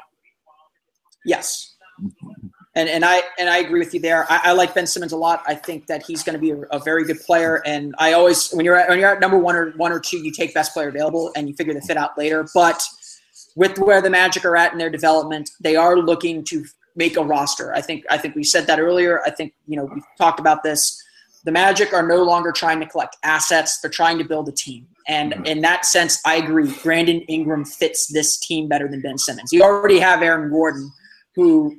Yes, 1.26 1.76
mm-hmm. 2.02 2.48
And 2.78 2.88
and 2.88 3.04
I 3.04 3.24
and 3.40 3.50
I 3.50 3.58
agree 3.58 3.80
with 3.80 3.94
you 3.94 4.00
there. 4.00 4.32
I, 4.32 4.40
I 4.46 4.52
like 4.54 4.76
Ben 4.76 4.86
Simmons 4.86 5.12
a 5.12 5.18
lot. 5.18 5.42
I 5.48 5.56
think 5.56 5.88
that 5.88 6.06
he's 6.06 6.24
going 6.24 6.36
to 6.36 6.40
be 6.40 6.52
a, 6.52 6.60
a, 6.72 6.80
very 6.80 7.04
good 7.04 7.20
player. 7.22 7.62
And 7.66 7.96
I 7.98 8.14
always 8.14 8.52
when 8.52 8.66
you're 8.66 8.76
at, 8.76 8.88
when 8.88 9.00
you're 9.00 9.10
at 9.10 9.20
number 9.20 9.38
one 9.38 9.56
or 9.56 9.72
one 9.72 9.92
or 9.92 10.00
two, 10.00 10.20
you 10.20 10.32
take 10.32 10.54
best 10.54 10.74
player 10.74 10.88
available 10.88 11.32
and 11.36 11.50
you 11.50 11.56
figure 11.56 11.74
the 11.74 11.82
fit 11.82 11.98
out 11.98 12.16
later. 12.20 12.48
But 12.54 12.84
with 13.56 13.80
where 13.80 14.00
the 14.00 14.12
Magic 14.12 14.46
are 14.46 14.56
at 14.56 14.72
in 14.74 14.78
their 14.78 14.92
development, 14.92 15.50
they 15.60 15.76
are 15.76 15.98
looking 15.98 16.44
to 16.46 16.66
make 16.96 17.18
a 17.18 17.24
roster. 17.24 17.74
I 17.74 17.82
think 17.82 18.06
I 18.12 18.18
think 18.20 18.36
we 18.36 18.44
said 18.44 18.68
that 18.68 18.80
earlier. 18.80 19.24
I 19.26 19.32
think 19.32 19.54
you 19.66 19.76
know 19.76 19.86
we 19.86 20.02
talked 20.20 20.40
about 20.40 20.62
this. 20.62 21.04
The 21.46 21.52
Magic 21.52 21.94
are 21.94 22.06
no 22.06 22.22
longer 22.24 22.52
trying 22.52 22.80
to 22.82 22.86
collect 22.86 23.18
assets; 23.24 23.82
they're 23.82 23.90
trying 23.90 24.20
to 24.20 24.24
build 24.24 24.50
a 24.50 24.52
team. 24.52 24.86
And 25.08 25.34
mm-hmm. 25.34 25.46
in 25.46 25.62
that 25.62 25.84
sense, 25.84 26.20
I 26.28 26.36
agree. 26.36 26.72
Brandon 26.84 27.22
Ingram 27.22 27.66
fits 27.66 28.06
this 28.14 28.38
team 28.38 28.68
better 28.68 28.88
than 28.88 29.02
Ben 29.02 29.18
Simmons. 29.18 29.52
You 29.52 29.64
already 29.64 29.98
have 29.98 30.22
Aaron 30.22 30.52
Gordon, 30.52 30.92
who 31.34 31.76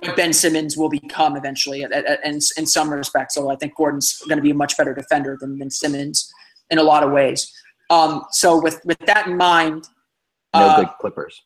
what 0.00 0.16
Ben 0.16 0.32
Simmons 0.32 0.76
will 0.76 0.88
become 0.88 1.36
eventually, 1.36 1.82
in, 1.82 1.92
in 2.24 2.66
some 2.66 2.90
respects. 2.90 3.34
So 3.34 3.50
I 3.50 3.56
think 3.56 3.74
Gordon's 3.74 4.18
going 4.28 4.38
to 4.38 4.42
be 4.42 4.50
a 4.50 4.54
much 4.54 4.76
better 4.76 4.94
defender 4.94 5.36
than, 5.40 5.58
than 5.58 5.70
Simmons 5.70 6.32
in 6.70 6.78
a 6.78 6.82
lot 6.82 7.02
of 7.02 7.10
ways. 7.12 7.52
Um, 7.90 8.24
so 8.30 8.60
with 8.60 8.80
with 8.84 8.98
that 9.06 9.26
in 9.26 9.36
mind, 9.36 9.88
No 10.54 10.68
Uh, 10.68 10.76
good 10.80 10.90
Clippers. 11.00 11.42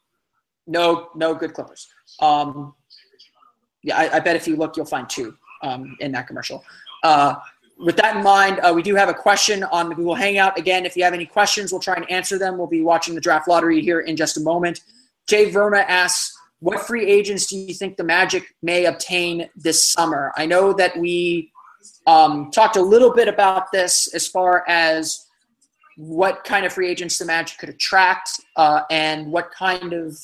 No, 0.67 1.09
no 1.15 1.35
good 1.35 1.55
Clippers. 1.55 1.89
Um, 2.21 2.75
yeah, 3.83 3.99
I, 3.99 4.17
I 4.17 4.21
bet 4.21 4.37
if 4.37 4.47
you 4.47 4.57
look, 4.57 4.77
you'll 4.77 4.87
find 4.87 5.09
two 5.09 5.35
um, 5.63 5.97
in 6.01 6.13
that 6.13 6.27
commercial. 6.27 6.65
Uh, 7.03 7.35
with 7.79 7.97
that 7.97 8.17
in 8.17 8.23
mind, 8.23 8.61
uh, 8.61 8.73
we 8.73 8.83
do 8.83 8.95
have 8.95 9.09
a 9.09 9.15
question 9.15 9.65
on 9.65 9.89
the 9.89 9.95
Google 9.95 10.15
Hangout. 10.15 10.57
Again, 10.59 10.87
if 10.87 10.97
you 10.97 11.03
have 11.03 11.15
any 11.15 11.27
questions, 11.27 11.73
we'll 11.73 11.81
try 11.81 11.95
and 11.95 12.09
answer 12.11 12.39
them. 12.39 12.57
We'll 12.57 12.69
be 12.69 12.83
watching 12.83 13.15
the 13.15 13.21
draft 13.21 13.49
lottery 13.49 13.81
here 13.81 14.01
in 14.01 14.17
just 14.17 14.37
a 14.37 14.41
moment. 14.41 14.81
Jay 15.27 15.51
Verma 15.51 15.85
asks, 15.89 16.32
"What 16.63 16.87
free 16.87 17.07
agents 17.07 17.47
do 17.47 17.59
you 17.59 17.75
think 17.75 17.97
the 17.97 18.05
Magic 18.05 18.55
may 18.63 18.87
obtain 18.87 19.51
this 19.57 19.85
summer?" 19.85 20.33
I 20.37 20.47
know 20.47 20.73
that 20.73 20.97
we 20.97 21.53
um, 22.07 22.51
talked 22.51 22.77
a 22.77 22.83
little 22.83 23.13
bit 23.13 23.29
about 23.29 23.73
this 23.73 24.13
as 24.15 24.27
far 24.29 24.65
as 24.69 25.27
what 25.97 26.45
kind 26.45 26.65
of 26.65 26.73
free 26.73 26.89
agents 26.89 27.19
the 27.19 27.25
Magic 27.25 27.59
could 27.59 27.69
attract 27.69 28.31
uh, 28.57 28.83
and 28.91 29.31
what 29.31 29.51
kind 29.51 29.93
of 29.93 30.19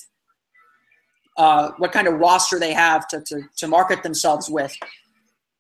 uh, 1.36 1.70
what 1.78 1.93
kind 1.93 2.09
of 2.09 2.14
roster 2.14 2.59
they 2.59 2.72
have 2.72 3.07
to, 3.09 3.20
to, 3.20 3.43
to 3.57 3.68
market 3.68 4.03
themselves 4.03 4.51
with. 4.51 4.76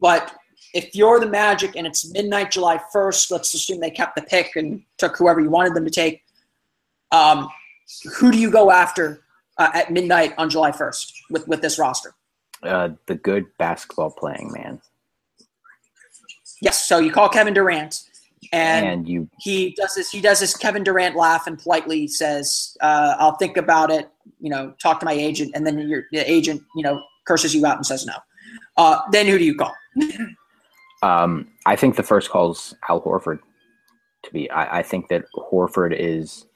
But 0.00 0.34
if 0.74 0.94
you're 0.94 1.20
the 1.20 1.28
Magic 1.28 1.76
and 1.76 1.86
it's 1.86 2.10
midnight 2.12 2.50
July 2.50 2.80
1st, 2.92 3.30
let's 3.30 3.54
assume 3.54 3.78
they 3.78 3.90
kept 3.90 4.16
the 4.16 4.22
pick 4.22 4.56
and 4.56 4.82
took 4.96 5.16
whoever 5.16 5.40
you 5.40 5.50
wanted 5.50 5.74
them 5.74 5.84
to 5.84 5.90
take. 5.90 6.22
Um, 7.12 7.48
who 8.16 8.32
do 8.32 8.38
you 8.38 8.50
go 8.50 8.72
after 8.72 9.22
uh, 9.58 9.70
at 9.74 9.92
midnight 9.92 10.34
on 10.38 10.48
July 10.48 10.70
1st 10.70 11.12
with, 11.30 11.46
with 11.48 11.60
this 11.60 11.78
roster? 11.78 12.14
Uh, 12.62 12.90
the 13.06 13.14
good 13.14 13.46
basketball 13.58 14.10
playing 14.10 14.52
man. 14.52 14.80
Yes, 16.60 16.88
so 16.88 16.98
you 16.98 17.12
call 17.12 17.28
Kevin 17.28 17.54
Durant, 17.54 18.02
and, 18.52 18.86
And 18.86 19.08
you 19.08 19.28
he 19.38 19.74
does 19.76 19.94
this. 19.94 20.10
He 20.10 20.20
does 20.20 20.40
this 20.40 20.56
Kevin 20.56 20.82
Durant 20.82 21.16
laugh 21.16 21.46
and 21.46 21.58
politely 21.58 22.08
says, 22.08 22.76
uh, 22.80 23.14
"I'll 23.18 23.36
think 23.36 23.56
about 23.56 23.90
it." 23.90 24.08
You 24.40 24.50
know, 24.50 24.74
talk 24.82 25.00
to 25.00 25.06
my 25.06 25.12
agent, 25.12 25.52
and 25.54 25.66
then 25.66 25.78
your 25.78 26.04
the 26.12 26.28
agent, 26.30 26.62
you 26.74 26.82
know, 26.82 27.00
curses 27.26 27.54
you 27.54 27.66
out 27.66 27.76
and 27.76 27.86
says 27.86 28.06
no. 28.06 28.14
Uh, 28.76 29.00
then 29.12 29.26
who 29.26 29.38
do 29.38 29.44
you 29.44 29.54
call? 29.54 29.74
Um, 31.00 31.46
I 31.64 31.76
think 31.76 31.94
the 31.94 32.02
first 32.02 32.28
call's 32.28 32.74
Al 32.88 33.00
Horford. 33.00 33.38
To 34.24 34.32
be, 34.32 34.50
I, 34.50 34.80
I 34.80 34.82
think 34.82 35.06
that 35.10 35.26
Horford 35.32 35.94
is 35.96 36.46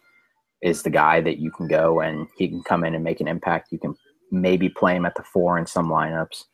is 0.63 0.83
the 0.83 0.91
guy 0.91 1.21
that 1.21 1.39
you 1.39 1.51
can 1.51 1.67
go 1.67 2.01
and 2.01 2.29
he 2.37 2.49
can 2.49 2.63
come 2.63 2.85
in 2.85 2.95
and 2.95 3.05
make 3.05 3.21
an 3.21 3.29
impact. 3.29 3.73
You 3.73 3.79
can 3.79 3.95
maybe 4.31 4.69
play 4.69 4.97
him 4.97 5.05
at 5.05 5.15
the 5.15 5.23
four 5.23 5.59
in 5.59 5.67
some 5.67 5.89
lineups. 5.89 6.45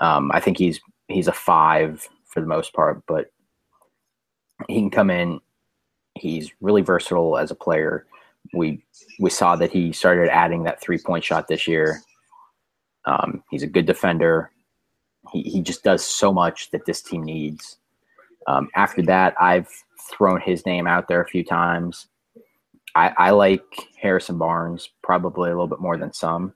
Um, 0.00 0.30
I 0.32 0.40
think 0.40 0.58
he's 0.58 0.80
he's 1.08 1.28
a 1.28 1.32
five 1.32 2.08
for 2.26 2.40
the 2.40 2.46
most 2.46 2.72
part, 2.72 3.02
but 3.06 3.26
he 4.68 4.76
can 4.76 4.90
come 4.90 5.10
in. 5.10 5.40
He's 6.14 6.50
really 6.60 6.82
versatile 6.82 7.38
as 7.38 7.50
a 7.50 7.54
player. 7.54 8.06
We 8.52 8.84
we 9.18 9.30
saw 9.30 9.56
that 9.56 9.70
he 9.70 9.92
started 9.92 10.28
adding 10.30 10.64
that 10.64 10.80
three 10.80 10.98
point 10.98 11.24
shot 11.24 11.48
this 11.48 11.66
year. 11.66 12.00
Um, 13.06 13.42
he's 13.50 13.62
a 13.62 13.66
good 13.66 13.86
defender 13.86 14.50
he, 15.32 15.42
he 15.42 15.60
just 15.60 15.82
does 15.82 16.04
so 16.04 16.32
much 16.32 16.70
that 16.70 16.86
this 16.86 17.02
team 17.02 17.22
needs. 17.24 17.78
Um, 18.46 18.68
after 18.74 19.02
that, 19.02 19.34
I've 19.40 19.68
thrown 20.10 20.40
his 20.40 20.64
name 20.66 20.86
out 20.86 21.08
there 21.08 21.20
a 21.20 21.28
few 21.28 21.44
times. 21.44 22.08
I, 22.94 23.12
I 23.16 23.30
like 23.30 23.62
Harrison 24.00 24.38
Barnes 24.38 24.90
probably 25.02 25.50
a 25.50 25.52
little 25.52 25.68
bit 25.68 25.80
more 25.80 25.96
than 25.96 26.12
some. 26.12 26.54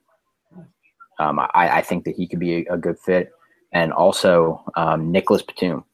Um, 1.19 1.39
I, 1.39 1.49
I 1.55 1.83
think 1.83 2.05
that 2.05 2.17
he 2.17 2.27
could 2.27 2.41
be 2.41 2.67
a, 2.67 2.75
a 2.75 2.77
good 2.77 2.99
fit, 2.99 3.31
and 3.73 3.93
also 3.93 4.65
um, 4.77 5.13
Nicholas 5.13 5.43
Batum, 5.43 5.85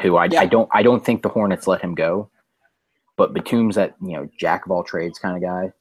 who 0.00 0.16
I, 0.16 0.26
Yeah. 0.26 0.42
I 0.42 0.46
don't 0.46 0.68
I 0.72 0.82
don't 0.82 1.04
think 1.04 1.22
the 1.22 1.28
Hornets 1.28 1.66
let 1.66 1.80
him 1.80 1.94
go, 1.94 2.30
but 3.16 3.34
Batum's 3.34 3.74
that 3.74 3.96
you 4.00 4.12
know 4.12 4.28
jack 4.38 4.64
of 4.64 4.70
all 4.70 4.84
trades 4.84 5.18
kind 5.18 5.36
of 5.36 5.42
guy, 5.42 5.72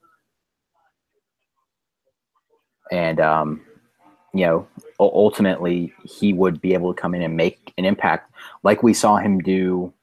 and 2.91 3.19
um, 3.19 3.61
you 4.33 4.45
know 4.45 4.67
ultimately 4.99 5.93
he 6.03 6.33
would 6.33 6.59
be 6.61 6.73
able 6.73 6.91
to 6.91 6.99
come 6.99 7.13
in 7.13 7.21
and 7.21 7.37
make 7.37 7.73
an 7.77 7.85
impact 7.85 8.33
like 8.63 8.81
we 8.81 8.93
saw 8.93 9.17
him 9.17 9.39
do 9.39 9.93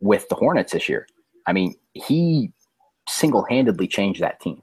with 0.00 0.28
the 0.30 0.34
Hornets 0.34 0.72
this 0.72 0.88
year. 0.88 1.06
I 1.46 1.52
mean, 1.52 1.74
he 1.92 2.52
single-handedly 3.08 3.88
changed 3.88 4.20
that 4.20 4.40
team. 4.40 4.62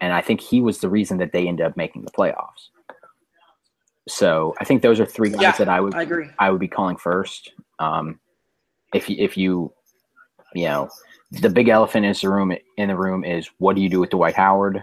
And 0.00 0.12
I 0.12 0.20
think 0.20 0.40
he 0.40 0.60
was 0.60 0.78
the 0.78 0.88
reason 0.88 1.18
that 1.18 1.32
they 1.32 1.48
ended 1.48 1.66
up 1.66 1.76
making 1.76 2.02
the 2.02 2.10
playoffs. 2.10 2.70
So 4.08 4.54
I 4.60 4.64
think 4.64 4.82
those 4.82 5.00
are 5.00 5.06
three 5.06 5.30
guys 5.30 5.40
Yeah, 5.40 5.52
that 5.52 5.68
I 5.68 5.80
would 5.80 5.94
I 5.94 6.02
agree. 6.02 6.28
I 6.38 6.50
would 6.50 6.60
be 6.60 6.68
calling 6.68 6.96
first. 6.96 7.52
Um, 7.78 8.20
if 8.94 9.10
you, 9.10 9.16
if 9.18 9.36
you 9.36 9.72
you 10.54 10.64
know 10.64 10.88
the 11.30 11.50
big 11.50 11.68
elephant 11.68 12.06
is 12.06 12.22
the 12.22 12.30
room 12.30 12.56
in 12.78 12.88
the 12.88 12.96
room 12.96 13.22
is 13.22 13.50
what 13.58 13.76
do 13.76 13.82
you 13.82 13.90
do 13.90 14.00
with 14.00 14.10
Dwight 14.10 14.34
Howard? 14.34 14.82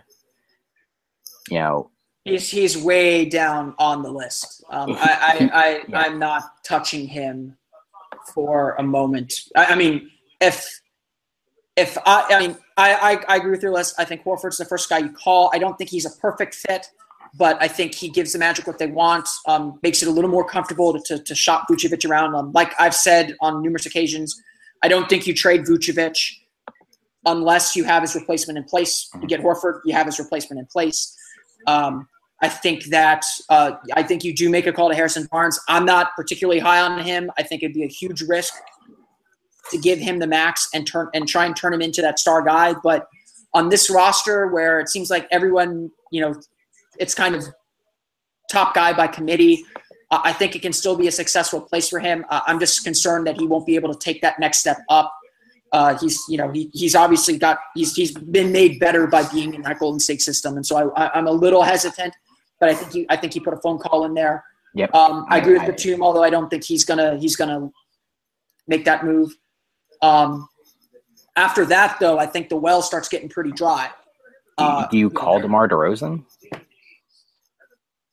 You 1.50 1.60
know, 1.60 1.91
He's 2.26 2.50
he's 2.50 2.78
way 2.78 3.26
down 3.26 3.76
on 3.78 4.02
the 4.02 4.12
list. 4.12 4.64
Um, 4.70 4.93
I, 4.93 5.18
I, 5.22 5.50
I 5.54 5.82
Yeah. 5.88 6.00
I'm 6.00 6.20
not 6.20 6.64
touching 6.64 7.08
him 7.08 7.56
for 8.34 8.76
a 8.80 8.84
moment. 8.84 9.34
I, 9.56 9.66
I 9.66 9.76
mean, 9.76 10.10
if 10.41 10.82
if 11.76 11.97
I, 12.05 12.26
I 12.30 12.39
mean, 12.39 12.57
I, 12.78 12.93
I 12.93 13.34
I 13.34 13.38
agree 13.38 13.51
with 13.51 13.61
your 13.61 13.71
list. 13.71 13.95
I 13.97 14.05
think 14.05 14.23
Horford's 14.23 14.57
the 14.57 14.65
first 14.65 14.89
guy 14.89 14.99
you 14.99 15.09
call. 15.09 15.51
I 15.53 15.59
don't 15.59 15.78
think 15.78 15.89
he's 15.89 16.05
a 16.05 16.19
perfect 16.19 16.55
fit, 16.55 16.88
but 17.38 17.57
I 17.61 17.67
think 17.67 17.93
he 17.93 18.09
gives 18.09 18.34
the 18.34 18.39
Magic 18.39 18.65
what 18.65 18.80
they 18.80 18.88
want. 18.88 19.28
Um, 19.47 19.80
makes 19.84 20.01
it 20.01 20.07
a 20.07 20.11
little 20.11 20.30
more 20.30 20.45
comfortable 20.45 20.93
to 20.93 20.99
to, 21.17 21.23
to 21.23 21.36
shop 21.36 21.67
Vucevic 21.69 22.09
around. 22.09 22.36
Um, 22.36 22.51
like 22.53 22.73
I've 22.80 22.95
said 22.95 23.36
on 23.41 23.61
numerous 23.61 23.86
occasions, 23.86 24.41
I 24.84 24.88
don't 24.88 25.09
think 25.09 25.28
you 25.28 25.34
trade 25.34 25.65
Vucevic 25.65 26.32
unless 27.26 27.76
you 27.76 27.84
have 27.84 28.03
his 28.03 28.15
replacement 28.15 28.57
in 28.57 28.63
place. 28.63 29.09
You 29.21 29.28
get 29.28 29.41
Horford, 29.41 29.82
you 29.84 29.93
have 29.93 30.05
his 30.05 30.19
replacement 30.19 30.59
in 30.59 30.65
place. 30.67 31.17
Um, 31.67 32.07
I 32.41 32.49
think 32.49 32.86
that 32.86 33.26
uh, 33.49 33.71
I 33.93 34.03
think 34.03 34.23
you 34.23 34.34
do 34.34 34.49
make 34.49 34.67
a 34.67 34.71
call 34.73 34.89
to 34.89 34.95
Harrison 34.95 35.28
Barnes. 35.32 35.59
I'm 35.67 35.86
not 35.86 36.15
particularly 36.15 36.59
high 36.59 36.82
on 36.82 36.99
him. 36.99 37.32
I 37.38 37.43
think 37.43 37.63
it'd 37.63 37.73
be 37.73 37.84
a 37.84 37.88
huge 37.88 38.21
risk 38.21 38.53
to 39.72 39.78
give 39.78 39.99
him 39.99 40.20
the 40.20 40.28
max 40.28 40.70
and 40.74 40.86
turn 40.86 41.09
and 41.13 41.28
try 41.28 41.45
and 41.45 41.55
turn 41.55 41.74
him 41.74 41.82
into 41.82 42.01
that 42.01 42.20
star 42.20 42.41
guy. 42.41 42.76
But 42.84 43.07
on 43.53 43.70
this 43.70 43.89
roster, 43.89 44.47
where 44.47 44.80
it 44.80 44.89
seems 44.89 45.09
like 45.09 45.28
everyone, 45.32 45.91
you 46.11 46.22
know, 46.22 46.36
it's 46.99 47.13
kind 47.13 47.36
of 47.36 47.43
top 48.51 48.76
guy 48.76 48.93
by 48.93 49.07
committee. 49.07 49.66
Uh, 50.11 50.22
I 50.24 50.34
think 50.34 50.55
it 50.55 50.61
can 50.61 50.74
still 50.74 50.95
be 50.95 51.07
a 51.07 51.11
successful 51.11 51.61
place 51.61 51.89
for 51.89 51.99
him. 51.99 52.26
Uh, 52.30 52.41
I'm 52.45 52.59
just 52.59 52.84
concerned 52.84 53.26
that 53.28 53.39
he 53.39 53.47
won't 53.47 53.66
be 53.66 53.76
able 53.76 53.91
to 53.93 53.99
take 53.99 54.22
that 54.22 54.39
next 54.39 54.59
step 54.59 54.78
up. 54.89 55.13
Uh, 55.72 55.97
he's, 55.97 56.24
you 56.30 56.38
know, 56.38 56.51
he, 56.51 56.70
he's 56.74 56.95
obviously 56.95 57.38
got 57.38 57.57
he's 57.76 57.95
he's 57.95 58.11
been 58.13 58.51
made 58.51 58.80
better 58.80 59.07
by 59.07 59.28
being 59.30 59.53
in 59.55 59.61
that 59.63 59.80
Golden 59.80 59.99
State 59.99 60.22
system, 60.22 60.55
and 60.55 60.66
so 60.66 60.93
I, 60.95 61.05
I, 61.05 61.18
I'm 61.18 61.28
a 61.28 61.32
little 61.32 61.63
hesitant. 61.63 62.16
But 62.59 62.70
I 62.70 62.76
think 62.76 62.91
he 62.93 63.05
I 63.09 63.18
think 63.18 63.34
he 63.34 63.39
put 63.39 63.53
a 63.53 63.57
phone 63.57 63.80
call 63.80 64.05
in 64.05 64.13
there. 64.13 64.43
Yep. 64.76 64.93
Um, 64.93 65.26
I 65.30 65.39
agree 65.39 65.53
with 65.53 65.63
I- 65.63 65.72
Batum, 65.72 66.03
although 66.03 66.24
I 66.24 66.30
don't 66.30 66.49
think 66.49 66.63
he's 66.63 66.86
gonna 66.86 67.18
he's 67.18 67.36
gonna 67.36 67.70
make 68.68 68.86
that 68.86 69.03
move. 69.03 69.36
Um, 70.02 70.48
after 71.36 71.66
that, 71.66 71.98
though, 72.00 72.18
I 72.20 72.26
think 72.26 72.50
the 72.50 72.56
well 72.56 72.82
starts 72.82 73.10
getting 73.10 73.30
pretty 73.30 73.52
dry. 73.52 73.89
do, 74.58 74.64
you- 74.64 74.70
Uh, 74.70 74.88
do 74.88 74.98
you 74.98 75.10
call 75.10 75.39
DeMar 75.39 75.68
DeRozan? 75.68 76.24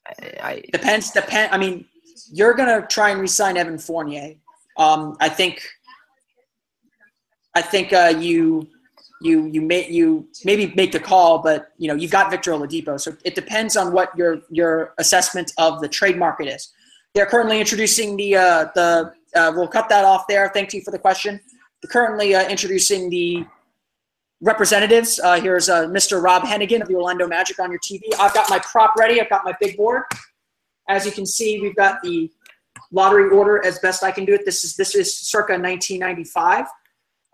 I, 0.07 0.33
I, 0.43 0.63
Depends. 0.73 1.11
Depend. 1.13 1.53
I 1.55 1.59
mean, 1.59 1.87
you're 2.33 2.55
gonna 2.55 2.87
try 2.89 3.11
and 3.11 3.21
resign 3.21 3.57
Evan 3.57 3.79
Fournier. 3.79 4.35
Um, 4.77 5.17
I 5.21 5.29
think. 5.29 5.63
I 7.55 7.61
think 7.61 7.93
uh, 7.93 8.15
you 8.19 8.67
you 9.21 9.45
you 9.47 9.61
may 9.61 9.87
you 9.89 10.27
maybe 10.45 10.73
make 10.75 10.91
the 10.93 10.99
call, 10.99 11.39
but 11.39 11.69
you 11.77 11.87
know 11.87 11.95
you've 11.95 12.11
got 12.11 12.31
Victor 12.31 12.53
Oladipo, 12.53 12.99
so 12.99 13.15
it 13.25 13.35
depends 13.35 13.77
on 13.77 13.93
what 13.93 14.17
your 14.17 14.41
your 14.51 14.95
assessment 14.99 15.53
of 15.59 15.81
the 15.83 15.89
trade 15.89 16.17
market 16.19 16.49
is. 16.49 16.73
They're 17.15 17.27
currently 17.27 17.61
introducing 17.61 18.17
the 18.17 18.37
uh, 18.37 18.69
the. 18.75 19.13
Uh, 19.35 19.53
we'll 19.55 19.69
cut 19.69 19.89
that 19.91 20.05
off 20.05 20.27
there. 20.29 20.51
Thank 20.53 20.73
you 20.75 20.81
for 20.83 20.91
the 20.91 20.99
question. 20.99 21.41
Currently 21.89 22.35
uh, 22.35 22.49
introducing 22.49 23.11
the 23.11 23.45
representatives. 24.41 25.19
Uh, 25.19 25.41
here's 25.41 25.69
uh, 25.69 25.87
Mr. 25.87 26.23
Rob 26.23 26.43
Hennigan 26.43 26.83
of 26.83 26.89
the 26.89 26.95
Orlando 26.95 27.27
Magic 27.27 27.59
on 27.59 27.71
your 27.71 27.81
TV. 27.81 28.03
I've 28.19 28.35
got 28.35 28.51
my 28.51 28.59
prop 28.59 28.95
ready. 28.97 29.21
I've 29.21 29.31
got 29.31 29.45
my 29.45 29.55
big 29.61 29.77
board. 29.77 30.03
As 30.89 31.07
you 31.07 31.13
can 31.13 31.25
see, 31.25 31.61
we've 31.61 31.77
got 31.77 32.03
the 32.03 32.31
lottery 32.91 33.31
order 33.31 33.65
as 33.65 33.79
best 33.79 34.03
I 34.03 34.11
can 34.11 34.25
do 34.25 34.35
it. 34.35 34.45
This 34.45 34.65
is 34.65 34.77
this 34.77 34.95
is 34.95 35.17
circa 35.17 35.53
1995. 35.53 36.67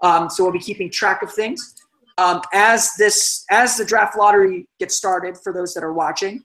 Um, 0.02 0.30
so 0.30 0.44
we'll 0.44 0.52
be 0.52 0.58
keeping 0.60 0.90
track 0.90 1.22
of 1.22 1.32
things. 1.32 1.74
Um, 2.18 2.42
as 2.52 2.94
this 2.96 3.44
as 3.50 3.76
the 3.76 3.84
draft 3.84 4.16
lottery 4.16 4.66
gets 4.78 4.94
started, 4.94 5.36
for 5.38 5.52
those 5.52 5.74
that 5.74 5.82
are 5.82 5.92
watching, 5.92 6.44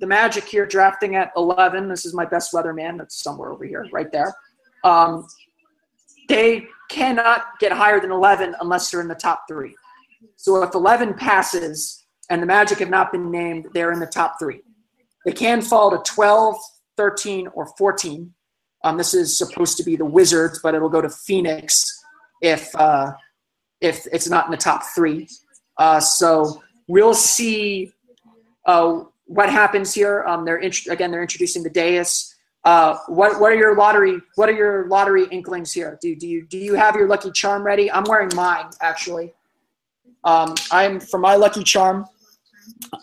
the 0.00 0.06
Magic 0.06 0.44
here 0.44 0.66
drafting 0.66 1.16
at 1.16 1.32
11. 1.36 1.88
This 1.88 2.04
is 2.04 2.14
my 2.14 2.24
best 2.24 2.52
weatherman. 2.52 2.98
That's 2.98 3.22
somewhere 3.22 3.50
over 3.50 3.64
here, 3.64 3.86
right 3.92 4.10
there. 4.12 4.34
Um, 4.82 5.26
they 6.28 6.66
cannot 6.90 7.58
get 7.60 7.72
higher 7.72 8.00
than 8.00 8.10
11 8.10 8.54
unless 8.60 8.90
they're 8.90 9.00
in 9.00 9.08
the 9.08 9.14
top 9.14 9.44
three. 9.48 9.74
So 10.36 10.62
if 10.62 10.74
11 10.74 11.14
passes 11.14 12.04
and 12.30 12.42
the 12.42 12.46
Magic 12.46 12.78
have 12.78 12.90
not 12.90 13.12
been 13.12 13.30
named, 13.30 13.68
they're 13.74 13.92
in 13.92 14.00
the 14.00 14.06
top 14.06 14.38
three. 14.38 14.60
They 15.24 15.32
can 15.32 15.62
fall 15.62 15.90
to 15.90 16.12
12, 16.12 16.56
13, 16.96 17.48
or 17.48 17.66
14. 17.78 18.32
Um, 18.84 18.98
this 18.98 19.14
is 19.14 19.36
supposed 19.36 19.76
to 19.78 19.82
be 19.82 19.96
the 19.96 20.04
Wizards, 20.04 20.60
but 20.62 20.74
it'll 20.74 20.90
go 20.90 21.00
to 21.00 21.08
Phoenix 21.08 21.86
if 22.42 22.74
uh, 22.76 23.12
if 23.80 24.06
it's 24.12 24.28
not 24.28 24.44
in 24.44 24.50
the 24.50 24.56
top 24.56 24.82
three. 24.94 25.28
Uh, 25.78 26.00
so 26.00 26.62
we'll 26.86 27.14
see 27.14 27.90
uh, 28.66 29.04
what 29.24 29.48
happens 29.48 29.94
here. 29.94 30.24
Um, 30.24 30.44
they're 30.44 30.58
int- 30.58 30.86
again 30.88 31.10
they're 31.10 31.22
introducing 31.22 31.62
the 31.62 31.70
dais. 31.70 32.33
Uh, 32.64 32.96
what 33.08 33.38
what 33.40 33.52
are 33.52 33.56
your 33.56 33.76
lottery 33.76 34.18
what 34.36 34.48
are 34.48 34.52
your 34.52 34.88
lottery 34.88 35.26
inklings 35.30 35.72
here? 35.72 35.98
Do 36.00 36.14
do 36.16 36.26
you 36.26 36.46
do 36.46 36.56
you 36.56 36.74
have 36.74 36.96
your 36.96 37.06
lucky 37.06 37.30
charm 37.30 37.62
ready? 37.62 37.90
I'm 37.90 38.04
wearing 38.04 38.34
mine 38.34 38.70
actually. 38.80 39.34
Um, 40.24 40.54
I'm 40.70 40.98
for 40.98 41.18
my 41.18 41.36
lucky 41.36 41.62
charm. 41.62 42.06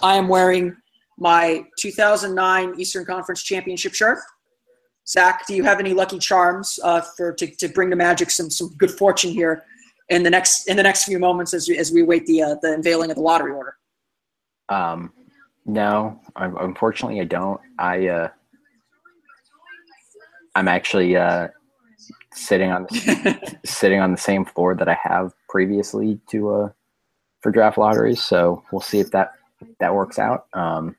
I 0.02 0.16
am 0.16 0.28
wearing 0.28 0.76
my 1.20 1.64
2009 1.78 2.80
Eastern 2.80 3.06
Conference 3.06 3.44
Championship 3.44 3.94
shirt. 3.94 4.18
Zach, 5.08 5.46
do 5.46 5.54
you 5.54 5.64
have 5.64 5.80
any 5.80 5.94
lucky 5.94 6.18
charms 6.18 6.80
uh, 6.84 7.02
for 7.02 7.34
to, 7.34 7.48
to 7.58 7.68
bring 7.70 7.92
the 7.92 7.96
Magic 7.96 8.32
some 8.32 8.50
some 8.50 8.74
good 8.78 8.92
fortune 8.92 9.32
here 9.32 9.64
in 10.10 10.24
the 10.24 10.30
next 10.30 10.68
in 10.68 10.78
the 10.78 10.84
next 10.84 11.04
few 11.04 11.20
moments 11.20 11.54
as 11.54 11.70
we, 11.70 11.78
as 11.78 11.92
we 11.92 12.02
wait 12.02 12.26
the 12.26 12.42
uh, 12.42 12.56
the 12.64 12.74
unveiling 12.74 13.12
of 13.12 13.16
the 13.16 13.22
lottery 13.22 13.52
order? 13.52 13.76
Um, 14.70 15.12
no, 15.66 16.20
unfortunately, 16.36 17.22
I 17.22 17.26
don't. 17.26 17.62
I 17.78 18.08
uh, 18.08 18.30
I'm 20.56 20.68
actually 20.68 21.16
uh, 21.16 21.50
sitting 22.34 22.72
on 22.72 22.88
sitting 23.66 24.00
on 24.00 24.12
the 24.12 24.18
same 24.18 24.46
floor 24.46 24.76
that 24.76 24.88
I 24.88 24.98
have 25.02 25.34
previously 25.50 26.20
to 26.30 26.50
uh, 26.54 26.70
for 27.42 27.52
draft 27.52 27.78
lotteries. 27.78 28.24
So 28.24 28.64
we'll 28.72 28.82
see 28.82 29.00
if 29.00 29.12
that 29.12 29.34
if 29.60 29.68
that 29.80 29.94
works 29.94 30.20
out. 30.20 30.48
Um, 30.54 30.96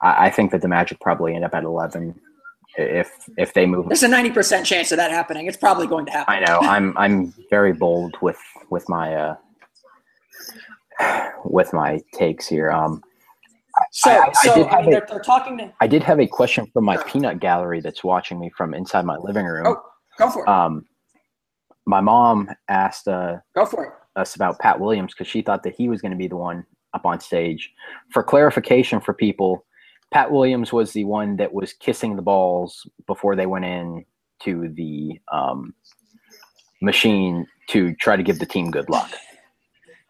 I, 0.00 0.26
I 0.26 0.30
think 0.30 0.52
that 0.52 0.62
the 0.62 0.68
Magic 0.68 1.00
probably 1.00 1.34
end 1.34 1.44
up 1.44 1.54
at 1.54 1.64
eleven 1.64 2.20
if 2.76 3.10
if 3.36 3.54
they 3.54 3.66
move. 3.66 3.86
There's 3.88 4.02
a 4.02 4.08
ninety 4.08 4.30
percent 4.30 4.66
chance 4.66 4.92
of 4.92 4.98
that 4.98 5.10
happening. 5.10 5.46
It's 5.46 5.56
probably 5.56 5.86
going 5.86 6.06
to 6.06 6.12
happen. 6.12 6.34
I 6.34 6.40
know. 6.40 6.58
I'm 6.60 6.96
I'm 6.96 7.34
very 7.50 7.72
bold 7.72 8.16
with 8.20 8.40
with 8.70 8.88
my 8.88 9.14
uh 9.14 9.36
with 11.44 11.72
my 11.72 12.00
takes 12.12 12.46
here. 12.46 12.70
Um, 12.70 13.02
so, 13.92 14.10
I, 14.10 14.32
so 14.32 14.62
I, 14.64 14.78
I 14.78 14.82
mean, 14.82 14.90
they're, 14.90 15.06
they're, 15.08 15.20
talking. 15.20 15.58
To, 15.58 15.72
I 15.80 15.86
did 15.86 16.02
have 16.02 16.20
a 16.20 16.26
question 16.26 16.66
from 16.72 16.84
my 16.84 16.96
peanut 17.04 17.40
gallery 17.40 17.80
that's 17.80 18.02
watching 18.02 18.38
me 18.38 18.50
from 18.56 18.74
inside 18.74 19.04
my 19.04 19.16
living 19.16 19.46
room. 19.46 19.66
Oh, 19.66 19.82
go 20.18 20.30
for 20.30 20.42
it. 20.42 20.48
Um, 20.48 20.84
my 21.86 22.00
mom 22.00 22.50
asked 22.68 23.08
uh, 23.08 23.36
go 23.54 23.64
for 23.64 23.84
it. 23.84 23.92
us 24.16 24.34
about 24.34 24.58
Pat 24.58 24.80
Williams 24.80 25.12
because 25.12 25.28
she 25.28 25.42
thought 25.42 25.62
that 25.62 25.74
he 25.76 25.88
was 25.88 26.00
going 26.00 26.12
to 26.12 26.18
be 26.18 26.28
the 26.28 26.36
one 26.36 26.64
up 26.94 27.06
on 27.06 27.20
stage. 27.20 27.70
For 28.10 28.22
clarification 28.22 29.00
for 29.00 29.14
people, 29.14 29.64
Pat 30.10 30.30
Williams 30.30 30.72
was 30.72 30.92
the 30.92 31.04
one 31.04 31.36
that 31.36 31.52
was 31.52 31.72
kissing 31.72 32.16
the 32.16 32.22
balls 32.22 32.88
before 33.06 33.36
they 33.36 33.46
went 33.46 33.64
in 33.64 34.04
to 34.40 34.68
the 34.74 35.20
um, 35.32 35.74
machine 36.80 37.46
to 37.68 37.94
try 37.96 38.16
to 38.16 38.22
give 38.22 38.38
the 38.38 38.46
team 38.46 38.70
good 38.70 38.88
luck. 38.88 39.10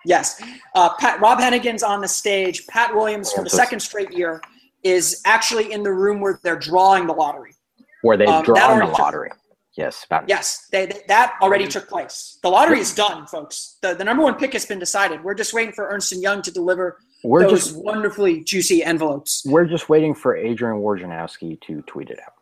Yes. 0.06 0.40
Uh, 0.74 0.94
Pat, 0.94 1.20
Rob 1.20 1.38
Hennigan's 1.38 1.82
on 1.82 2.00
the 2.00 2.08
stage. 2.08 2.66
Pat 2.66 2.94
Williams, 2.94 3.32
for 3.32 3.42
the 3.42 3.50
second 3.50 3.80
straight 3.80 4.12
year, 4.12 4.40
is 4.82 5.20
actually 5.24 5.72
in 5.72 5.82
the 5.82 5.92
room 5.92 6.20
where 6.20 6.40
they're 6.42 6.58
drawing 6.58 7.06
the 7.06 7.12
lottery. 7.12 7.54
Where 8.02 8.16
they've 8.16 8.28
um, 8.28 8.44
drawn 8.44 8.78
the 8.78 8.86
lottery. 8.86 9.30
Took, 9.30 9.38
yes. 9.76 10.04
About 10.04 10.28
yes. 10.28 10.68
They, 10.70 10.86
they, 10.86 11.02
that 11.08 11.34
already 11.42 11.66
took 11.66 11.88
place. 11.88 12.38
The 12.42 12.48
lottery 12.48 12.78
is 12.78 12.94
done, 12.94 13.26
folks. 13.26 13.78
The, 13.82 13.94
the 13.94 14.04
number 14.04 14.22
one 14.22 14.36
pick 14.36 14.52
has 14.52 14.64
been 14.64 14.78
decided. 14.78 15.24
We're 15.24 15.34
just 15.34 15.52
waiting 15.52 15.72
for 15.72 15.88
Ernst 15.88 16.12
& 16.12 16.16
Young 16.16 16.40
to 16.42 16.52
deliver 16.52 16.98
we're 17.24 17.42
those 17.42 17.72
just, 17.72 17.76
wonderfully 17.76 18.44
juicy 18.44 18.84
envelopes. 18.84 19.42
We're 19.44 19.66
just 19.66 19.88
waiting 19.88 20.14
for 20.14 20.36
Adrian 20.36 20.80
Wojnarowski 20.80 21.60
to 21.62 21.82
tweet 21.82 22.10
it 22.10 22.20
out. 22.24 22.34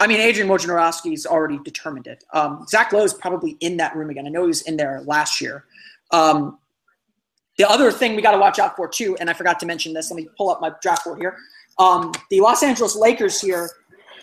I 0.00 0.06
mean, 0.06 0.18
Adrian 0.18 0.48
Wojnarowski's 0.48 1.26
already 1.26 1.58
determined 1.62 2.06
it. 2.06 2.24
Um, 2.32 2.64
Zach 2.66 2.90
Lowe 2.90 3.04
is 3.04 3.12
probably 3.12 3.58
in 3.60 3.76
that 3.76 3.94
room 3.94 4.08
again. 4.08 4.26
I 4.26 4.30
know 4.30 4.42
he 4.42 4.48
was 4.48 4.62
in 4.62 4.78
there 4.78 5.02
last 5.04 5.42
year. 5.42 5.66
Um, 6.12 6.58
the 7.58 7.68
other 7.68 7.92
thing 7.92 8.16
we 8.16 8.22
got 8.22 8.32
to 8.32 8.38
watch 8.38 8.58
out 8.58 8.76
for 8.76 8.88
too, 8.88 9.16
and 9.20 9.28
I 9.28 9.34
forgot 9.34 9.60
to 9.60 9.66
mention 9.66 9.92
this. 9.92 10.10
Let 10.10 10.16
me 10.16 10.28
pull 10.36 10.50
up 10.50 10.60
my 10.60 10.72
draft 10.80 11.04
board 11.04 11.18
here. 11.18 11.36
Um, 11.78 12.12
the 12.30 12.40
Los 12.40 12.62
Angeles 12.62 12.96
Lakers 12.96 13.40
here 13.40 13.68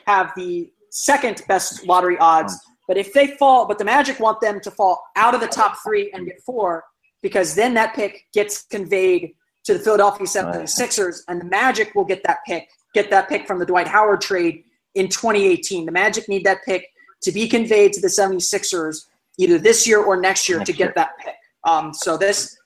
have 0.06 0.32
the 0.36 0.72
second 0.90 1.44
best 1.48 1.86
lottery 1.86 2.18
odds, 2.18 2.58
but 2.88 2.98
if 2.98 3.14
they 3.14 3.36
fall, 3.38 3.68
but 3.68 3.78
the 3.78 3.86
Magic 3.86 4.20
want 4.20 4.42
them 4.42 4.60
to 4.62 4.72
fall 4.72 5.04
out 5.16 5.36
of 5.36 5.42
the 5.42 5.48
top 5.48 5.78
three 5.84 6.10
and 6.14 6.26
get 6.26 6.42
four, 6.42 6.84
because 7.22 7.56
then 7.56 7.74
that 7.74 7.94
pick 7.94 8.26
gets 8.34 8.64
conveyed 8.64 9.34
to 9.66 9.74
the 9.74 9.80
Philadelphia 9.80 10.26
76ers, 10.26 11.22
and 11.28 11.42
the 11.42 11.46
Magic 11.46 11.94
will 11.94 12.06
get 12.06 12.24
that 12.24 12.40
pick, 12.48 12.70
get 12.94 13.10
that 13.10 13.28
pick 13.28 13.46
from 13.46 13.60
the 13.60 13.66
Dwight 13.66 13.88
Howard 13.88 14.22
trade 14.22 14.64
in 14.96 15.10
2018. 15.10 15.86
The 15.86 15.92
Magic 15.92 16.30
need 16.30 16.46
that 16.46 16.64
pick 16.66 16.88
to 17.22 17.32
be 17.32 17.48
conveyed 17.48 17.94
to 17.94 18.02
the 18.02 18.08
76ers 18.08 19.06
either 19.38 19.58
this 19.60 19.86
year 19.86 20.02
or 20.02 20.20
next 20.20 20.48
year 20.48 20.60
next 20.60 20.68
to 20.68 20.74
get 20.74 20.86
year. 20.86 20.94
that 20.96 21.18
pick. 21.20 21.36
Um, 21.68 21.94
so 21.94 22.18
this 22.18 22.58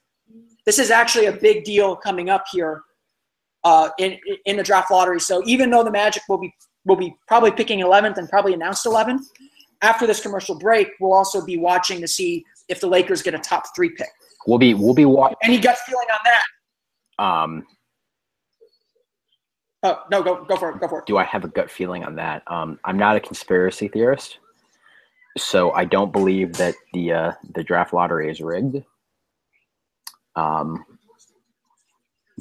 this 0.64 0.78
is 0.78 0.90
actually 0.90 1.26
a 1.26 1.32
big 1.32 1.64
deal 1.64 1.96
coming 1.96 2.30
up 2.30 2.44
here 2.50 2.82
uh, 3.64 3.90
in 3.98 4.18
in 4.46 4.56
the 4.56 4.62
draft 4.62 4.90
lottery. 4.90 5.20
So 5.20 5.42
even 5.44 5.70
though 5.70 5.84
the 5.84 5.90
Magic 5.90 6.22
will 6.28 6.38
be 6.38 6.54
will 6.84 6.96
be 6.96 7.14
probably 7.28 7.50
picking 7.50 7.80
11th 7.80 8.16
and 8.16 8.28
probably 8.28 8.54
announced 8.54 8.84
11th 8.86 9.20
after 9.82 10.06
this 10.06 10.20
commercial 10.20 10.58
break, 10.58 10.88
we'll 11.00 11.12
also 11.12 11.44
be 11.44 11.56
watching 11.56 12.00
to 12.00 12.08
see 12.08 12.44
if 12.68 12.80
the 12.80 12.86
Lakers 12.86 13.22
get 13.22 13.34
a 13.34 13.38
top 13.38 13.64
three 13.74 13.90
pick. 13.90 14.08
We'll 14.46 14.58
be 14.58 14.74
we'll 14.74 14.94
be 14.94 15.04
watching. 15.04 15.36
Any 15.42 15.58
gut 15.58 15.78
feeling 15.86 16.06
on 16.12 16.18
that? 16.24 17.24
Um. 17.24 17.66
Oh 19.84 19.98
no, 20.12 20.22
go 20.22 20.44
go 20.44 20.56
for 20.56 20.70
it. 20.70 20.80
Go 20.80 20.88
for 20.88 21.00
it. 21.00 21.06
Do 21.06 21.18
I 21.18 21.24
have 21.24 21.44
a 21.44 21.48
gut 21.48 21.70
feeling 21.70 22.04
on 22.04 22.14
that? 22.16 22.42
Um, 22.46 22.78
I'm 22.84 22.96
not 22.96 23.16
a 23.16 23.20
conspiracy 23.20 23.88
theorist, 23.88 24.38
so 25.36 25.72
I 25.72 25.84
don't 25.84 26.12
believe 26.12 26.52
that 26.54 26.74
the 26.92 27.12
uh, 27.12 27.32
the 27.54 27.64
draft 27.64 27.92
lottery 27.92 28.30
is 28.30 28.40
rigged. 28.40 28.84
Um, 30.36 30.84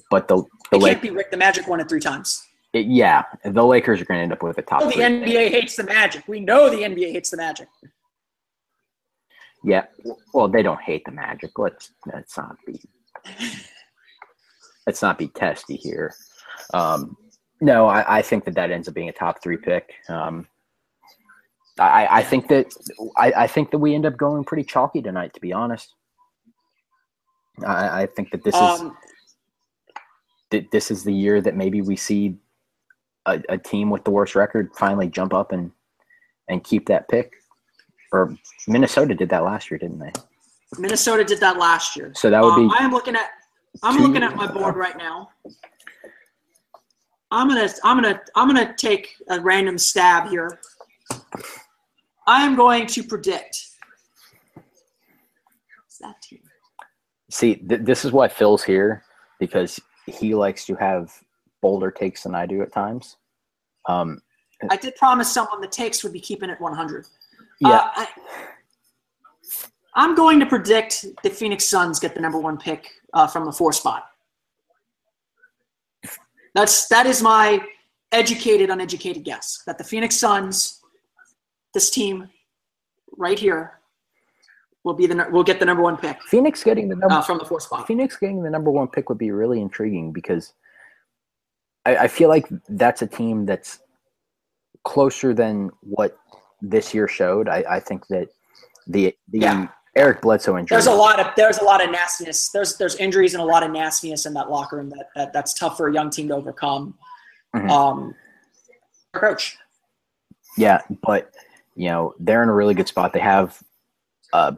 but 0.09 0.27
the 0.27 0.43
the 0.71 0.77
it 0.77 0.81
can't 0.81 1.01
be 1.01 1.09
rigged. 1.09 1.31
The 1.31 1.37
Magic 1.37 1.67
won 1.67 1.79
it 1.79 1.89
three 1.89 1.99
times. 1.99 2.47
It, 2.73 2.85
yeah, 2.85 3.23
the 3.43 3.65
Lakers 3.65 3.99
are 4.01 4.05
going 4.05 4.19
to 4.19 4.23
end 4.23 4.31
up 4.31 4.43
with 4.43 4.57
a 4.57 4.61
top. 4.61 4.83
Oh, 4.83 4.89
the 4.89 4.95
NBA 4.95 5.49
hates 5.49 5.75
the 5.75 5.83
Magic. 5.83 6.25
We 6.27 6.39
know 6.39 6.69
the 6.69 6.77
NBA 6.77 7.11
hates 7.11 7.29
the 7.29 7.37
Magic. 7.37 7.67
Yeah, 9.63 9.85
well, 10.33 10.47
they 10.47 10.63
don't 10.63 10.81
hate 10.81 11.03
the 11.05 11.11
Magic. 11.11 11.57
Let's 11.59 11.91
let's 12.11 12.37
not 12.37 12.55
be 12.65 12.81
let's 14.87 15.01
not 15.01 15.17
be 15.17 15.27
testy 15.27 15.75
here. 15.75 16.13
Um, 16.73 17.17
no, 17.59 17.87
I, 17.87 18.17
I, 18.17 18.21
think 18.21 18.45
that 18.45 18.55
that 18.55 18.71
ends 18.71 18.87
up 18.87 18.93
being 18.93 19.09
a 19.09 19.13
top 19.13 19.43
three 19.43 19.57
pick. 19.57 19.93
Um, 20.09 20.47
I, 21.79 22.07
I 22.09 22.23
think 22.23 22.47
that 22.47 22.67
I, 23.17 23.33
I 23.35 23.47
think 23.47 23.71
that 23.71 23.79
we 23.79 23.93
end 23.93 24.05
up 24.05 24.17
going 24.17 24.43
pretty 24.43 24.63
chalky 24.63 25.01
tonight. 25.01 25.33
To 25.33 25.41
be 25.41 25.53
honest, 25.53 25.93
I, 27.65 28.03
I 28.03 28.05
think 28.05 28.31
that 28.31 28.43
this 28.43 28.55
um, 28.55 28.95
is 30.51 30.65
this 30.71 30.91
is 30.91 31.03
the 31.03 31.13
year 31.13 31.41
that 31.41 31.55
maybe 31.55 31.81
we 31.81 31.95
see 31.95 32.37
a, 33.25 33.41
a 33.49 33.57
team 33.57 33.89
with 33.89 34.03
the 34.03 34.11
worst 34.11 34.35
record 34.35 34.71
finally 34.75 35.07
jump 35.07 35.33
up 35.33 35.51
and 35.51 35.71
and 36.49 36.63
keep 36.63 36.87
that 36.87 37.07
pick 37.07 37.33
or 38.11 38.35
Minnesota 38.67 39.15
did 39.15 39.29
that 39.29 39.43
last 39.43 39.71
year, 39.71 39.77
didn't 39.77 39.99
they? 39.99 40.11
Minnesota 40.77 41.23
did 41.23 41.39
that 41.39 41.57
last 41.57 41.95
year. 41.95 42.11
So 42.15 42.29
that 42.29 42.43
would 42.43 42.55
be. 42.55 42.63
Um, 42.63 42.71
I 42.71 42.83
am 42.83 42.91
looking 42.91 43.15
at. 43.15 43.29
I'm 43.83 43.97
two, 43.97 44.03
looking 44.03 44.23
at 44.23 44.35
my 44.35 44.51
board 44.51 44.75
right 44.75 44.97
now. 44.97 45.29
I'm 47.31 47.47
gonna. 47.47 47.69
I'm 47.83 48.01
gonna. 48.01 48.21
I'm 48.35 48.47
gonna 48.47 48.73
take 48.77 49.15
a 49.29 49.39
random 49.39 49.77
stab 49.77 50.29
here. 50.29 50.59
I 52.27 52.45
am 52.45 52.55
going 52.55 52.85
to 52.87 53.03
predict. 53.03 53.67
What's 54.53 55.97
that 55.99 56.21
team? 56.21 56.41
See, 57.31 57.55
th- 57.55 57.81
this 57.81 58.03
is 58.03 58.11
why 58.11 58.27
Phil's 58.27 58.63
here 58.63 59.03
because 59.39 59.79
he 60.05 60.35
likes 60.35 60.65
to 60.65 60.75
have 60.75 61.11
bolder 61.61 61.89
takes 61.89 62.23
than 62.23 62.35
I 62.35 62.45
do 62.45 62.61
at 62.61 62.71
times. 62.73 63.17
Um, 63.87 64.21
I 64.69 64.75
did 64.75 64.95
promise 64.95 65.31
someone 65.31 65.61
the 65.61 65.67
takes 65.67 66.03
would 66.03 66.13
be 66.13 66.19
keeping 66.19 66.49
it 66.49 66.59
100. 66.59 67.07
Yeah. 67.59 67.69
Uh, 67.69 68.05
I, 69.95 70.03
am 70.03 70.15
going 70.15 70.39
to 70.39 70.45
predict 70.45 71.05
the 71.23 71.29
Phoenix 71.29 71.65
Suns 71.65 71.99
get 71.99 72.13
the 72.13 72.21
number 72.21 72.37
one 72.37 72.57
pick 72.57 72.91
uh, 73.13 73.27
from 73.27 73.45
the 73.45 73.51
four 73.51 73.73
spot. 73.73 74.05
That's 76.53 76.87
that 76.89 77.05
is 77.05 77.21
my 77.21 77.61
educated, 78.11 78.69
uneducated 78.69 79.23
guess 79.23 79.63
that 79.65 79.77
the 79.77 79.83
Phoenix 79.83 80.17
Suns, 80.17 80.81
this 81.73 81.89
team, 81.89 82.29
right 83.17 83.39
here, 83.39 83.80
will 84.83 84.93
be 84.93 85.05
the 85.05 85.27
will 85.31 85.43
get 85.43 85.59
the 85.59 85.65
number 85.65 85.83
one 85.83 85.97
pick. 85.97 86.21
Phoenix 86.23 86.63
getting 86.63 86.89
the 86.89 86.95
number 86.95 87.15
uh, 87.15 87.21
from 87.21 87.37
the 87.37 87.45
four 87.45 87.59
spot. 87.59 87.87
Phoenix 87.87 88.17
getting 88.17 88.41
the 88.43 88.49
number 88.49 88.71
one 88.71 88.87
pick 88.87 89.09
would 89.09 89.17
be 89.17 89.31
really 89.31 89.61
intriguing 89.61 90.11
because 90.11 90.53
I, 91.85 91.97
I 91.97 92.07
feel 92.07 92.29
like 92.29 92.47
that's 92.69 93.01
a 93.01 93.07
team 93.07 93.45
that's 93.45 93.79
closer 94.83 95.33
than 95.33 95.69
what 95.81 96.17
this 96.61 96.93
year 96.93 97.07
showed. 97.07 97.47
I, 97.47 97.63
I 97.69 97.79
think 97.79 98.07
that 98.07 98.29
the 98.87 99.15
the 99.29 99.39
yeah. 99.39 99.67
Eric 99.95 100.21
Bledsoe 100.21 100.57
injury. 100.57 100.75
There's 100.75 100.87
a 100.87 100.93
lot 100.93 101.19
of 101.19 101.27
there's 101.35 101.59
a 101.59 101.63
lot 101.63 101.83
of 101.83 101.91
nastiness. 101.91 102.49
There's 102.49 102.77
there's 102.77 102.95
injuries 102.95 103.33
and 103.33 103.41
a 103.41 103.45
lot 103.45 103.63
of 103.63 103.71
nastiness 103.71 104.25
in 104.25 104.33
that 104.33 104.49
locker 104.49 104.77
room 104.77 104.89
that, 104.91 105.09
that 105.15 105.33
that's 105.33 105.53
tough 105.53 105.77
for 105.77 105.89
a 105.89 105.93
young 105.93 106.09
team 106.09 106.27
to 106.29 106.35
overcome. 106.35 106.95
Mm-hmm. 107.55 107.69
Um, 107.69 108.15
coach. 109.13 109.57
Yeah, 110.57 110.81
but 111.03 111.31
you 111.75 111.89
know 111.89 112.13
they're 112.19 112.43
in 112.43 112.49
a 112.49 112.53
really 112.53 112.73
good 112.73 112.87
spot. 112.87 113.13
They 113.13 113.19
have 113.19 113.61
a 114.33 114.55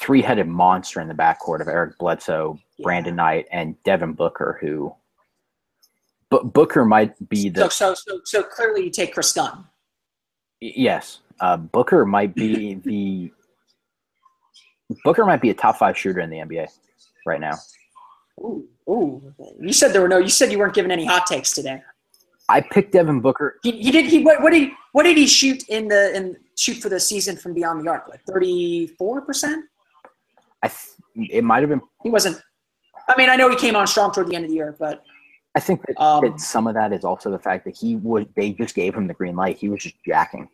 three-headed 0.00 0.46
monster 0.46 1.00
in 1.00 1.08
the 1.08 1.14
backcourt 1.14 1.60
of 1.60 1.68
Eric 1.68 1.98
Bledsoe, 1.98 2.58
Yeah. 2.76 2.84
Brandon 2.84 3.16
Knight, 3.16 3.46
and 3.50 3.80
Devin 3.82 4.12
Booker, 4.12 4.58
who. 4.60 4.94
But 6.30 6.52
Booker 6.52 6.84
might 6.84 7.28
be 7.28 7.48
the 7.48 7.62
So, 7.62 7.68
so, 7.68 7.94
so, 7.94 8.20
so 8.24 8.42
clearly 8.42 8.84
you 8.84 8.90
take 8.90 9.14
Kris 9.14 9.32
Dunn. 9.32 9.64
yes. 10.60 11.20
Uh, 11.40 11.56
Booker 11.56 12.04
might 12.04 12.34
be 12.34 12.74
the 12.74 13.32
Booker 15.04 15.24
might 15.24 15.40
be 15.40 15.50
a 15.50 15.54
top 15.54 15.76
five 15.78 15.96
shooter 15.96 16.18
in 16.20 16.30
the 16.30 16.38
NBA 16.38 16.66
right 17.26 17.40
now. 17.40 17.54
Ooh, 18.40 18.66
ooh. 18.90 19.22
You 19.60 19.72
said 19.72 19.92
there 19.92 20.00
were 20.02 20.08
no. 20.08 20.18
You 20.18 20.28
said 20.30 20.50
you 20.50 20.58
weren't 20.58 20.74
giving 20.74 20.90
any 20.90 21.04
hot 21.04 21.26
takes 21.26 21.52
today. 21.52 21.80
I 22.48 22.60
picked 22.60 22.92
Devin 22.92 23.20
Booker. 23.20 23.60
He, 23.62 23.72
he 23.72 23.90
did. 23.92 24.06
He 24.06 24.24
what, 24.24 24.42
what 24.42 24.50
did 24.52 24.62
he, 24.62 24.72
what 24.92 25.02
did 25.04 25.16
he 25.16 25.26
shoot 25.28 25.62
in 25.68 25.86
the 25.88 26.16
in 26.16 26.36
shoot 26.56 26.74
for 26.78 26.88
the 26.88 26.98
season 26.98 27.36
from 27.36 27.54
beyond 27.54 27.84
the 27.86 27.90
arc? 27.90 28.08
Like 28.08 28.22
thirty 28.24 28.86
four 28.98 29.20
percent. 29.20 29.64
I 30.62 30.68
th- 30.68 31.30
it 31.30 31.44
might 31.44 31.60
have 31.60 31.68
been. 31.70 31.80
He 32.02 32.10
wasn't. 32.10 32.40
I 33.08 33.14
mean, 33.16 33.30
I 33.30 33.36
know 33.36 33.48
he 33.48 33.56
came 33.56 33.76
on 33.76 33.86
strong 33.86 34.12
toward 34.12 34.28
the 34.28 34.34
end 34.36 34.44
of 34.44 34.50
the 34.50 34.56
year, 34.56 34.76
but 34.78 35.02
I 35.54 35.60
think 35.60 35.82
that, 35.86 36.00
Um, 36.02 36.24
that 36.24 36.40
some 36.40 36.66
of 36.66 36.74
that 36.74 36.92
is 36.92 37.04
also 37.04 37.30
the 37.30 37.38
fact 37.38 37.64
that 37.64 37.76
he 37.76 37.96
would. 37.96 38.28
They 38.36 38.52
just 38.52 38.74
gave 38.74 38.94
him 38.94 39.06
the 39.06 39.14
green 39.14 39.36
light. 39.36 39.56
He 39.58 39.68
was 39.68 39.82
just 39.82 39.94
jacking. 40.04 40.48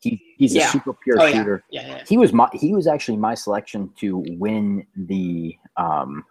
He 0.00 0.22
he's 0.38 0.54
Yeah. 0.54 0.66
a 0.68 0.70
super 0.70 0.92
pure 0.92 1.20
Oh, 1.20 1.30
shooter. 1.30 1.64
yeah, 1.70 1.86
yeah. 1.86 2.02
He 2.06 2.16
was 2.18 2.32
my 2.32 2.48
he 2.52 2.74
was 2.74 2.86
actually 2.86 3.16
my 3.18 3.34
selection 3.34 3.90
to 4.00 4.24
win 4.38 4.86
the 4.96 5.56
um, 5.76 6.24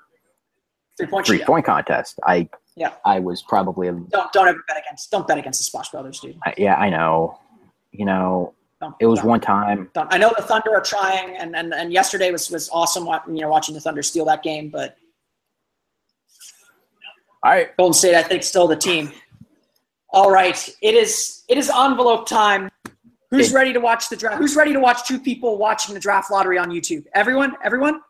Three 0.97 1.07
point 1.07 1.25
three 1.25 1.43
point 1.43 1.65
contest. 1.65 2.19
I 2.25 2.49
Yeah. 2.75 2.93
I 3.03 3.19
was 3.19 3.41
probably 3.43 3.87
Don't 3.87 4.31
don't 4.31 4.47
ever 4.47 4.63
bet 4.67 4.77
against. 4.77 5.09
Don't 5.11 5.27
bet 5.27 5.37
against 5.39 5.59
the 5.59 5.63
Splash 5.63 5.89
Brothers, 5.89 6.19
dude. 6.19 6.37
I- 6.45 6.53
yeah 6.57 6.75
I 6.75 6.89
know 6.89 7.39
you 7.91 8.05
know 8.05 8.53
It 8.99 9.05
was 9.05 9.23
one 9.23 9.39
time. 9.39 9.89
I 9.95 10.17
know 10.17 10.31
the 10.35 10.43
Thunder 10.43 10.75
are 10.75 10.81
trying, 10.81 11.35
and 11.37 11.55
and, 11.55 11.73
and 11.73 11.91
yesterday 11.93 12.31
was 12.31 12.49
was 12.49 12.69
awesome. 12.71 13.05
You 13.27 13.41
know, 13.41 13.49
watching 13.49 13.73
the 13.75 13.81
Thunder 13.81 14.03
steal 14.03 14.25
that 14.25 14.43
game, 14.43 14.69
but 14.69 14.97
all 17.43 17.51
right 17.51 17.75
Golden 17.77 17.93
State, 17.93 18.15
I 18.15 18.23
think, 18.23 18.43
still 18.43 18.67
the 18.67 18.75
team. 18.75 19.11
All 20.09 20.31
right, 20.31 20.69
it 20.81 20.93
is 20.95 21.43
it 21.49 21.57
is 21.57 21.69
envelope 21.69 22.27
time. 22.27 22.69
Who's 23.31 23.51
It- 23.51 23.55
ready 23.55 23.73
to 23.73 23.79
watch 23.79 24.09
the 24.09 24.15
draft? 24.15 24.37
Who's 24.37 24.55
ready 24.55 24.73
to 24.73 24.79
watch 24.79 25.07
two 25.07 25.19
people 25.19 25.57
watching 25.57 25.93
the 25.93 25.99
draft 25.99 26.29
lottery 26.31 26.57
on 26.57 26.69
YouTube? 26.69 27.05
Everyone, 27.13 27.55
everyone. 27.63 28.01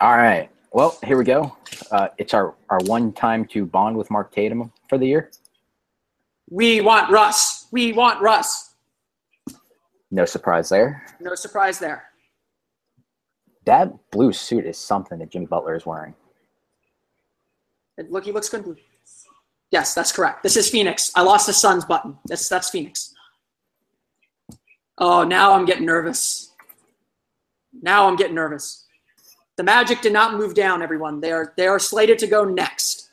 all 0.00 0.16
right 0.16 0.48
well 0.72 0.96
here 1.04 1.16
we 1.18 1.24
go. 1.24 1.56
Uh, 1.90 2.08
it's 2.18 2.32
our 2.34 2.54
our 2.70 2.78
one 2.86 3.12
time 3.12 3.44
to 3.46 3.64
bond 3.66 3.96
with 3.96 4.10
Mark 4.10 4.32
Tatum 4.32 4.72
for 4.88 4.96
the 4.98 5.06
year. 5.06 5.30
We 6.50 6.80
want 6.80 7.10
Russ. 7.10 7.66
We 7.72 7.92
want 7.92 8.20
Russ. 8.22 8.67
No 10.10 10.24
surprise 10.24 10.68
there. 10.68 11.04
No 11.20 11.34
surprise 11.34 11.78
there. 11.78 12.04
That 13.66 13.92
blue 14.10 14.32
suit 14.32 14.64
is 14.64 14.78
something 14.78 15.18
that 15.18 15.30
Jimmy 15.30 15.46
Butler 15.46 15.74
is 15.74 15.84
wearing. 15.84 16.14
Look, 18.08 18.24
he 18.24 18.32
looks 18.32 18.48
good. 18.48 18.78
Yes, 19.70 19.92
that's 19.92 20.12
correct. 20.12 20.42
This 20.42 20.56
is 20.56 20.70
Phoenix. 20.70 21.12
I 21.14 21.22
lost 21.22 21.46
the 21.46 21.52
Suns 21.52 21.84
button. 21.84 22.16
That's 22.26 22.48
that's 22.48 22.70
Phoenix. 22.70 23.12
Oh, 24.96 25.24
now 25.24 25.52
I'm 25.52 25.66
getting 25.66 25.84
nervous. 25.84 26.52
Now 27.82 28.08
I'm 28.08 28.16
getting 28.16 28.34
nervous. 28.34 28.86
The 29.56 29.64
Magic 29.64 30.00
did 30.00 30.12
not 30.12 30.34
move 30.34 30.54
down, 30.54 30.82
everyone. 30.82 31.20
They 31.20 31.32
are 31.32 31.52
they 31.56 31.66
are 31.66 31.78
slated 31.78 32.18
to 32.20 32.26
go 32.26 32.44
next. 32.44 33.10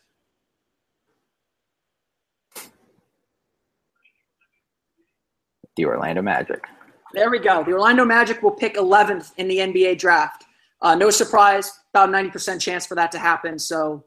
The 5.76 5.86
Orlando 5.86 6.22
Magic. 6.22 6.64
There 7.16 7.30
we 7.32 7.39
go. 7.39 7.63
The 7.63 7.72
Orlando 7.72 8.03
Magic 8.03 8.43
will 8.43 8.51
pick 8.51 8.76
11th 8.76 9.32
in 9.38 9.47
the 9.47 9.59
NBA 9.59 9.97
draft. 9.97 10.43
Uh, 10.82 10.95
no 10.95 11.09
surprise, 11.09 11.72
about 11.93 12.09
90% 12.09 12.59
chance 12.59 12.86
for 12.86 12.95
that 12.95 13.09
to 13.13 13.18
happen. 13.20 13.57
So, 13.57 14.03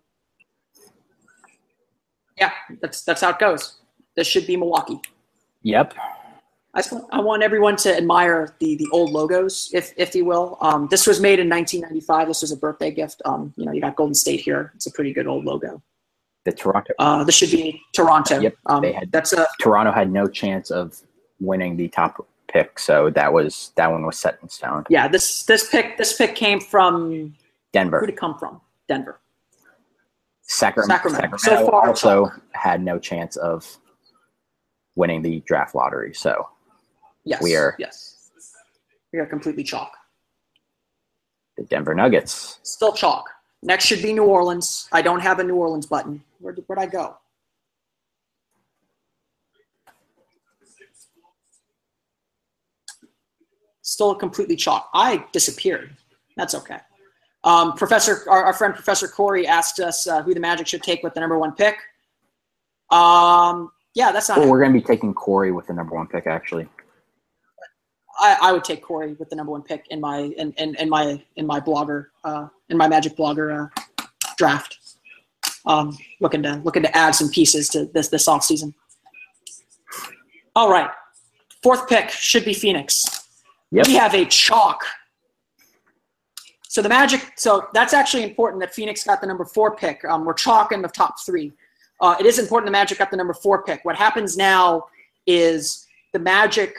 yeah, 2.37 2.51
that's 2.83 3.03
that's 3.03 3.23
how 3.23 3.31
it 3.31 3.39
goes. 3.39 3.79
This 4.15 4.27
should 4.27 4.47
be 4.47 4.57
Milwaukee. 4.59 5.01
Yep. 5.63 5.95
I, 6.75 6.81
just, 6.81 6.93
want- 6.93 7.07
I 7.11 7.21
want 7.21 7.43
everyone 7.43 7.77
to 7.77 7.97
admire 7.97 8.55
the 8.61 8.77
the 8.77 8.87
old 8.93 9.11
logos, 9.11 9.71
if 9.73 9.95
if 9.97 10.15
you 10.15 10.27
will. 10.27 10.59
Um, 10.61 10.87
this 10.91 11.07
was 11.07 11.19
made 11.19 11.39
in 11.41 11.49
1995. 11.49 12.29
This 12.29 12.43
was 12.43 12.53
a 12.53 12.57
birthday 12.59 12.91
gift. 12.91 13.23
Um, 13.25 13.55
you 13.57 13.65
know, 13.65 13.73
you 13.73 13.81
got 13.81 13.97
Golden 13.97 14.15
State 14.15 14.41
here. 14.41 14.71
It's 14.77 14.87
a 14.87 14.91
pretty 14.93 15.15
good 15.15 15.27
old 15.27 15.47
logo. 15.47 15.83
The 16.45 16.53
Toronto 16.53 16.93
Uh, 16.99 17.25
this 17.25 17.35
should 17.35 17.51
be 17.51 17.81
Toronto. 17.95 18.39
Yep, 18.39 18.55
Um, 18.67 18.83
they 18.83 18.93
had- 18.93 19.11
that's 19.11 19.33
a 19.33 19.47
Toronto 19.63 19.93
had 19.93 20.13
no 20.13 20.29
chance 20.29 20.71
of 20.71 21.01
winning 21.41 21.77
the 21.77 21.89
top 21.89 22.25
pick, 22.49 22.79
so 22.79 23.11
that 23.11 23.33
was 23.33 23.73
that 23.77 23.91
one 23.91 24.05
was 24.05 24.19
set 24.19 24.39
in 24.43 24.49
stone. 24.49 24.85
yeah. 24.89 25.07
This 25.09 25.45
this 25.45 25.69
pick 25.71 25.97
this 25.99 26.17
pick 26.17 26.35
came 26.35 26.61
from 26.61 27.35
Denver. 27.73 28.01
who 28.01 28.07
did 28.07 28.15
it 28.15 28.19
come 28.19 28.39
from? 28.39 28.61
Denver. 28.89 29.21
Sacramento, 30.43 30.95
Sacramento. 30.95 31.37
Sacramento 31.37 31.65
So 31.67 31.71
far, 31.71 31.89
also 31.89 32.33
had 32.53 32.83
no 32.83 32.99
chance 32.99 33.37
of 33.37 33.79
winning 34.97 35.21
the 35.23 35.41
draft 35.41 35.75
lottery. 35.75 36.15
So 36.15 36.49
Yes. 37.25 37.43
We 37.43 37.55
are- 37.57 37.77
Yes. 37.79 38.31
We 39.13 39.19
are 39.19 39.27
completely 39.27 39.63
chalk. 39.65 39.93
the 41.59 41.65
Denver 41.65 41.95
Nuggets. 41.95 42.61
Still 42.63 42.93
chalk. 42.93 43.29
Next 43.63 43.85
should 43.85 44.01
be 44.01 44.13
New 44.13 44.25
Orleans. 44.25 44.89
I 44.93 45.03
don't 45.03 45.21
have 45.21 45.41
a 45.41 45.45
New 45.45 45.57
Orleans 45.57 45.87
button. 45.87 46.23
Where 46.39 46.53
did, 46.55 46.65
where'd 46.69 46.79
I 46.79 46.87
go? 46.87 47.17
Still 53.89 54.15
completely 54.15 54.55
chalk. 54.55 54.91
I 54.93 55.25
disappeared. 55.33 55.97
That's 56.37 56.55
okay. 56.55 56.77
Um, 57.43 57.73
Professor, 57.73 58.23
our, 58.29 58.45
our 58.45 58.53
friend 58.53 58.75
Professor 58.75 59.09
Corey 59.09 59.47
asked 59.47 59.81
us 59.81 60.07
uh, 60.07 60.23
who 60.23 60.35
the 60.35 60.41
Magic 60.41 60.67
should 60.67 60.83
take 60.83 61.03
with 61.03 61.15
the 61.15 61.21
number 61.21 61.39
one 61.39 61.53
pick. 61.53 61.77
Um, 62.91 63.71
yeah, 63.95 64.13
that's 64.13 64.29
not. 64.29 64.39
Well, 64.39 64.51
we're 64.51 64.61
going 64.61 64.75
to 64.75 64.79
be 64.79 64.85
taking 64.85 65.15
Corey 65.15 65.53
with 65.53 65.69
the 65.69 65.73
number 65.73 65.95
one 65.95 66.07
pick, 66.07 66.27
actually. 66.27 66.69
I, 68.21 68.37
I 68.43 68.53
would 68.53 68.63
take 68.63 68.83
Corey 68.83 69.15
with 69.15 69.31
the 69.31 69.37
number 69.37 69.53
one 69.53 69.63
pick 69.63 69.87
in 69.89 70.03
my 70.03 70.19
in, 70.37 70.53
in, 70.59 70.75
in 70.75 70.91
my 70.91 71.23
in 71.37 71.47
my 71.47 71.59
blogger 71.59 72.09
uh, 72.25 72.49
in 72.69 72.77
my 72.77 72.89
Magic 72.89 73.17
blogger 73.17 73.71
uh, 73.99 74.05
draft. 74.37 74.79
Um, 75.65 75.97
looking 76.21 76.43
to 76.43 76.61
looking 76.63 76.83
to 76.83 76.95
add 76.95 77.15
some 77.15 77.31
pieces 77.31 77.71
to 77.71 77.87
this 77.87 78.09
this 78.09 78.29
off 78.29 78.45
season. 78.45 78.75
All 80.55 80.71
right, 80.71 80.91
fourth 81.63 81.89
pick 81.89 82.11
should 82.11 82.45
be 82.45 82.53
Phoenix. 82.53 83.18
Yep. 83.71 83.87
We 83.87 83.95
have 83.95 84.15
a 84.15 84.25
chalk. 84.25 84.83
So 86.69 86.83
the 86.83 86.89
Magic. 86.89 87.33
So 87.37 87.69
that's 87.73 87.95
actually 87.95 88.25
important 88.25 88.61
that 88.61 88.75
Phoenix 88.75 89.05
got 89.05 89.21
the 89.21 89.27
number 89.27 89.45
four 89.45 89.77
pick. 89.77 90.05
Um, 90.05 90.25
we're 90.25 90.35
chalking 90.35 90.83
the 90.83 90.89
top 90.89 91.15
three. 91.25 91.53
Uh, 92.01 92.17
it 92.21 92.27
is 92.27 92.39
important 92.39 92.67
the 92.67 92.73
Magic 92.73 92.99
got 92.99 93.11
the 93.11 93.17
number 93.17 93.35
four 93.35 93.65
pick. 93.65 93.85
What 93.85 93.97
happens 93.97 94.37
now 94.37 94.85
is 95.27 95.87
the 96.13 96.19
Magic 96.19 96.77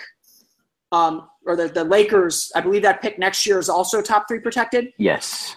um, 0.92 1.30
or 1.46 1.56
the, 1.56 1.68
the 1.68 1.84
Lakers, 1.84 2.52
I 2.56 2.62
believe 2.62 2.82
that 2.84 3.02
pick 3.02 3.20
next 3.20 3.46
year 3.46 3.60
is 3.60 3.70
also 3.70 4.02
top 4.02 4.28
three 4.28 4.40
protected. 4.40 4.94
Yes. 4.98 5.56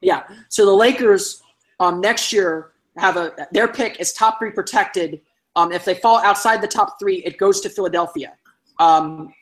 Yeah. 0.00 0.24
So 0.48 0.64
the 0.64 0.72
Lakers 0.72 1.42
um, 1.80 2.00
next 2.00 2.32
year 2.32 2.72
have 2.96 3.16
a 3.16 3.32
their 3.52 3.68
pick 3.68 4.00
is 4.00 4.12
top 4.12 4.38
three 4.38 4.50
protected. 4.50 5.20
Um, 5.56 5.72
if 5.72 5.84
they 5.84 5.94
fall 5.94 6.18
outside 6.18 6.60
the 6.62 6.68
top 6.68 6.98
three, 6.98 7.16
it 7.24 7.36
goes 7.36 7.60
to 7.62 7.68
Philadelphia. 7.68 8.34
Um, 8.78 9.32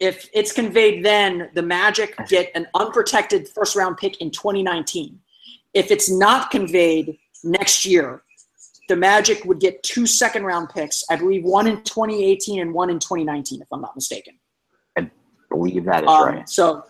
if 0.00 0.28
it's 0.32 0.52
conveyed, 0.52 1.04
then 1.04 1.50
the 1.54 1.62
Magic 1.62 2.14
get 2.28 2.50
an 2.54 2.66
unprotected 2.74 3.48
first 3.48 3.74
round 3.74 3.96
pick 3.96 4.20
in 4.20 4.30
2019. 4.30 5.18
If 5.74 5.90
it's 5.90 6.10
not 6.10 6.50
conveyed 6.50 7.18
next 7.42 7.84
year, 7.84 8.22
the 8.88 8.96
Magic 8.96 9.44
would 9.44 9.60
get 9.60 9.82
two 9.82 10.06
second 10.06 10.44
round 10.44 10.70
picks. 10.70 11.04
I 11.10 11.16
believe 11.16 11.44
one 11.44 11.66
in 11.66 11.82
2018 11.82 12.60
and 12.60 12.72
one 12.72 12.90
in 12.90 12.98
2019, 12.98 13.60
if 13.60 13.68
I'm 13.72 13.80
not 13.80 13.94
mistaken. 13.94 14.38
I 14.96 15.10
believe 15.50 15.84
that 15.84 16.04
is 16.04 16.08
Um, 16.08 16.26
right. 16.26 16.48
So 16.48 16.84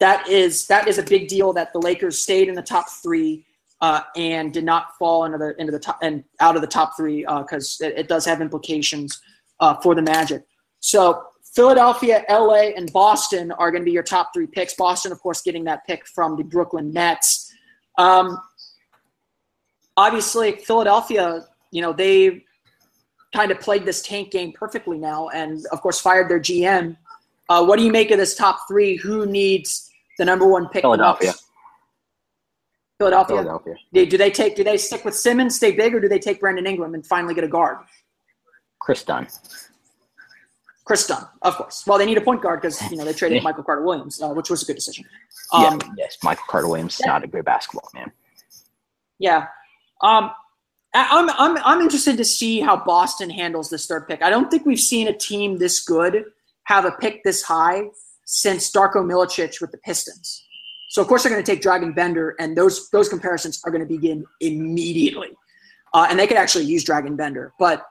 that 0.00 0.28
is 0.28 0.66
that 0.66 0.88
is 0.88 0.98
a 0.98 1.02
big 1.02 1.28
deal 1.28 1.52
that 1.52 1.72
the 1.72 1.78
Lakers 1.78 2.18
stayed 2.18 2.48
in 2.48 2.54
the 2.54 2.62
top 2.62 2.90
three 2.90 3.46
uh, 3.80 4.00
and 4.16 4.52
did 4.52 4.64
not 4.64 4.96
fall 4.98 5.24
into 5.24 5.38
the 5.38 5.54
into 5.58 5.70
the 5.70 5.78
top 5.78 5.98
and 6.02 6.24
out 6.40 6.56
of 6.56 6.62
the 6.62 6.68
top 6.68 6.96
three 6.96 7.20
because 7.20 7.80
it, 7.80 7.94
it 7.98 8.08
does 8.08 8.24
have 8.24 8.40
implications 8.40 9.20
uh, 9.60 9.74
for 9.74 9.94
the 9.94 10.02
Magic. 10.02 10.42
So 10.80 11.22
Philadelphia, 11.54 12.24
LA, 12.28 12.72
and 12.76 12.92
Boston 12.92 13.52
are 13.52 13.70
going 13.70 13.82
to 13.82 13.84
be 13.84 13.92
your 13.92 14.02
top 14.02 14.32
three 14.34 14.46
picks. 14.46 14.74
Boston, 14.74 15.12
of 15.12 15.20
course, 15.20 15.40
getting 15.40 15.64
that 15.64 15.86
pick 15.86 16.06
from 16.06 16.36
the 16.36 16.42
Brooklyn 16.42 16.92
Nets. 16.92 17.52
Um, 17.96 18.38
obviously, 19.96 20.52
Philadelphia, 20.56 21.46
you 21.70 21.80
know, 21.80 21.92
they 21.92 22.44
kind 23.32 23.52
of 23.52 23.60
played 23.60 23.84
this 23.84 24.02
tank 24.02 24.32
game 24.32 24.52
perfectly 24.52 24.98
now, 24.98 25.28
and 25.28 25.64
of 25.70 25.80
course, 25.80 26.00
fired 26.00 26.28
their 26.28 26.40
GM. 26.40 26.96
Uh, 27.48 27.64
what 27.64 27.78
do 27.78 27.84
you 27.84 27.92
make 27.92 28.10
of 28.10 28.18
this 28.18 28.34
top 28.34 28.60
three? 28.66 28.96
Who 28.96 29.26
needs 29.26 29.90
the 30.18 30.24
number 30.24 30.46
one 30.46 30.68
pick? 30.68 30.82
Philadelphia. 30.82 31.34
Philadelphia. 32.98 33.36
Philadelphia. 33.36 33.74
Do 33.92 34.06
do 34.06 34.18
they 34.18 34.30
take? 34.30 34.56
Do 34.56 34.64
they 34.64 34.76
stick 34.76 35.04
with 35.04 35.14
Simmons, 35.14 35.54
stay 35.54 35.72
big, 35.72 35.94
or 35.94 36.00
do 36.00 36.08
they 36.08 36.18
take 36.18 36.40
Brandon 36.40 36.66
Ingram 36.66 36.94
and 36.94 37.06
finally 37.06 37.34
get 37.34 37.44
a 37.44 37.48
guard? 37.48 37.78
Kris 38.80 39.04
Dunn. 39.04 39.28
Kris 40.84 41.06
Dunn, 41.06 41.26
of 41.42 41.56
course. 41.56 41.84
Well, 41.86 41.96
they 41.98 42.06
need 42.06 42.18
a 42.18 42.20
point 42.20 42.42
guard 42.42 42.60
because 42.60 42.80
you 42.90 42.96
know 42.96 43.04
they 43.04 43.14
traded 43.14 43.42
Michael 43.42 43.64
Carter 43.64 43.82
Williams, 43.82 44.20
uh, 44.20 44.28
which 44.28 44.50
was 44.50 44.62
a 44.62 44.66
good 44.66 44.76
decision. 44.76 45.04
Um, 45.52 45.80
yeah, 45.82 45.92
yes, 45.96 46.18
Michael 46.22 46.44
Carter 46.48 46.68
Williams, 46.68 47.00
yeah. 47.00 47.12
not 47.12 47.24
a 47.24 47.26
good 47.26 47.44
basketball 47.44 47.88
man. 47.94 48.12
Yeah. 49.18 49.46
Um, 50.02 50.30
I'm, 50.94 51.28
I'm, 51.30 51.58
I'm 51.64 51.80
interested 51.80 52.16
to 52.18 52.24
see 52.24 52.60
how 52.60 52.76
Boston 52.76 53.28
handles 53.28 53.68
this 53.68 53.86
third 53.86 54.06
pick. 54.06 54.22
I 54.22 54.30
don't 54.30 54.50
think 54.50 54.64
we've 54.64 54.78
seen 54.78 55.08
a 55.08 55.12
team 55.12 55.58
this 55.58 55.80
good 55.82 56.24
have 56.64 56.84
a 56.84 56.92
pick 56.92 57.24
this 57.24 57.42
high 57.42 57.88
since 58.24 58.70
Darko 58.70 58.96
Milicic 58.96 59.60
with 59.60 59.72
the 59.72 59.78
Pistons. 59.78 60.44
So 60.90 61.02
of 61.02 61.08
course 61.08 61.24
they're 61.24 61.32
going 61.32 61.42
to 61.42 61.50
take 61.50 61.62
Dragan 61.62 61.94
Bender, 61.94 62.36
and 62.38 62.56
those 62.56 62.88
those 62.90 63.08
comparisons 63.08 63.60
are 63.64 63.70
going 63.72 63.80
to 63.80 63.88
begin 63.88 64.24
immediately. 64.40 65.30
Uh, 65.92 66.06
and 66.08 66.18
they 66.18 66.26
could 66.26 66.36
actually 66.36 66.64
use 66.64 66.84
Dragan 66.84 67.16
Bender, 67.16 67.52
but 67.58 67.84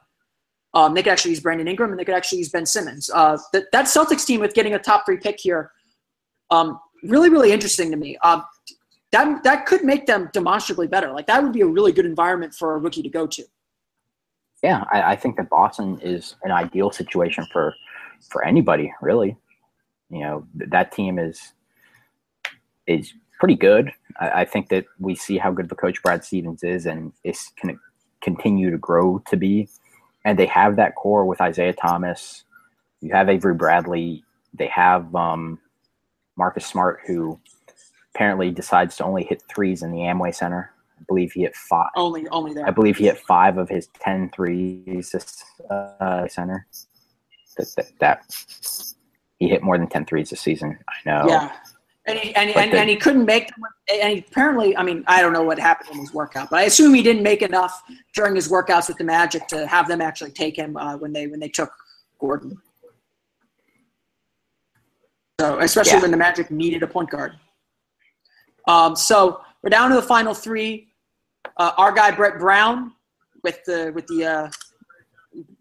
um, 0.74 0.94
they 0.94 1.04
could 1.04 1.12
actually 1.12 1.32
use 1.32 1.40
Brandon 1.40 1.68
Ingram, 1.68 1.92
and 1.92 2.00
they 2.00 2.06
could 2.06 2.16
actually 2.16 2.40
use 2.40 2.50
Ben 2.50 2.66
Simmons. 2.66 3.10
Uh, 3.14 3.38
that 3.52 3.72
that 3.72 3.86
Celtics 3.86 4.26
team 4.26 4.40
with 4.40 4.54
getting 4.54 4.74
a 4.74 4.80
top 4.80 5.06
three 5.06 5.18
pick 5.18 5.40
here, 5.40 5.72
um, 6.50 6.80
really 7.04 7.30
really 7.30 7.52
interesting 7.52 7.92
to 7.92 7.98
me. 7.98 8.18
Um, 8.24 8.44
that 9.12 9.44
that 9.44 9.66
could 9.66 9.84
make 9.84 10.08
them 10.08 10.30
demonstrably 10.34 10.88
better. 10.88 11.12
Like 11.12 11.28
that 11.28 11.44
would 11.44 11.54
be 11.54 11.62
a 11.62 11.68
really 11.68 11.92
good 11.92 12.06
environment 12.06 12.54
for 12.54 12.76
a 12.76 12.80
rookie 12.80 13.04
to 13.04 13.10
go 13.10 13.28
to. 13.28 13.44
Yeah, 14.64 14.86
I, 14.92 15.12
I 15.12 15.16
think 15.16 15.36
that 15.38 15.50
Boston 15.50 16.00
is 16.02 16.36
an 16.44 16.52
ideal 16.52 16.92
situation 16.92 17.46
for 17.52 17.76
for 18.30 18.44
anybody, 18.44 18.92
really. 19.02 19.38
You 20.10 20.22
know, 20.22 20.48
th- 20.58 20.72
that 20.72 20.92
team 20.92 21.20
is 21.20 21.54
is 22.88 23.14
pretty 23.40 23.56
good. 23.56 23.92
I, 24.20 24.42
I 24.42 24.46
think 24.46 24.70
that 24.70 24.86
we 25.00 25.16
see 25.16 25.38
how 25.38 25.52
good 25.52 25.70
the 25.70 25.76
coach 25.76 26.02
Brad 26.02 26.24
Stevens 26.24 26.64
is, 26.64 26.88
and 26.88 27.14
is 27.24 27.52
can 27.58 27.80
continue 28.22 28.72
to 28.72 28.78
grow 28.78 29.22
to 29.28 29.38
be. 29.38 29.70
And 30.26 30.38
they 30.40 30.46
have 30.48 30.78
that 30.78 30.96
core 30.96 31.26
with 31.26 31.42
Isaiah 31.42 31.74
Thomas. 31.74 32.44
You 33.02 33.14
have 33.14 33.30
Avery 33.30 33.54
Bradley. 33.54 34.24
They 34.54 34.68
have 34.68 35.14
um, 35.16 35.60
Marcus 36.38 36.66
Smart, 36.66 37.02
who 37.06 37.40
apparently 38.14 38.52
decides 38.52 38.96
to 38.98 39.04
only 39.04 39.24
hit 39.24 39.44
threes 39.54 39.84
in 39.84 39.92
the 39.92 40.00
Amway 40.00 40.34
Center. 40.34 40.72
I 41.00 41.04
believe 41.08 41.34
he 41.34 41.42
hit 41.42 41.56
five. 41.56 41.90
Only 41.96 42.28
only 42.30 42.54
there. 42.54 42.66
I 42.66 42.72
believe 42.72 42.98
he 42.98 43.06
hit 43.06 43.20
five 43.20 43.58
of 43.58 43.68
his 43.68 43.88
10 44.00 44.30
threes 44.30 45.12
this 45.12 45.44
uh, 45.70 46.28
center. 46.28 46.66
That, 47.58 47.68
that, 47.76 48.00
that 48.00 48.86
he 49.38 49.50
hit 49.50 49.62
more 49.62 49.78
than 49.78 49.88
10 49.88 50.06
threes 50.06 50.30
this 50.30 50.42
season. 50.42 50.80
I 50.88 50.94
know. 51.06 51.28
Yeah. 51.28 51.52
And 52.06 52.20
he, 52.20 52.36
and, 52.36 52.50
and, 52.50 52.74
and 52.74 52.90
he 52.90 52.98
couldn't 52.98 53.26
make 53.26 53.48
them. 53.48 53.64
And 53.90 54.14
he 54.14 54.20
apparently, 54.20 54.76
I 54.76 54.84
mean, 54.84 55.06
I 55.08 55.22
don't 55.22 55.32
know 55.32 55.44
what 55.44 55.58
happened 55.58 55.92
in 55.92 56.00
his 56.00 56.14
workout, 56.14 56.50
but 56.50 56.60
I 56.60 56.64
assume 56.64 56.94
he 56.94 57.02
didn't 57.02 57.24
make 57.24 57.42
enough 57.42 57.82
during 58.14 58.36
his 58.36 58.50
workouts 58.50 58.90
with 58.90 58.98
the 58.98 59.06
Magic 59.06 59.48
to 59.48 59.66
have 59.68 59.88
them 59.88 60.02
actually 60.02 60.32
take 60.32 60.58
him 60.58 60.76
uh, 60.76 60.98
when 60.98 61.14
they 61.14 61.28
when 61.28 61.40
they 61.40 61.48
took 61.48 61.72
Gordon. 62.20 62.62
So 65.40 65.60
especially 65.60 65.94
Yeah. 65.94 66.02
when 66.02 66.12
the 66.12 66.18
Magic 66.18 66.52
needed 66.52 66.84
a 66.84 66.88
point 66.88 67.10
guard. 67.10 67.34
Um, 68.68 68.96
so 68.96 69.42
we're 69.62 69.70
down 69.70 69.90
to 69.90 69.96
the 69.96 70.02
final 70.02 70.34
three. 70.34 70.90
Uh, 71.58 71.72
our 71.78 71.92
guy 71.94 72.12
Brett 72.12 72.38
Brown 72.38 72.92
with 73.44 73.64
the 73.66 73.92
with 73.96 74.08
the 74.08 74.26
uh, 74.26 74.52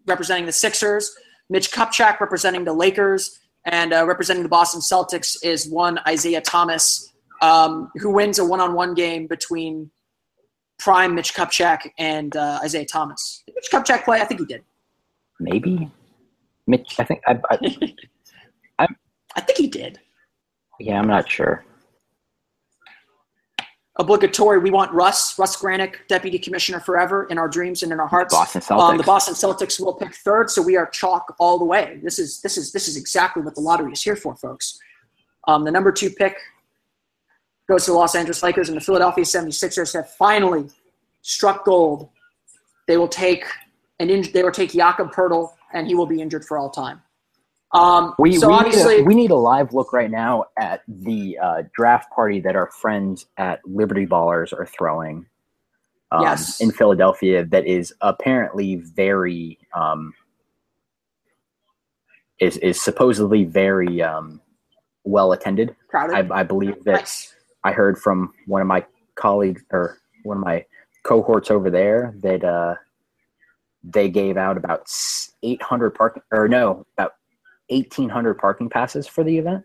representing 0.07 0.45
the 0.45 0.51
Sixers. 0.51 1.15
Mitch 1.49 1.71
Kupchak 1.71 2.19
representing 2.19 2.63
the 2.63 2.73
Lakers, 2.73 3.39
and 3.65 3.93
uh, 3.93 4.05
representing 4.05 4.43
the 4.43 4.49
Boston 4.49 4.81
Celtics 4.81 5.37
is 5.43 5.69
one 5.69 5.99
Isaiah 6.07 6.41
Thomas, 6.41 7.13
um, 7.41 7.91
who 7.95 8.11
wins 8.11 8.39
a 8.39 8.45
one-on-one 8.45 8.93
game 8.93 9.27
between 9.27 9.89
prime 10.79 11.15
Mitch 11.15 11.33
Kupchak 11.33 11.91
and 11.97 12.35
uh, 12.35 12.59
Isaiah 12.63 12.85
Thomas. 12.85 13.43
Did 13.45 13.55
Mitch 13.55 13.69
Kupchak 13.71 14.03
play? 14.03 14.19
I 14.21 14.25
think 14.25 14.41
he 14.41 14.45
did. 14.45 14.63
Maybe. 15.39 15.89
Mitch, 16.67 16.95
I 16.99 17.03
think. 17.03 17.21
I, 17.27 17.39
I, 18.79 18.87
I 19.35 19.41
think 19.41 19.57
he 19.57 19.67
did. 19.67 19.99
yeah, 20.79 20.99
I'm 20.99 21.07
not 21.07 21.29
sure. 21.29 21.65
Obligatory. 23.97 24.57
We 24.57 24.71
want 24.71 24.91
Russ, 24.91 25.37
Russ 25.37 25.55
Granik, 25.61 25.95
Deputy 26.07 26.39
Commissioner 26.39 26.79
forever 26.79 27.25
in 27.25 27.37
our 27.37 27.47
dreams 27.47 27.83
and 27.83 27.91
in 27.91 27.99
our 27.99 28.07
hearts. 28.07 28.33
Boston 28.33 28.61
Celtics. 28.61 28.89
Um, 28.89 28.97
the 28.97 29.03
Boston 29.03 29.35
Celtics 29.35 29.79
will 29.79 29.93
pick 29.93 30.15
third, 30.15 30.49
so 30.49 30.63
we 30.63 30.75
are 30.75 30.87
chalk 30.87 31.35
all 31.39 31.59
the 31.59 31.65
way. 31.65 31.99
This 32.01 32.17
is 32.17 32.41
this 32.41 32.57
is 32.57 32.71
this 32.71 32.87
is 32.87 32.97
exactly 32.97 33.43
what 33.43 33.53
the 33.53 33.61
lottery 33.61 33.91
is 33.91 34.01
here 34.01 34.15
for, 34.15 34.35
folks. 34.35 34.79
Um, 35.47 35.63
the 35.63 35.71
number 35.71 35.91
two 35.91 36.09
pick 36.09 36.35
goes 37.69 37.85
to 37.85 37.91
the 37.91 37.97
Los 37.97 38.15
Angeles 38.15 38.41
Lakers, 38.41 38.69
and 38.69 38.75
the 38.75 38.81
Philadelphia 38.81 39.23
76ers 39.23 39.93
have 39.93 40.09
finally 40.11 40.69
struck 41.21 41.63
gold. 41.63 42.09
They 42.87 42.97
will 42.97 43.07
take 43.07 43.45
an 43.99 44.09
in, 44.09 44.23
they 44.33 44.41
will 44.41 44.51
take 44.51 44.71
Jakob 44.71 45.13
Poeltl, 45.13 45.53
and 45.73 45.85
he 45.85 45.93
will 45.93 46.07
be 46.07 46.19
injured 46.19 46.45
for 46.45 46.57
all 46.57 46.71
time. 46.71 47.01
Um, 47.73 48.13
We, 48.19 48.35
so 48.37 48.49
we, 48.49 48.53
obviously, 48.53 48.95
need 48.97 49.01
a, 49.01 49.05
we 49.05 49.15
need 49.15 49.31
a 49.31 49.35
live 49.35 49.73
look 49.73 49.93
right 49.93 50.11
now 50.11 50.45
at 50.57 50.81
the 50.87 51.37
uh, 51.41 51.63
draft 51.75 52.11
party 52.13 52.39
that 52.41 52.55
our 52.55 52.69
friends 52.71 53.25
at 53.37 53.61
Liberty 53.65 54.05
Ballers 54.05 54.53
are 54.53 54.65
throwing 54.65 55.25
um, 56.11 56.21
Yes. 56.21 56.61
in 56.61 56.71
Philadelphia 56.71 57.43
that 57.45 57.65
is 57.65 57.93
apparently 58.01 58.75
very 58.75 59.57
um, 59.73 60.13
is 62.39 62.57
is 62.57 62.79
supposedly 62.81 63.43
very 63.43 64.01
um, 64.01 64.39
well 65.03 65.31
attended. 65.31 65.75
crowded. 65.89 66.31
I, 66.31 66.39
I 66.41 66.43
believe 66.43 66.83
that 66.83 66.93
Nice. 67.01 67.35
I 67.63 67.71
heard 67.71 67.97
from 67.97 68.33
one 68.45 68.61
of 68.61 68.67
my 68.67 68.85
colleagues 69.15 69.63
or 69.71 69.97
one 70.23 70.37
of 70.37 70.43
my 70.43 70.65
cohorts 71.03 71.49
over 71.49 71.69
there 71.69 72.13
that 72.21 72.43
uh, 72.43 72.75
they 73.83 74.09
gave 74.09 74.37
out 74.37 74.57
about 74.57 74.87
800 75.41 75.91
parking 75.91 76.23
or 76.31 76.47
no 76.47 76.85
about 76.97 77.13
1800 77.73 78.35
parking 78.37 78.69
passes 78.69 79.07
for 79.07 79.23
the 79.23 79.37
event 79.37 79.63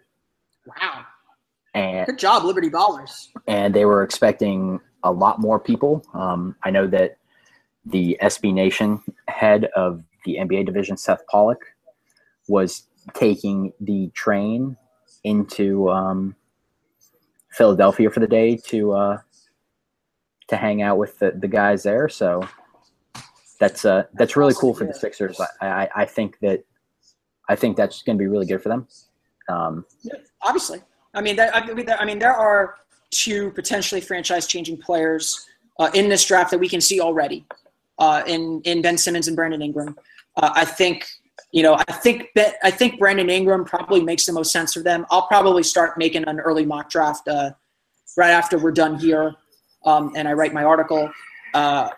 Wow. 0.67 1.05
and 1.75 2.07
Good 2.07 2.19
job, 2.19 2.45
Liberty 2.45 2.69
Ballers. 2.71 3.29
and 3.47 3.73
they 3.75 3.85
were 3.85 4.03
expecting 4.03 4.81
a 5.05 5.13
lot 5.13 5.41
more 5.41 5.61
people 5.61 6.05
um, 6.15 6.57
i 6.65 6.71
know 6.71 6.87
that 6.89 7.19
the 7.87 8.19
sb 8.23 8.53
nation 8.53 9.01
head 9.29 9.69
of 9.77 10.03
the 10.25 10.37
nba 10.41 10.67
division 10.67 10.97
seth 10.97 11.23
pollack 11.31 11.59
was 12.49 12.89
taking 13.15 13.73
the 13.81 14.11
train 14.15 14.77
into 15.25 15.89
um, 15.91 16.35
philadelphia 17.51 18.11
for 18.11 18.21
the 18.21 18.27
day 18.27 18.57
to 18.57 18.93
uh, 18.93 19.19
to 20.49 20.57
hang 20.57 20.83
out 20.83 20.99
with 20.99 21.19
the, 21.21 21.31
the 21.39 21.49
guys 21.49 21.83
there 21.85 22.09
so 22.09 22.43
that's 23.61 23.85
uh 23.85 24.03
that's 24.15 24.37
really 24.37 24.55
cool 24.55 24.75
for 24.75 24.85
the 24.85 24.95
sixers 24.95 25.41
i 25.61 25.67
i, 25.67 25.89
I 26.03 26.05
think 26.07 26.39
that 26.43 26.65
i 27.49 27.57
think 27.57 27.77
that's 27.77 28.03
going 28.03 28.17
to 28.17 28.23
be 28.23 28.29
really 28.29 28.47
good 28.47 28.63
for 28.63 28.69
them 28.69 28.87
um, 29.49 29.85
Obviously, 30.43 30.81
I 31.15 31.21
mean, 31.21 31.37
there, 31.37 31.55
I 31.55 32.05
mean, 32.05 32.19
there, 32.19 32.35
are 32.35 32.77
two 33.11 33.51
potentially 33.53 34.01
franchise-changing 34.01 34.77
players 34.79 35.47
uh, 35.79 35.91
in 35.95 36.09
this 36.09 36.25
draft 36.27 36.51
that 36.51 36.59
we 36.59 36.69
can 36.69 36.81
see 36.81 37.01
already 37.01 37.47
uh, 37.99 38.23
in 38.27 38.61
in 38.65 38.83
Ben 38.83 38.99
Simmons 38.99 39.27
and 39.27 39.37
Brandon 39.37 39.63
Ingram. 39.63 39.97
Uh, 40.37 40.51
I 40.55 40.65
think 40.65 41.07
you 41.51 41.63
know, 41.63 41.75
I 41.75 41.93
think 41.93 42.29
that 42.35 42.57
I 42.63 42.71
think 42.71 42.99
Brandon 42.99 43.31
Ingram 43.31 43.65
probably 43.65 44.03
makes 44.03 44.27
the 44.27 44.33
most 44.33 44.53
sense 44.53 44.75
for 44.75 44.81
them. 44.81 45.07
I'll 45.11 45.27
probably 45.27 45.63
start 45.63 45.99
making 45.99 46.25
an 46.25 46.41
early 46.41 46.67
mock 46.67 46.91
draft 46.91 47.27
uh, 47.27 47.53
right 48.17 48.31
after 48.31 48.59
we're 48.59 48.71
done 48.71 48.99
here, 48.99 49.35
um, 49.87 50.13
and 50.15 50.29
I 50.29 50.35
write 50.35 50.53
my 50.53 50.65
article. 50.65 51.11
Uh, 51.55 51.91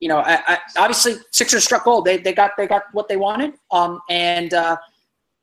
you 0.00 0.08
know, 0.08 0.18
I, 0.18 0.40
I, 0.46 0.58
obviously 0.76 1.14
Sixers 1.30 1.64
struck 1.64 1.84
gold. 1.84 2.04
They, 2.04 2.18
they 2.18 2.32
got 2.32 2.52
they 2.56 2.66
got 2.66 2.84
what 2.92 3.08
they 3.08 3.16
wanted, 3.16 3.54
um, 3.70 4.00
and 4.10 4.52
uh, 4.52 4.76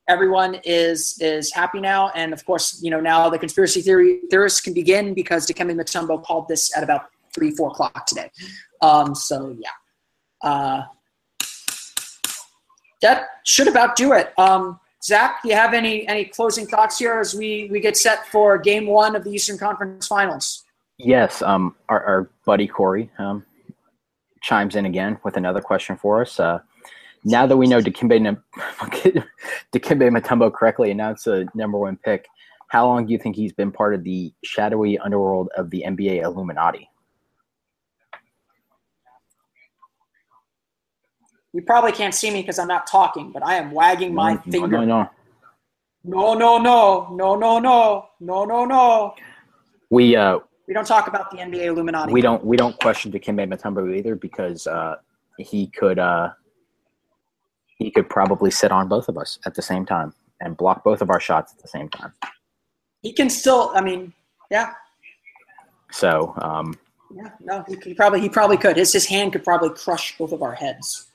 everyone 0.07 0.59
is 0.63 1.17
is 1.19 1.51
happy 1.51 1.79
now. 1.79 2.09
And 2.09 2.33
of 2.33 2.45
course, 2.45 2.79
you 2.81 2.91
know 2.91 2.99
now 2.99 3.29
the 3.29 3.39
conspiracy 3.39 3.81
theory 3.81 4.19
theorists 4.29 4.61
can 4.61 4.73
begin 4.73 5.13
because 5.13 5.47
Dikembe 5.47 5.75
Mutombo 5.75 6.23
called 6.23 6.47
this 6.47 6.75
at 6.77 6.83
about 6.83 7.07
three 7.33 7.51
four 7.51 7.69
o'clock 7.69 8.05
today. 8.05 8.29
Um, 8.81 9.15
so 9.15 9.55
yeah, 9.57 9.69
uh, 10.49 10.83
that 13.01 13.27
should 13.45 13.67
about 13.67 13.95
do 13.95 14.13
it. 14.13 14.37
Um, 14.37 14.79
Zach, 15.03 15.41
do 15.41 15.49
you 15.49 15.55
have 15.55 15.73
any 15.73 16.07
any 16.07 16.25
closing 16.25 16.67
thoughts 16.67 16.99
here 16.99 17.19
as 17.19 17.33
we 17.33 17.69
we 17.71 17.79
get 17.79 17.97
set 17.97 18.27
for 18.27 18.57
Game 18.59 18.85
One 18.85 19.15
of 19.15 19.23
the 19.23 19.31
Eastern 19.31 19.57
Conference 19.57 20.07
Finals? 20.07 20.63
Yes, 20.99 21.41
um, 21.41 21.75
our, 21.89 22.03
our 22.03 22.29
buddy 22.45 22.67
Corey 22.67 23.09
um, 23.17 23.43
chimes 24.43 24.75
in 24.75 24.85
again 24.85 25.17
with 25.23 25.37
another 25.37 25.61
question 25.61 25.97
for 25.97 26.21
us. 26.21 26.39
Uh, 26.39 26.59
now 27.23 27.47
that 27.47 27.57
we 27.57 27.65
know 27.65 27.81
Dikembe, 27.81 28.37
Dikembe 29.73 30.21
Mutombo 30.21 30.53
correctly 30.53 30.91
announced 30.91 31.25
the 31.25 31.47
number 31.55 31.79
one 31.79 31.97
pick, 31.97 32.27
how 32.67 32.85
long 32.85 33.05
do 33.05 33.13
you 33.13 33.17
think 33.17 33.35
he's 33.35 33.53
been 33.53 33.71
part 33.71 33.95
of 33.95 34.03
the 34.03 34.33
shadowy 34.43 34.99
underworld 34.99 35.49
of 35.57 35.69
the 35.69 35.83
NBA 35.87 36.21
Illuminati? 36.21 36.89
You 41.53 41.61
probably 41.61 41.91
can't 41.91 42.15
see 42.15 42.31
me 42.31 42.41
because 42.41 42.59
I'm 42.59 42.67
not 42.67 42.87
talking, 42.87 43.31
but 43.31 43.45
I 43.45 43.55
am 43.55 43.71
wagging 43.71 44.13
my 44.13 44.33
no, 44.33 44.41
finger. 44.51 44.67
no, 44.79 44.85
no. 44.85 45.09
No, 46.05 46.33
no, 46.33 46.57
no, 46.57 47.07
no, 47.13 47.35
no, 47.35 47.59
no, 47.59 48.09
no, 48.19 48.45
no, 48.45 48.65
no. 48.65 49.15
We 49.89 50.15
uh, 50.17 50.39
We 50.67 50.73
don't 50.73 50.87
talk 50.87 51.07
about 51.07 51.29
the 51.31 51.37
NBA 51.37 51.65
Illuminati. 51.65 52.13
we 52.13 52.21
don't 52.21 52.43
we 52.45 52.55
don't 52.55 52.79
question 52.79 53.11
Dikembe 53.11 53.51
Mutombo 53.51 53.95
either 53.95 54.15
because 54.15 54.65
uh, 54.67 54.95
he 55.37 55.67
could 55.67 55.99
uh, 55.99 56.29
he 57.77 57.91
could 57.91 58.09
probably 58.09 58.51
sit 58.51 58.71
on 58.71 58.87
both 58.87 59.09
of 59.09 59.17
us 59.17 59.39
at 59.45 59.55
the 59.55 59.61
same 59.61 59.85
time 59.85 60.13
and 60.39 60.55
block 60.55 60.83
both 60.83 61.01
of 61.01 61.09
our 61.09 61.19
shots 61.19 61.53
at 61.53 61.61
the 61.61 61.67
same 61.67 61.89
time. 61.89 62.13
He 63.01 63.11
can 63.11 63.29
still. 63.29 63.71
I 63.75 63.81
mean, 63.81 64.13
yeah. 64.49 64.73
So, 65.91 66.33
um, 66.37 66.77
yeah, 67.13 67.31
no, 67.41 67.63
he, 67.67 67.75
he 67.83 67.93
probably 67.93 68.21
he 68.21 68.29
probably 68.29 68.57
could. 68.57 68.77
His 68.77 68.93
his 68.93 69.05
hand 69.05 69.33
could 69.33 69.43
probably 69.43 69.69
crush 69.69 70.17
both 70.17 70.31
of 70.31 70.41
our 70.41 70.53
heads. 70.53 71.07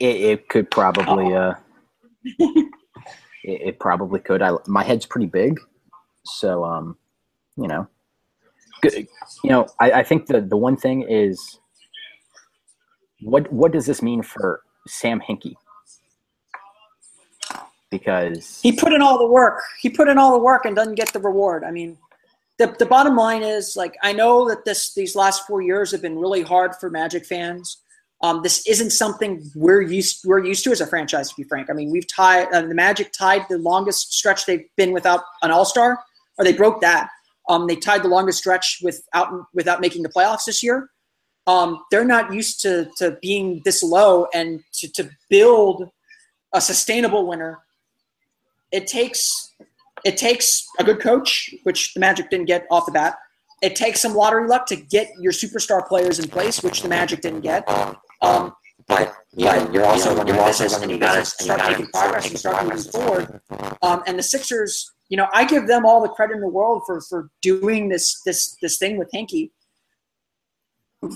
it, 0.00 0.16
it 0.16 0.48
could 0.48 0.70
probably, 0.70 1.34
uh, 1.34 1.54
it, 2.24 2.70
it 3.44 3.78
probably 3.78 4.20
could. 4.20 4.42
I, 4.42 4.52
my 4.66 4.82
head's 4.82 5.06
pretty 5.06 5.26
big, 5.26 5.60
so 6.24 6.64
um, 6.64 6.96
you 7.56 7.68
know, 7.68 7.86
you 8.84 9.50
know, 9.50 9.66
I, 9.80 9.92
I 9.92 10.02
think 10.02 10.26
the 10.26 10.40
the 10.40 10.56
one 10.56 10.76
thing 10.76 11.06
is, 11.08 11.58
what 13.22 13.50
what 13.52 13.72
does 13.72 13.86
this 13.86 14.02
mean 14.02 14.22
for 14.22 14.62
Sam 14.86 15.20
Hinkie? 15.20 15.54
Because 17.90 18.60
He 18.62 18.72
put 18.72 18.92
in 18.92 19.00
all 19.00 19.18
the 19.18 19.26
work. 19.26 19.62
He 19.80 19.88
put 19.88 20.08
in 20.08 20.18
all 20.18 20.32
the 20.32 20.42
work 20.42 20.64
and 20.64 20.74
doesn't 20.74 20.96
get 20.96 21.12
the 21.12 21.20
reward. 21.20 21.64
I 21.64 21.70
mean, 21.70 21.96
the 22.58 22.74
the 22.78 22.86
bottom 22.86 23.16
line 23.16 23.42
is 23.42 23.76
like 23.76 23.96
I 24.02 24.12
know 24.12 24.48
that 24.48 24.64
this 24.64 24.94
these 24.94 25.14
last 25.14 25.46
four 25.46 25.62
years 25.62 25.92
have 25.92 26.02
been 26.02 26.18
really 26.18 26.42
hard 26.42 26.74
for 26.76 26.90
Magic 26.90 27.24
fans. 27.24 27.82
Um, 28.22 28.42
this 28.42 28.66
isn't 28.66 28.90
something 28.90 29.42
we're 29.54 29.82
used 29.82 30.22
we're 30.24 30.44
used 30.44 30.64
to 30.64 30.70
as 30.70 30.80
a 30.80 30.86
franchise. 30.86 31.28
To 31.30 31.36
be 31.36 31.44
frank, 31.44 31.70
I 31.70 31.74
mean 31.74 31.90
we've 31.90 32.08
tied 32.08 32.48
uh, 32.52 32.62
the 32.62 32.74
Magic 32.74 33.12
tied 33.12 33.42
the 33.48 33.58
longest 33.58 34.12
stretch 34.12 34.46
they've 34.46 34.66
been 34.76 34.92
without 34.92 35.22
an 35.42 35.50
All 35.50 35.64
Star, 35.64 35.98
or 36.38 36.44
they 36.44 36.52
broke 36.52 36.80
that. 36.80 37.10
Um, 37.48 37.66
they 37.66 37.76
tied 37.76 38.02
the 38.02 38.08
longest 38.08 38.38
stretch 38.38 38.80
without 38.82 39.32
without 39.54 39.80
making 39.80 40.02
the 40.02 40.08
playoffs 40.08 40.44
this 40.46 40.62
year. 40.62 40.90
Um, 41.46 41.84
they're 41.90 42.04
not 42.04 42.32
used 42.34 42.60
to 42.62 42.88
to 42.98 43.18
being 43.22 43.62
this 43.64 43.82
low 43.82 44.26
and 44.34 44.62
to, 44.74 44.92
to 44.92 45.10
build 45.30 45.90
a 46.52 46.60
sustainable 46.60 47.26
winner. 47.26 47.58
It 48.72 48.86
takes 48.86 49.54
it 50.04 50.16
takes 50.16 50.66
a 50.78 50.84
good 50.84 51.00
coach, 51.00 51.54
which 51.62 51.94
the 51.94 52.00
Magic 52.00 52.30
didn't 52.30 52.46
get 52.46 52.66
off 52.70 52.86
the 52.86 52.92
bat. 52.92 53.16
It 53.62 53.74
takes 53.74 54.02
some 54.02 54.14
lottery 54.14 54.46
luck 54.46 54.66
to 54.66 54.76
get 54.76 55.08
your 55.18 55.32
superstar 55.32 55.86
players 55.86 56.18
in 56.18 56.28
place, 56.28 56.62
which 56.62 56.82
the 56.82 56.88
Magic 56.88 57.22
didn't 57.22 57.40
get. 57.40 57.66
Um, 58.20 58.54
but 58.86 59.16
yeah, 59.32 59.70
you're 59.72 59.84
also 59.84 60.14
running 60.14 60.36
a 60.36 60.44
business, 60.44 60.80
and 60.80 60.90
you 60.90 60.98
got 60.98 61.14
to 61.14 61.24
start 61.24 61.60
making 61.68 61.86
progress 61.88 62.28
and 62.28 62.38
start 62.38 62.64
moving 62.64 62.92
forward. 62.92 63.40
Um, 63.82 64.02
and 64.06 64.18
the 64.18 64.22
Sixers, 64.22 64.92
you 65.08 65.16
know, 65.16 65.28
I 65.32 65.44
give 65.44 65.66
them 65.66 65.86
all 65.86 66.02
the 66.02 66.08
credit 66.08 66.34
in 66.34 66.40
the 66.40 66.48
world 66.48 66.82
for 66.86 67.00
for 67.00 67.30
doing 67.42 67.88
this 67.88 68.20
this 68.24 68.56
this 68.62 68.76
thing 68.78 68.96
with 68.98 69.10
Hinkie, 69.14 69.50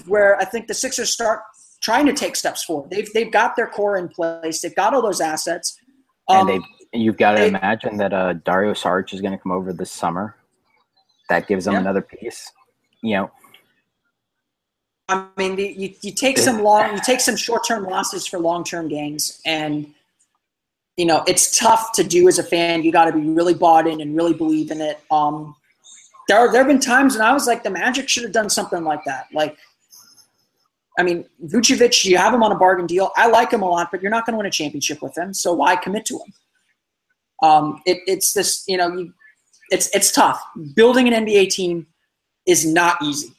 where 0.07 0.37
I 0.39 0.45
think 0.45 0.67
the 0.69 0.75
Sixers 0.75 1.13
start 1.13 1.41
trying 1.83 2.07
to 2.07 2.13
take 2.13 2.37
steps 2.37 2.63
forward. 2.65 2.91
They've 2.91 3.13
they've 3.13 3.33
got 3.33 3.57
their 3.57 3.67
core 3.67 3.97
in 3.97 4.09
place. 4.09 4.61
They've 4.61 4.75
got 4.75 4.95
all 4.95 5.03
those 5.03 5.21
assets. 5.21 5.77
and 6.29 6.49
Um, 6.51 6.63
they 6.93 6.99
you've 6.99 7.17
got 7.17 7.33
to 7.33 7.39
they- 7.39 7.49
imagine 7.49 7.97
that 7.99 8.13
uh, 8.13 8.35
Dario 8.35 8.73
Saric 8.75 9.13
is 9.15 9.21
going 9.21 9.33
to 9.33 9.39
come 9.39 9.53
over 9.53 9.73
this 9.73 9.91
summer. 9.91 10.37
That 11.29 11.47
gives 11.49 11.65
them 11.65 11.75
Yeah. 11.75 11.81
another 11.81 12.03
piece. 12.03 12.51
You 13.03 13.15
know, 13.17 13.31
I 15.09 15.27
mean, 15.37 15.57
you, 15.59 15.95
you 16.03 16.13
take 16.13 16.39
some 16.39 16.63
long, 16.63 16.95
you 16.95 17.01
take 17.05 17.21
some 17.21 17.35
short-term 17.37 17.85
losses 17.85 18.27
for 18.27 18.39
long-term 18.39 18.89
gains, 18.89 19.41
and 19.47 19.95
you 21.01 21.07
know 21.07 21.25
it's 21.27 21.59
tough 21.59 21.93
to 21.93 22.05
do 22.05 22.29
as 22.29 22.39
a 22.39 22.43
fan. 22.43 22.83
You 22.83 22.93
got 22.93 23.07
to 23.07 23.13
be 23.13 23.27
really 23.27 23.55
bought 23.55 23.87
in 23.87 24.03
and 24.03 24.15
really 24.15 24.35
believe 24.35 24.71
in 24.71 24.83
it. 24.83 25.01
Um, 25.11 25.57
there, 26.29 26.53
there 26.53 26.61
have 26.61 26.67
been 26.67 26.79
times 26.79 27.15
when 27.15 27.23
I 27.23 27.33
was 27.33 27.47
like, 27.47 27.63
the 27.63 27.71
Magic 27.71 28.07
should 28.07 28.23
have 28.23 28.33
done 28.33 28.51
something 28.51 28.85
like 28.85 29.03
that. 29.05 29.27
Like, 29.33 29.57
I 30.99 31.03
mean, 31.03 31.25
Vucevic, 31.47 32.05
you 32.05 32.19
have 32.19 32.35
him 32.35 32.43
on 32.43 32.53
a 32.53 32.59
bargain 32.59 32.87
deal. 32.87 33.13
I 33.17 33.29
like 33.29 33.51
him 33.51 33.63
a 33.63 33.69
lot, 33.69 33.89
but 33.91 34.03
you're 34.03 34.11
not 34.11 34.27
going 34.27 34.35
to 34.35 34.37
win 34.37 34.47
a 34.47 34.51
championship 34.51 35.01
with 35.01 35.17
him, 35.17 35.33
so 35.33 35.55
why 35.55 35.75
commit 35.77 36.05
to 36.07 36.17
him? 36.17 36.33
Um, 37.43 37.83
it, 37.87 37.99
it's 38.07 38.35
this, 38.35 38.63
you 38.69 38.77
know, 38.77 38.95
you, 38.95 39.15
it's 39.71 39.89
it's 39.97 40.13
tough. 40.13 40.39
Building 40.75 41.11
an 41.11 41.25
NBA 41.25 41.49
team 41.49 41.87
is 42.45 42.67
not 42.67 43.03
easy 43.03 43.35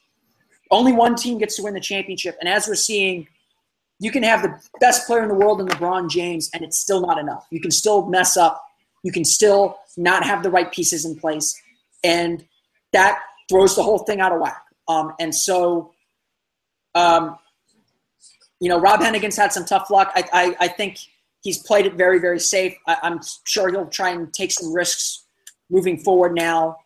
only 0.72 0.94
one 0.94 1.16
team 1.16 1.38
gets 1.38 1.58
to 1.58 1.64
win 1.64 1.74
the 1.74 1.80
championship. 1.80 2.38
And 2.40 2.50
as 2.50 2.68
we're 2.68 2.76
seeing, 2.76 3.28
you 4.02 4.10
can 4.10 4.24
have 4.24 4.42
the 4.42 4.60
best 4.80 5.06
player 5.06 5.22
in 5.22 5.30
the 5.30 5.36
world 5.36 5.62
in 5.62 5.68
LeBron 5.68 6.10
James, 6.10 6.50
and 6.56 6.64
it's 6.64 6.80
still 6.80 7.02
not 7.02 7.20
enough. 7.20 7.46
You 7.52 7.62
can 7.62 7.70
still 7.70 8.08
mess 8.08 8.36
up. 8.36 8.66
You 9.04 9.12
can 9.12 9.24
still 9.24 9.78
not 9.96 10.26
have 10.26 10.42
the 10.42 10.50
right 10.50 10.72
pieces 10.72 11.06
in 11.06 11.16
place. 11.16 11.56
And 12.04 12.44
that 12.94 13.20
throws 13.48 13.76
the 13.76 13.84
whole 13.84 14.00
thing 14.00 14.20
out 14.20 14.32
of 14.32 14.42
whack. 14.42 14.64
Um, 14.88 15.14
and 15.20 15.34
so, 15.34 15.94
um, 16.96 17.38
you 18.60 18.70
know, 18.70 18.80
Rob 18.80 19.02
Hennigan's 19.02 19.38
had 19.38 19.54
some 19.54 19.66
tough 19.66 19.92
luck. 19.92 20.12
I, 20.16 20.24
I, 20.34 20.56
I 20.62 20.68
think 20.68 20.98
he's 21.42 21.60
played 21.60 21.86
it 21.86 21.94
very, 21.94 22.18
very 22.18 22.40
safe. 22.40 22.76
I, 22.88 22.98
I'm 23.04 23.20
sure 23.46 23.70
he'll 23.70 23.86
try 23.86 24.10
and 24.10 24.34
take 24.34 24.52
some 24.52 24.74
risks 24.74 25.26
moving 25.70 26.00
forward 26.00 26.34
now. 26.34 26.78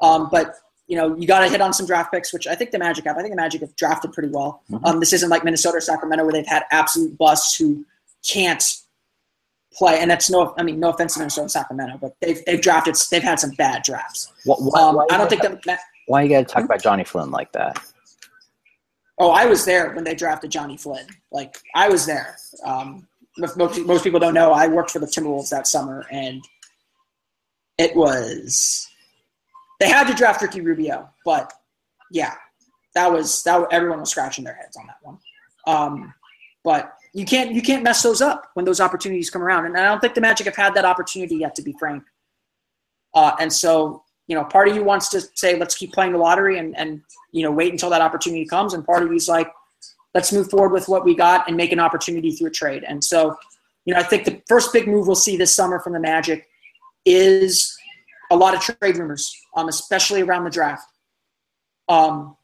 Um, 0.00 0.28
but 0.30 0.54
you 0.88 0.96
know, 0.96 1.14
you 1.16 1.26
got 1.28 1.40
to 1.40 1.48
hit 1.48 1.60
on 1.60 1.72
some 1.72 1.86
draft 1.86 2.10
picks, 2.12 2.32
which 2.32 2.46
I 2.46 2.54
think 2.54 2.70
the 2.72 2.78
Magic 2.78 3.04
have. 3.04 3.16
I 3.16 3.20
think 3.20 3.32
the 3.32 3.36
Magic 3.36 3.60
have 3.60 3.76
drafted 3.76 4.12
pretty 4.12 4.30
well. 4.30 4.62
Um, 4.84 4.98
this 5.00 5.12
isn't 5.12 5.28
like 5.30 5.44
Minnesota 5.44 5.76
or 5.76 5.80
Sacramento 5.80 6.24
where 6.24 6.32
they've 6.32 6.46
had 6.46 6.64
absolute 6.70 7.16
busts 7.16 7.56
who 7.56 7.84
can't 8.26 8.64
play. 9.72 10.00
And 10.00 10.10
that's 10.10 10.28
no, 10.30 10.54
I 10.56 10.62
mean, 10.62 10.80
no 10.80 10.88
offense 10.90 11.12
to 11.14 11.20
Minnesota 11.20 11.42
and 11.42 11.50
Sacramento, 11.50 11.98
but 12.00 12.16
they've 12.20 12.42
they've 12.46 12.60
drafted, 12.60 12.96
they've 13.10 13.22
had 13.22 13.38
some 13.38 13.50
bad 13.50 13.82
drafts. 13.82 14.32
what, 14.44 14.58
why, 14.60 14.80
Um, 14.80 14.96
why 14.96 15.06
I 15.10 15.16
don't 15.18 15.30
you 15.30 15.38
think 15.38 15.62
gotta- 15.62 15.78
why 16.06 16.22
you 16.22 16.30
got 16.30 16.38
to 16.48 16.52
talk 16.54 16.64
about 16.64 16.82
Jonny 16.82 17.04
Flynn 17.04 17.30
like 17.30 17.52
that? 17.52 17.78
Oh, 19.18 19.30
I 19.30 19.44
was 19.44 19.64
there 19.66 19.92
when 19.92 20.04
they 20.04 20.14
drafted 20.14 20.50
Jonny 20.50 20.78
Flynn. 20.78 21.06
Like 21.30 21.58
I 21.74 21.88
was 21.90 22.06
there. 22.06 22.36
Um, 22.64 23.06
most, 23.36 23.78
most 23.80 24.04
people 24.04 24.18
don't 24.20 24.32
know. 24.34 24.52
I 24.52 24.68
worked 24.68 24.90
for 24.90 25.00
the 25.00 25.06
Timberwolves 25.06 25.50
that 25.50 25.66
summer, 25.66 26.06
and 26.10 26.42
it 27.76 27.94
was 27.94 28.87
they 29.80 29.88
had 29.88 30.06
to 30.08 30.14
draft 30.14 30.42
Ricky 30.42 30.60
Rubio, 30.60 31.08
but 31.24 31.52
yeah, 32.10 32.34
that 32.94 33.12
was 33.12 33.42
that. 33.44 33.66
Everyone 33.70 34.00
was 34.00 34.10
scratching 34.10 34.44
their 34.44 34.54
heads 34.54 34.76
on 34.76 34.86
that 34.86 34.96
one. 35.02 35.18
Um, 35.66 36.14
but 36.64 36.94
you 37.12 37.24
can't 37.24 37.52
you 37.52 37.62
can't 37.62 37.82
mess 37.82 38.02
those 38.02 38.20
up 38.20 38.50
when 38.54 38.64
those 38.64 38.80
opportunities 38.80 39.30
come 39.30 39.42
around, 39.42 39.66
and 39.66 39.76
I 39.76 39.84
don't 39.84 40.00
think 40.00 40.14
the 40.14 40.20
Magic 40.20 40.46
have 40.46 40.56
had 40.56 40.74
that 40.74 40.84
opportunity 40.84 41.36
yet, 41.36 41.54
to 41.56 41.62
be 41.62 41.74
frank. 41.78 42.02
Uh, 43.14 43.32
and 43.40 43.52
so 43.52 44.04
you 44.28 44.34
know, 44.34 44.44
part 44.44 44.68
of 44.68 44.76
you 44.76 44.84
wants 44.84 45.08
to 45.08 45.22
say, 45.34 45.58
let's 45.58 45.74
keep 45.74 45.92
playing 45.92 46.12
the 46.12 46.18
lottery 46.18 46.58
and, 46.58 46.76
and, 46.76 47.02
you 47.32 47.42
know, 47.42 47.50
wait 47.50 47.72
until 47.72 47.90
that 47.90 48.02
opportunity 48.02 48.44
comes. 48.44 48.74
And 48.74 48.84
part 48.84 49.02
of 49.02 49.10
you's 49.10 49.28
like, 49.28 49.50
let's 50.14 50.32
move 50.32 50.50
forward 50.50 50.70
with 50.70 50.86
what 50.86 51.04
we 51.04 51.14
got 51.16 51.48
and 51.48 51.56
make 51.56 51.72
an 51.72 51.80
opportunity 51.80 52.32
through 52.32 52.48
a 52.48 52.50
trade. 52.50 52.84
And 52.86 53.02
so, 53.02 53.34
you 53.86 53.94
know, 53.94 54.00
I 54.00 54.02
think 54.02 54.26
the 54.26 54.42
first 54.46 54.72
big 54.72 54.86
move 54.86 55.06
we'll 55.06 55.16
see 55.16 55.38
this 55.38 55.54
summer 55.54 55.80
from 55.80 55.94
the 55.94 56.00
Magic 56.00 56.46
is 57.06 57.74
a 58.30 58.36
lot 58.36 58.54
of 58.54 58.60
trade 58.60 58.96
rumors, 58.96 59.34
um, 59.56 59.68
especially 59.68 60.22
around 60.22 60.44
the 60.44 60.50
draft. 60.50 60.86
Um, 61.88 62.36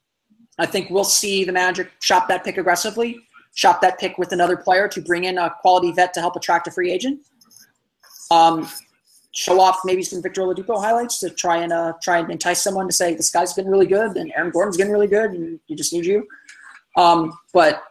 I 0.58 0.66
think 0.66 0.90
we'll 0.90 1.04
see 1.04 1.44
the 1.44 1.52
Magic 1.52 1.90
shop 2.00 2.28
that 2.28 2.44
pick 2.44 2.58
aggressively, 2.58 3.20
shop 3.54 3.80
that 3.82 3.98
pick 3.98 4.18
with 4.18 4.32
another 4.32 4.56
player 4.56 4.88
to 4.88 5.00
bring 5.00 5.24
in 5.24 5.38
a 5.38 5.54
quality 5.60 5.92
vet 5.92 6.14
to 6.14 6.20
help 6.20 6.36
attract 6.36 6.66
a 6.68 6.70
free 6.70 6.90
agent. 6.90 7.20
Um, 8.30 8.68
show 9.34 9.60
off 9.60 9.80
maybe 9.84 10.02
some 10.02 10.22
Victor 10.22 10.42
Oladipo 10.42 10.80
highlights 10.80 11.18
to 11.18 11.30
try 11.30 11.58
and 11.58 11.72
uh, 11.72 11.92
try 12.00 12.18
and 12.18 12.30
entice 12.30 12.62
someone 12.62 12.86
to 12.86 12.94
say 12.94 13.14
this 13.14 13.30
guy's 13.30 13.52
been 13.52 13.66
really 13.66 13.86
good 13.86 14.16
and 14.16 14.32
Aaron 14.36 14.50
Gordon's 14.50 14.76
getting 14.76 14.92
really 14.92 15.08
good 15.08 15.32
and 15.32 15.58
you 15.66 15.76
just 15.76 15.92
need 15.92 16.06
you. 16.06 16.26
Um, 16.96 17.36
but 17.52 17.82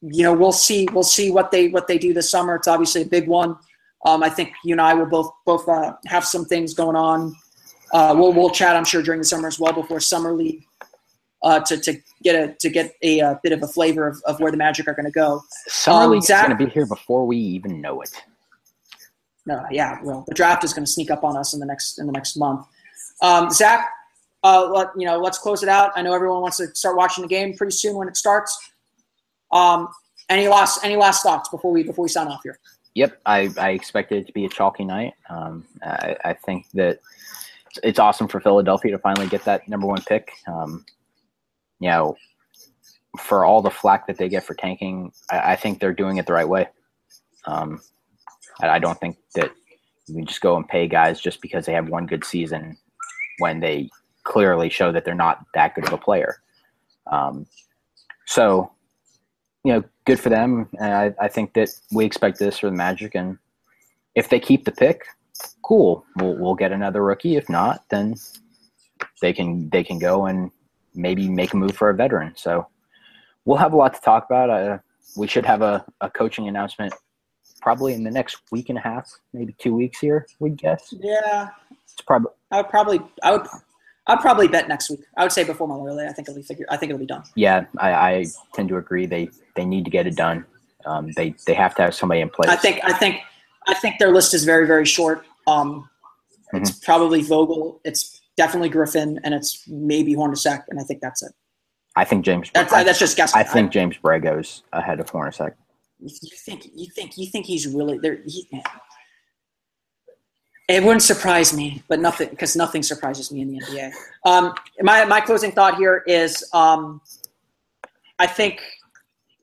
you 0.00 0.22
know 0.22 0.32
we'll 0.32 0.52
see 0.52 0.88
we'll 0.92 1.02
see 1.02 1.30
what 1.30 1.50
they 1.50 1.68
what 1.68 1.86
they 1.86 1.98
do 1.98 2.12
this 2.12 2.28
summer. 2.28 2.56
It's 2.56 2.68
obviously 2.68 3.02
a 3.02 3.06
big 3.06 3.28
one. 3.28 3.56
Um, 4.04 4.22
I 4.22 4.30
think 4.30 4.52
you 4.64 4.74
and 4.74 4.80
I 4.80 4.94
will 4.94 5.06
both 5.06 5.30
both 5.44 5.68
uh, 5.68 5.94
have 6.06 6.24
some 6.24 6.44
things 6.44 6.74
going 6.74 6.96
on. 6.96 7.34
Uh, 7.92 8.14
we'll 8.16 8.32
we'll 8.32 8.50
chat 8.50 8.76
I'm 8.76 8.84
sure 8.84 9.02
during 9.02 9.20
the 9.20 9.26
summer 9.26 9.48
as 9.48 9.58
well 9.58 9.72
before 9.72 9.98
summer 10.00 10.32
league 10.32 10.64
uh, 11.42 11.60
to 11.60 11.76
to 11.78 12.00
get 12.22 12.34
a 12.34 12.54
to 12.54 12.70
get 12.70 12.94
a, 13.02 13.20
uh 13.20 13.34
bit 13.42 13.52
of 13.52 13.62
a 13.62 13.68
flavor 13.68 14.06
of, 14.06 14.22
of 14.26 14.40
where 14.40 14.50
the 14.50 14.56
Magic 14.56 14.86
are 14.88 14.94
going 14.94 15.06
to 15.06 15.12
go. 15.12 15.42
Summer 15.66 16.04
Um, 16.04 16.10
League's 16.12 16.26
Zach- 16.26 16.46
going 16.46 16.58
to 16.58 16.64
be 16.66 16.70
here 16.70 16.86
before 16.86 17.26
we 17.26 17.36
even 17.36 17.80
know 17.80 18.00
it. 18.00 18.10
No, 19.46 19.64
yeah, 19.70 19.98
well, 20.02 20.24
the 20.28 20.34
draft 20.34 20.62
is 20.62 20.74
going 20.74 20.84
to 20.84 20.90
sneak 20.90 21.10
up 21.10 21.24
on 21.24 21.36
us 21.36 21.54
in 21.54 21.60
the 21.60 21.66
next 21.66 21.98
in 21.98 22.06
the 22.06 22.12
next 22.12 22.36
month. 22.36 22.66
Um, 23.22 23.50
Zach, 23.50 23.88
uh, 24.44 24.68
let, 24.70 24.88
you 24.96 25.06
know, 25.06 25.18
let's 25.18 25.38
close 25.38 25.62
it 25.62 25.68
out. 25.68 25.90
I 25.96 26.02
know 26.02 26.12
everyone 26.12 26.42
wants 26.42 26.58
to 26.58 26.66
start 26.74 26.96
watching 26.96 27.22
the 27.22 27.28
game 27.28 27.56
pretty 27.56 27.72
soon 27.72 27.96
when 27.96 28.08
it 28.08 28.16
starts. 28.16 28.56
Um, 29.50 29.88
any 30.28 30.48
last 30.48 30.84
any 30.84 30.96
last 30.96 31.22
thoughts 31.22 31.48
before 31.48 31.72
we 31.72 31.82
before 31.82 32.02
we 32.02 32.08
sign 32.08 32.28
off 32.28 32.42
here? 32.42 32.58
Yep, 32.98 33.20
I, 33.26 33.48
I 33.60 33.70
expected 33.70 34.18
it 34.18 34.26
to 34.26 34.32
be 34.32 34.44
a 34.44 34.48
chalky 34.48 34.84
night. 34.84 35.14
Um, 35.30 35.64
I, 35.84 36.16
I 36.24 36.32
think 36.32 36.66
that 36.74 36.98
it's 37.84 38.00
awesome 38.00 38.26
for 38.26 38.40
Philadelphia 38.40 38.90
to 38.90 38.98
finally 38.98 39.28
get 39.28 39.44
that 39.44 39.68
number 39.68 39.86
one 39.86 40.02
pick. 40.02 40.32
Um, 40.48 40.84
you 41.78 41.90
know, 41.90 42.16
for 43.20 43.44
all 43.44 43.62
the 43.62 43.70
flack 43.70 44.08
that 44.08 44.18
they 44.18 44.28
get 44.28 44.42
for 44.42 44.54
tanking, 44.54 45.12
I, 45.30 45.52
I 45.52 45.56
think 45.56 45.78
they're 45.78 45.94
doing 45.94 46.16
it 46.16 46.26
the 46.26 46.32
right 46.32 46.48
way. 46.48 46.70
Um, 47.46 47.80
I, 48.60 48.68
I 48.68 48.78
don't 48.80 48.98
think 48.98 49.16
that 49.36 49.52
you 50.08 50.16
can 50.16 50.26
just 50.26 50.40
go 50.40 50.56
and 50.56 50.66
pay 50.66 50.88
guys 50.88 51.20
just 51.20 51.40
because 51.40 51.66
they 51.66 51.74
have 51.74 51.88
one 51.88 52.06
good 52.06 52.24
season 52.24 52.76
when 53.38 53.60
they 53.60 53.90
clearly 54.24 54.70
show 54.70 54.90
that 54.90 55.04
they're 55.04 55.14
not 55.14 55.44
that 55.54 55.76
good 55.76 55.86
of 55.86 55.92
a 55.92 55.98
player. 55.98 56.42
Um, 57.12 57.46
so, 58.26 58.72
you 59.68 59.74
know, 59.74 59.84
good 60.06 60.18
for 60.18 60.30
them. 60.30 60.66
And 60.80 60.94
I, 60.94 61.14
I 61.20 61.28
think 61.28 61.52
that 61.52 61.68
we 61.92 62.06
expect 62.06 62.38
this 62.38 62.58
for 62.58 62.70
the 62.70 62.76
Magic. 62.76 63.14
And 63.14 63.36
if 64.14 64.30
they 64.30 64.40
keep 64.40 64.64
the 64.64 64.72
pick, 64.72 65.04
cool. 65.62 66.06
We'll 66.16 66.38
we'll 66.38 66.54
get 66.54 66.72
another 66.72 67.04
rookie. 67.04 67.36
If 67.36 67.50
not, 67.50 67.84
then 67.90 68.14
they 69.20 69.34
can 69.34 69.68
they 69.68 69.84
can 69.84 69.98
go 69.98 70.24
and 70.24 70.50
maybe 70.94 71.28
make 71.28 71.52
a 71.52 71.58
move 71.58 71.76
for 71.76 71.90
a 71.90 71.94
veteran. 71.94 72.32
So 72.34 72.66
we'll 73.44 73.58
have 73.58 73.74
a 73.74 73.76
lot 73.76 73.92
to 73.92 74.00
talk 74.00 74.24
about. 74.24 74.48
Uh, 74.48 74.78
we 75.18 75.26
should 75.26 75.44
have 75.44 75.60
a, 75.60 75.84
a 76.00 76.08
coaching 76.08 76.48
announcement 76.48 76.94
probably 77.60 77.92
in 77.92 78.04
the 78.04 78.10
next 78.10 78.38
week 78.50 78.70
and 78.70 78.78
a 78.78 78.80
half, 78.80 79.06
maybe 79.34 79.54
two 79.58 79.74
weeks 79.74 79.98
here. 79.98 80.26
We 80.38 80.48
guess. 80.48 80.94
Yeah, 80.98 81.48
it's 81.84 82.00
probably. 82.06 82.32
I 82.50 82.62
would 82.62 82.70
probably. 82.70 83.00
I 83.22 83.32
would. 83.32 83.46
I'd 84.08 84.20
probably 84.20 84.48
bet 84.48 84.68
next 84.68 84.90
week. 84.90 85.00
I 85.16 85.22
would 85.22 85.32
say 85.32 85.44
before 85.44 85.68
Memorial 85.68 85.96
Day. 85.96 86.06
I 86.06 86.12
think 86.12 86.28
it'll 86.28 86.36
be 86.36 86.42
figured. 86.42 86.68
I 86.70 86.76
think 86.76 86.90
it'll 86.90 86.98
be 86.98 87.06
done. 87.06 87.22
Yeah, 87.34 87.66
I, 87.76 87.92
I 87.92 88.26
tend 88.54 88.70
to 88.70 88.76
agree. 88.78 89.06
They 89.06 89.28
they 89.54 89.64
need 89.64 89.84
to 89.84 89.90
get 89.90 90.06
it 90.06 90.16
done. 90.16 90.44
Um, 90.86 91.12
they 91.12 91.34
they 91.46 91.54
have 91.54 91.74
to 91.76 91.82
have 91.82 91.94
somebody 91.94 92.20
in 92.20 92.30
place. 92.30 92.50
I 92.50 92.56
think. 92.56 92.80
I 92.82 92.92
think. 92.92 93.20
I 93.66 93.74
think 93.74 93.98
their 93.98 94.10
list 94.10 94.32
is 94.32 94.44
very 94.44 94.66
very 94.66 94.86
short. 94.86 95.26
Um, 95.46 95.88
mm-hmm. 96.54 96.56
It's 96.58 96.70
probably 96.70 97.20
Vogel. 97.22 97.80
It's 97.84 98.20
definitely 98.36 98.70
Griffin, 98.70 99.20
and 99.24 99.34
it's 99.34 99.68
maybe 99.68 100.14
Hornacek, 100.14 100.62
and 100.70 100.80
I 100.80 100.84
think 100.84 101.02
that's 101.02 101.22
it. 101.22 101.32
I 101.96 102.04
think 102.04 102.24
James. 102.24 102.50
That's, 102.54 102.72
I, 102.72 102.84
that's 102.84 102.98
just 102.98 103.16
guessing. 103.16 103.38
I 103.38 103.44
think 103.44 103.72
James 103.72 103.96
Borrego's 104.02 104.62
ahead 104.72 105.00
of 105.00 105.10
Hornacek. 105.10 105.52
You 106.00 106.08
think 106.46 106.70
you 106.74 106.86
think 106.94 107.18
you 107.18 107.26
think 107.26 107.44
he's 107.44 107.66
really 107.66 107.98
there? 107.98 108.20
He, 108.24 108.48
it 110.68 110.82
wouldn't 110.82 111.02
surprise 111.02 111.54
me, 111.54 111.82
but 111.88 111.98
nothing 111.98 112.28
because 112.28 112.54
nothing 112.54 112.82
surprises 112.82 113.32
me 113.32 113.40
in 113.40 113.52
the 113.52 113.60
NBA. 113.60 113.92
Um, 114.24 114.54
my 114.80 115.04
my 115.04 115.20
closing 115.20 115.50
thought 115.50 115.76
here 115.76 116.04
is 116.06 116.44
um, 116.52 117.00
I 118.18 118.26
think 118.26 118.62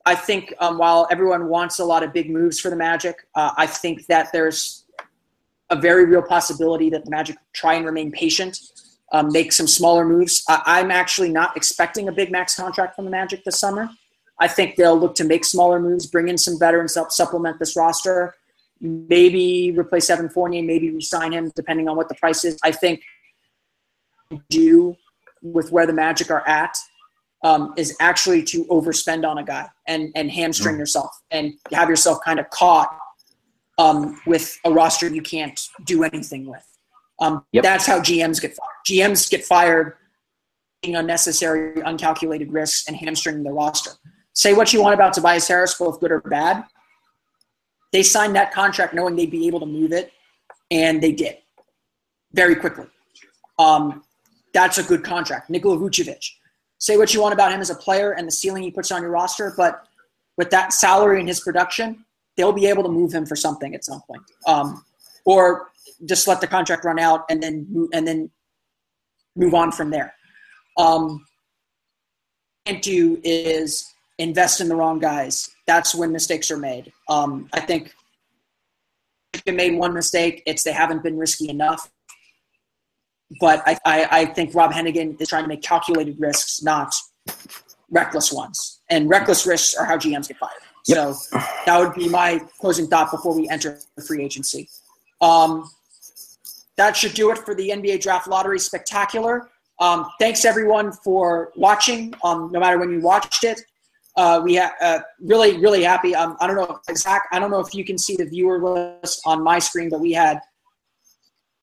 I 0.04 0.14
think 0.14 0.54
um, 0.60 0.78
while 0.78 1.08
everyone 1.10 1.48
wants 1.48 1.80
a 1.80 1.84
lot 1.84 2.02
of 2.04 2.12
big 2.12 2.30
moves 2.30 2.60
for 2.60 2.70
the 2.70 2.76
Magic, 2.76 3.26
uh, 3.34 3.50
I 3.56 3.66
think 3.66 4.06
that 4.06 4.32
there's 4.32 4.84
a 5.68 5.76
very 5.76 6.04
real 6.04 6.22
possibility 6.22 6.90
that 6.90 7.04
the 7.04 7.10
Magic 7.10 7.36
try 7.52 7.74
and 7.74 7.84
remain 7.84 8.12
patient 8.12 8.60
um, 9.12 9.32
make 9.32 9.52
some 9.52 9.66
smaller 9.66 10.04
moves. 10.04 10.44
I, 10.48 10.80
am 10.80 10.90
actually 10.90 11.30
not 11.30 11.56
expecting 11.56 12.08
a 12.08 12.12
big 12.12 12.30
max 12.30 12.54
contract 12.54 12.96
from 12.96 13.04
the 13.04 13.10
Magic 13.10 13.44
this 13.44 13.58
summer. 13.58 13.88
I 14.38 14.48
think 14.48 14.76
they'll 14.76 14.98
look 14.98 15.14
to 15.16 15.24
make 15.24 15.44
smaller 15.44 15.80
moves, 15.80 16.06
bring 16.06 16.28
in 16.28 16.36
some 16.38 16.58
veterans 16.58 16.94
help 16.94 17.10
supplement 17.10 17.58
this 17.58 17.76
roster, 17.76 18.34
maybe 18.80 19.72
replace 19.76 20.10
Evan 20.10 20.28
Fournier, 20.28 20.62
maybe 20.62 20.90
resign 20.90 21.32
him, 21.32 21.50
depending 21.54 21.88
on 21.88 21.96
what 21.96 22.08
the 22.08 22.14
price 22.14 22.44
is. 22.44 22.58
I 22.62 22.72
think 22.72 23.02
do 24.50 24.96
with 25.42 25.70
where 25.70 25.86
the 25.86 25.92
Magic 25.92 26.30
are 26.30 26.46
at 26.48 26.76
um, 27.44 27.74
is 27.76 27.96
actually 28.00 28.42
to 28.42 28.64
overspend 28.66 29.28
on 29.28 29.38
a 29.38 29.44
guy 29.44 29.68
and 29.86 30.10
and 30.14 30.30
hamstring 30.30 30.76
mm. 30.76 30.80
yourself 30.80 31.10
and 31.30 31.54
have 31.72 31.88
yourself 31.88 32.18
kind 32.24 32.40
of 32.40 32.48
caught 32.50 32.96
um, 33.78 34.20
with 34.26 34.58
a 34.64 34.70
roster 34.70 35.08
you 35.08 35.22
can't 35.22 35.68
do 35.84 36.02
anything 36.02 36.46
with. 36.46 36.64
Um, 37.20 37.44
yep. 37.52 37.62
That's 37.62 37.86
how 37.86 38.00
GMs 38.00 38.40
get 38.40 38.54
fired. 38.54 38.76
GMs 38.86 39.30
get 39.30 39.44
fired 39.44 39.94
taking 40.82 40.96
unnecessary, 40.96 41.80
uncalculated 41.82 42.52
risks 42.52 42.86
and 42.86 42.96
hamstringing 42.96 43.42
the 43.42 43.52
roster. 43.52 43.92
Say 44.34 44.52
what 44.52 44.72
you 44.72 44.82
want 44.82 44.94
about 44.94 45.14
Tobias 45.14 45.48
Harris, 45.48 45.74
both 45.74 46.00
good 46.00 46.12
or 46.12 46.20
bad. 46.20 46.64
They 47.96 48.02
signed 48.02 48.36
that 48.36 48.52
contract 48.52 48.92
knowing 48.92 49.16
they'd 49.16 49.30
be 49.30 49.46
able 49.46 49.58
to 49.58 49.64
move 49.64 49.90
it, 49.90 50.12
and 50.70 51.02
they 51.02 51.12
did 51.12 51.38
very 52.34 52.54
quickly. 52.54 52.84
Um, 53.58 54.04
that's 54.52 54.76
a 54.76 54.82
good 54.82 55.02
contract. 55.02 55.48
Nikola 55.48 55.78
Vucevic. 55.78 56.22
Say 56.76 56.98
what 56.98 57.14
you 57.14 57.22
want 57.22 57.32
about 57.32 57.52
him 57.52 57.62
as 57.62 57.70
a 57.70 57.74
player 57.74 58.12
and 58.12 58.28
the 58.28 58.32
ceiling 58.32 58.64
he 58.64 58.70
puts 58.70 58.90
on 58.92 59.00
your 59.00 59.10
roster, 59.10 59.54
but 59.56 59.88
with 60.36 60.50
that 60.50 60.74
salary 60.74 61.20
and 61.20 61.26
his 61.26 61.40
production, 61.40 62.04
they'll 62.36 62.52
be 62.52 62.66
able 62.66 62.82
to 62.82 62.90
move 62.90 63.14
him 63.14 63.24
for 63.24 63.34
something 63.34 63.74
at 63.74 63.82
some 63.82 64.02
point. 64.02 64.20
Um, 64.46 64.84
or 65.24 65.70
just 66.04 66.28
let 66.28 66.42
the 66.42 66.46
contract 66.46 66.84
run 66.84 66.98
out 66.98 67.24
and 67.30 67.42
then 67.42 67.88
and 67.94 68.06
then 68.06 68.30
move 69.36 69.54
on 69.54 69.72
from 69.72 69.88
there. 69.88 70.12
Um, 70.76 71.24
can't 72.66 72.82
do 72.82 73.18
is 73.24 73.90
invest 74.18 74.60
in 74.60 74.68
the 74.68 74.76
wrong 74.76 74.98
guys. 74.98 75.55
That's 75.66 75.94
when 75.94 76.12
mistakes 76.12 76.50
are 76.50 76.56
made. 76.56 76.92
Um, 77.08 77.48
I 77.52 77.60
think 77.60 77.94
if 79.32 79.44
they 79.44 79.52
made 79.52 79.76
one 79.76 79.92
mistake, 79.92 80.42
it's 80.46 80.62
they 80.62 80.72
haven't 80.72 81.02
been 81.02 81.18
risky 81.18 81.48
enough. 81.48 81.90
But 83.40 83.62
I, 83.66 83.78
I, 83.84 84.08
I 84.10 84.24
think 84.26 84.54
Rob 84.54 84.72
Hennigan 84.72 85.20
is 85.20 85.28
trying 85.28 85.42
to 85.42 85.48
make 85.48 85.62
calculated 85.62 86.20
risks, 86.20 86.62
not 86.62 86.94
reckless 87.90 88.32
ones. 88.32 88.80
And 88.88 89.08
reckless 89.08 89.46
risks 89.46 89.74
are 89.74 89.84
how 89.84 89.96
GMs 89.96 90.28
get 90.28 90.38
fired. 90.38 90.52
Yep. 90.86 91.14
So 91.14 91.38
that 91.66 91.78
would 91.78 91.94
be 91.94 92.08
my 92.08 92.40
closing 92.60 92.86
thought 92.86 93.10
before 93.10 93.34
we 93.34 93.48
enter 93.48 93.80
the 93.96 94.02
free 94.02 94.22
agency. 94.24 94.68
Um, 95.20 95.68
that 96.76 96.96
should 96.96 97.14
do 97.14 97.30
it 97.30 97.38
for 97.38 97.54
the 97.54 97.70
NBA 97.70 98.00
Draft 98.00 98.28
Lottery 98.28 98.58
Spectacular. 98.58 99.48
Um, 99.80 100.06
thanks 100.20 100.44
everyone 100.44 100.92
for 100.92 101.52
watching. 101.56 102.14
Um, 102.22 102.50
no 102.52 102.60
matter 102.60 102.78
when 102.78 102.90
you 102.90 103.00
watched 103.00 103.44
it, 103.44 103.60
uh, 104.16 104.40
we 104.42 104.56
ha- 104.56 104.74
uh, 104.80 105.00
really 105.20 105.58
really 105.58 105.82
happy. 105.82 106.14
Um, 106.14 106.36
I 106.40 106.46
don't 106.46 106.56
know, 106.56 106.80
Zach. 106.94 107.22
I 107.32 107.38
don't 107.38 107.50
know 107.50 107.60
if 107.60 107.74
you 107.74 107.84
can 107.84 107.98
see 107.98 108.16
the 108.16 108.26
viewer 108.26 108.60
list 108.60 109.20
on 109.26 109.42
my 109.42 109.58
screen, 109.58 109.88
but 109.88 110.00
we 110.00 110.12
had 110.12 110.40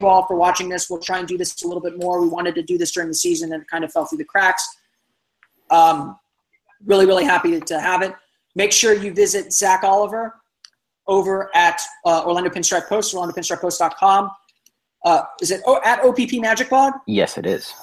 all 0.02 0.26
for 0.26 0.36
watching 0.36 0.70
this. 0.70 0.90
We'll 0.90 1.00
try 1.00 1.20
and 1.20 1.28
do 1.28 1.38
this 1.38 1.62
a 1.64 1.68
little 1.68 1.82
bit 1.82 1.98
more. 1.98 2.22
We 2.22 2.28
wanted 2.28 2.56
to 2.56 2.64
do 2.64 2.78
this 2.78 2.92
during 2.92 3.10
the 3.10 3.16
season 3.16 3.54
and 3.54 3.62
it 3.62 3.70
kind 3.70 3.84
of 3.84 3.92
fell 3.92 4.06
through 4.06 4.18
the 4.18 4.26
cracks. 4.26 4.68
Um, 5.70 6.20
really 6.86 7.06
really 7.06 7.26
happy 7.26 7.60
to 7.60 7.80
have 7.80 8.02
it. 8.02 8.14
Make 8.56 8.72
sure 8.72 8.94
you 8.94 9.14
visit 9.14 9.52
Zach 9.52 9.84
Oliver 9.84 10.36
over 11.08 11.50
at 11.56 11.82
uh, 12.06 12.24
Orlando 12.26 12.50
Pinstripe 12.50 12.88
Post, 12.88 13.14
OrlandoPinstripePost.com. 13.14 14.30
Uh, 15.04 15.24
is 15.42 15.52
it 15.52 15.62
oh, 15.66 15.82
at 15.84 16.00
OPP 16.04 16.34
Magic 16.40 16.70
Blog? 16.70 16.94
Yes, 17.08 17.38
it 17.38 17.46
is. 17.46 17.74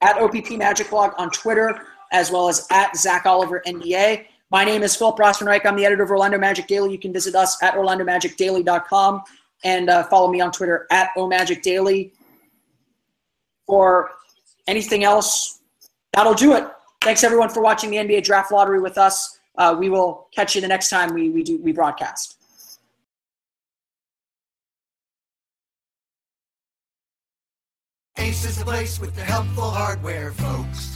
At 0.00 0.16
OPP 0.18 0.52
Magic 0.52 0.88
Blog 0.90 1.12
on 1.18 1.30
Twitter, 1.30 1.82
as 2.16 2.30
well 2.30 2.48
as 2.48 2.66
at 2.70 2.96
Zach 2.96 3.26
Oliver 3.26 3.62
NBA. 3.66 4.24
My 4.50 4.64
name 4.64 4.82
is 4.82 4.96
Philip 4.96 5.18
Rossman-Reich. 5.18 5.66
I'm 5.66 5.76
the 5.76 5.84
editor 5.84 6.02
of 6.02 6.10
Orlando 6.10 6.38
Magic 6.38 6.66
Daily. 6.66 6.90
You 6.90 6.98
can 6.98 7.12
visit 7.12 7.34
us 7.34 7.62
at 7.62 7.74
orlandomagicdaily.com 7.74 9.22
and 9.64 9.90
uh, 9.90 10.04
follow 10.04 10.30
me 10.30 10.40
on 10.40 10.50
Twitter 10.50 10.86
at 10.90 11.10
omagicdaily. 11.18 12.12
For 13.66 14.12
anything 14.66 15.04
else, 15.04 15.60
that'll 16.14 16.32
do 16.32 16.54
it. 16.54 16.66
Thanks 17.02 17.22
everyone 17.22 17.50
for 17.50 17.60
watching 17.60 17.90
the 17.90 17.98
NBA 17.98 18.24
Draft 18.24 18.50
Lottery 18.50 18.80
with 18.80 18.96
us. 18.96 19.38
Uh, 19.58 19.76
we 19.78 19.90
will 19.90 20.28
catch 20.34 20.54
you 20.54 20.62
the 20.62 20.68
next 20.68 20.88
time 20.88 21.12
we, 21.12 21.28
we 21.28 21.42
do 21.42 21.58
we 21.58 21.72
broadcast. 21.72 22.38
Ace 28.16 28.46
is 28.46 28.56
the 28.56 28.64
place 28.64 28.98
with 28.98 29.14
the 29.14 29.22
helpful 29.22 29.70
hardware, 29.70 30.32
folks. 30.32 30.95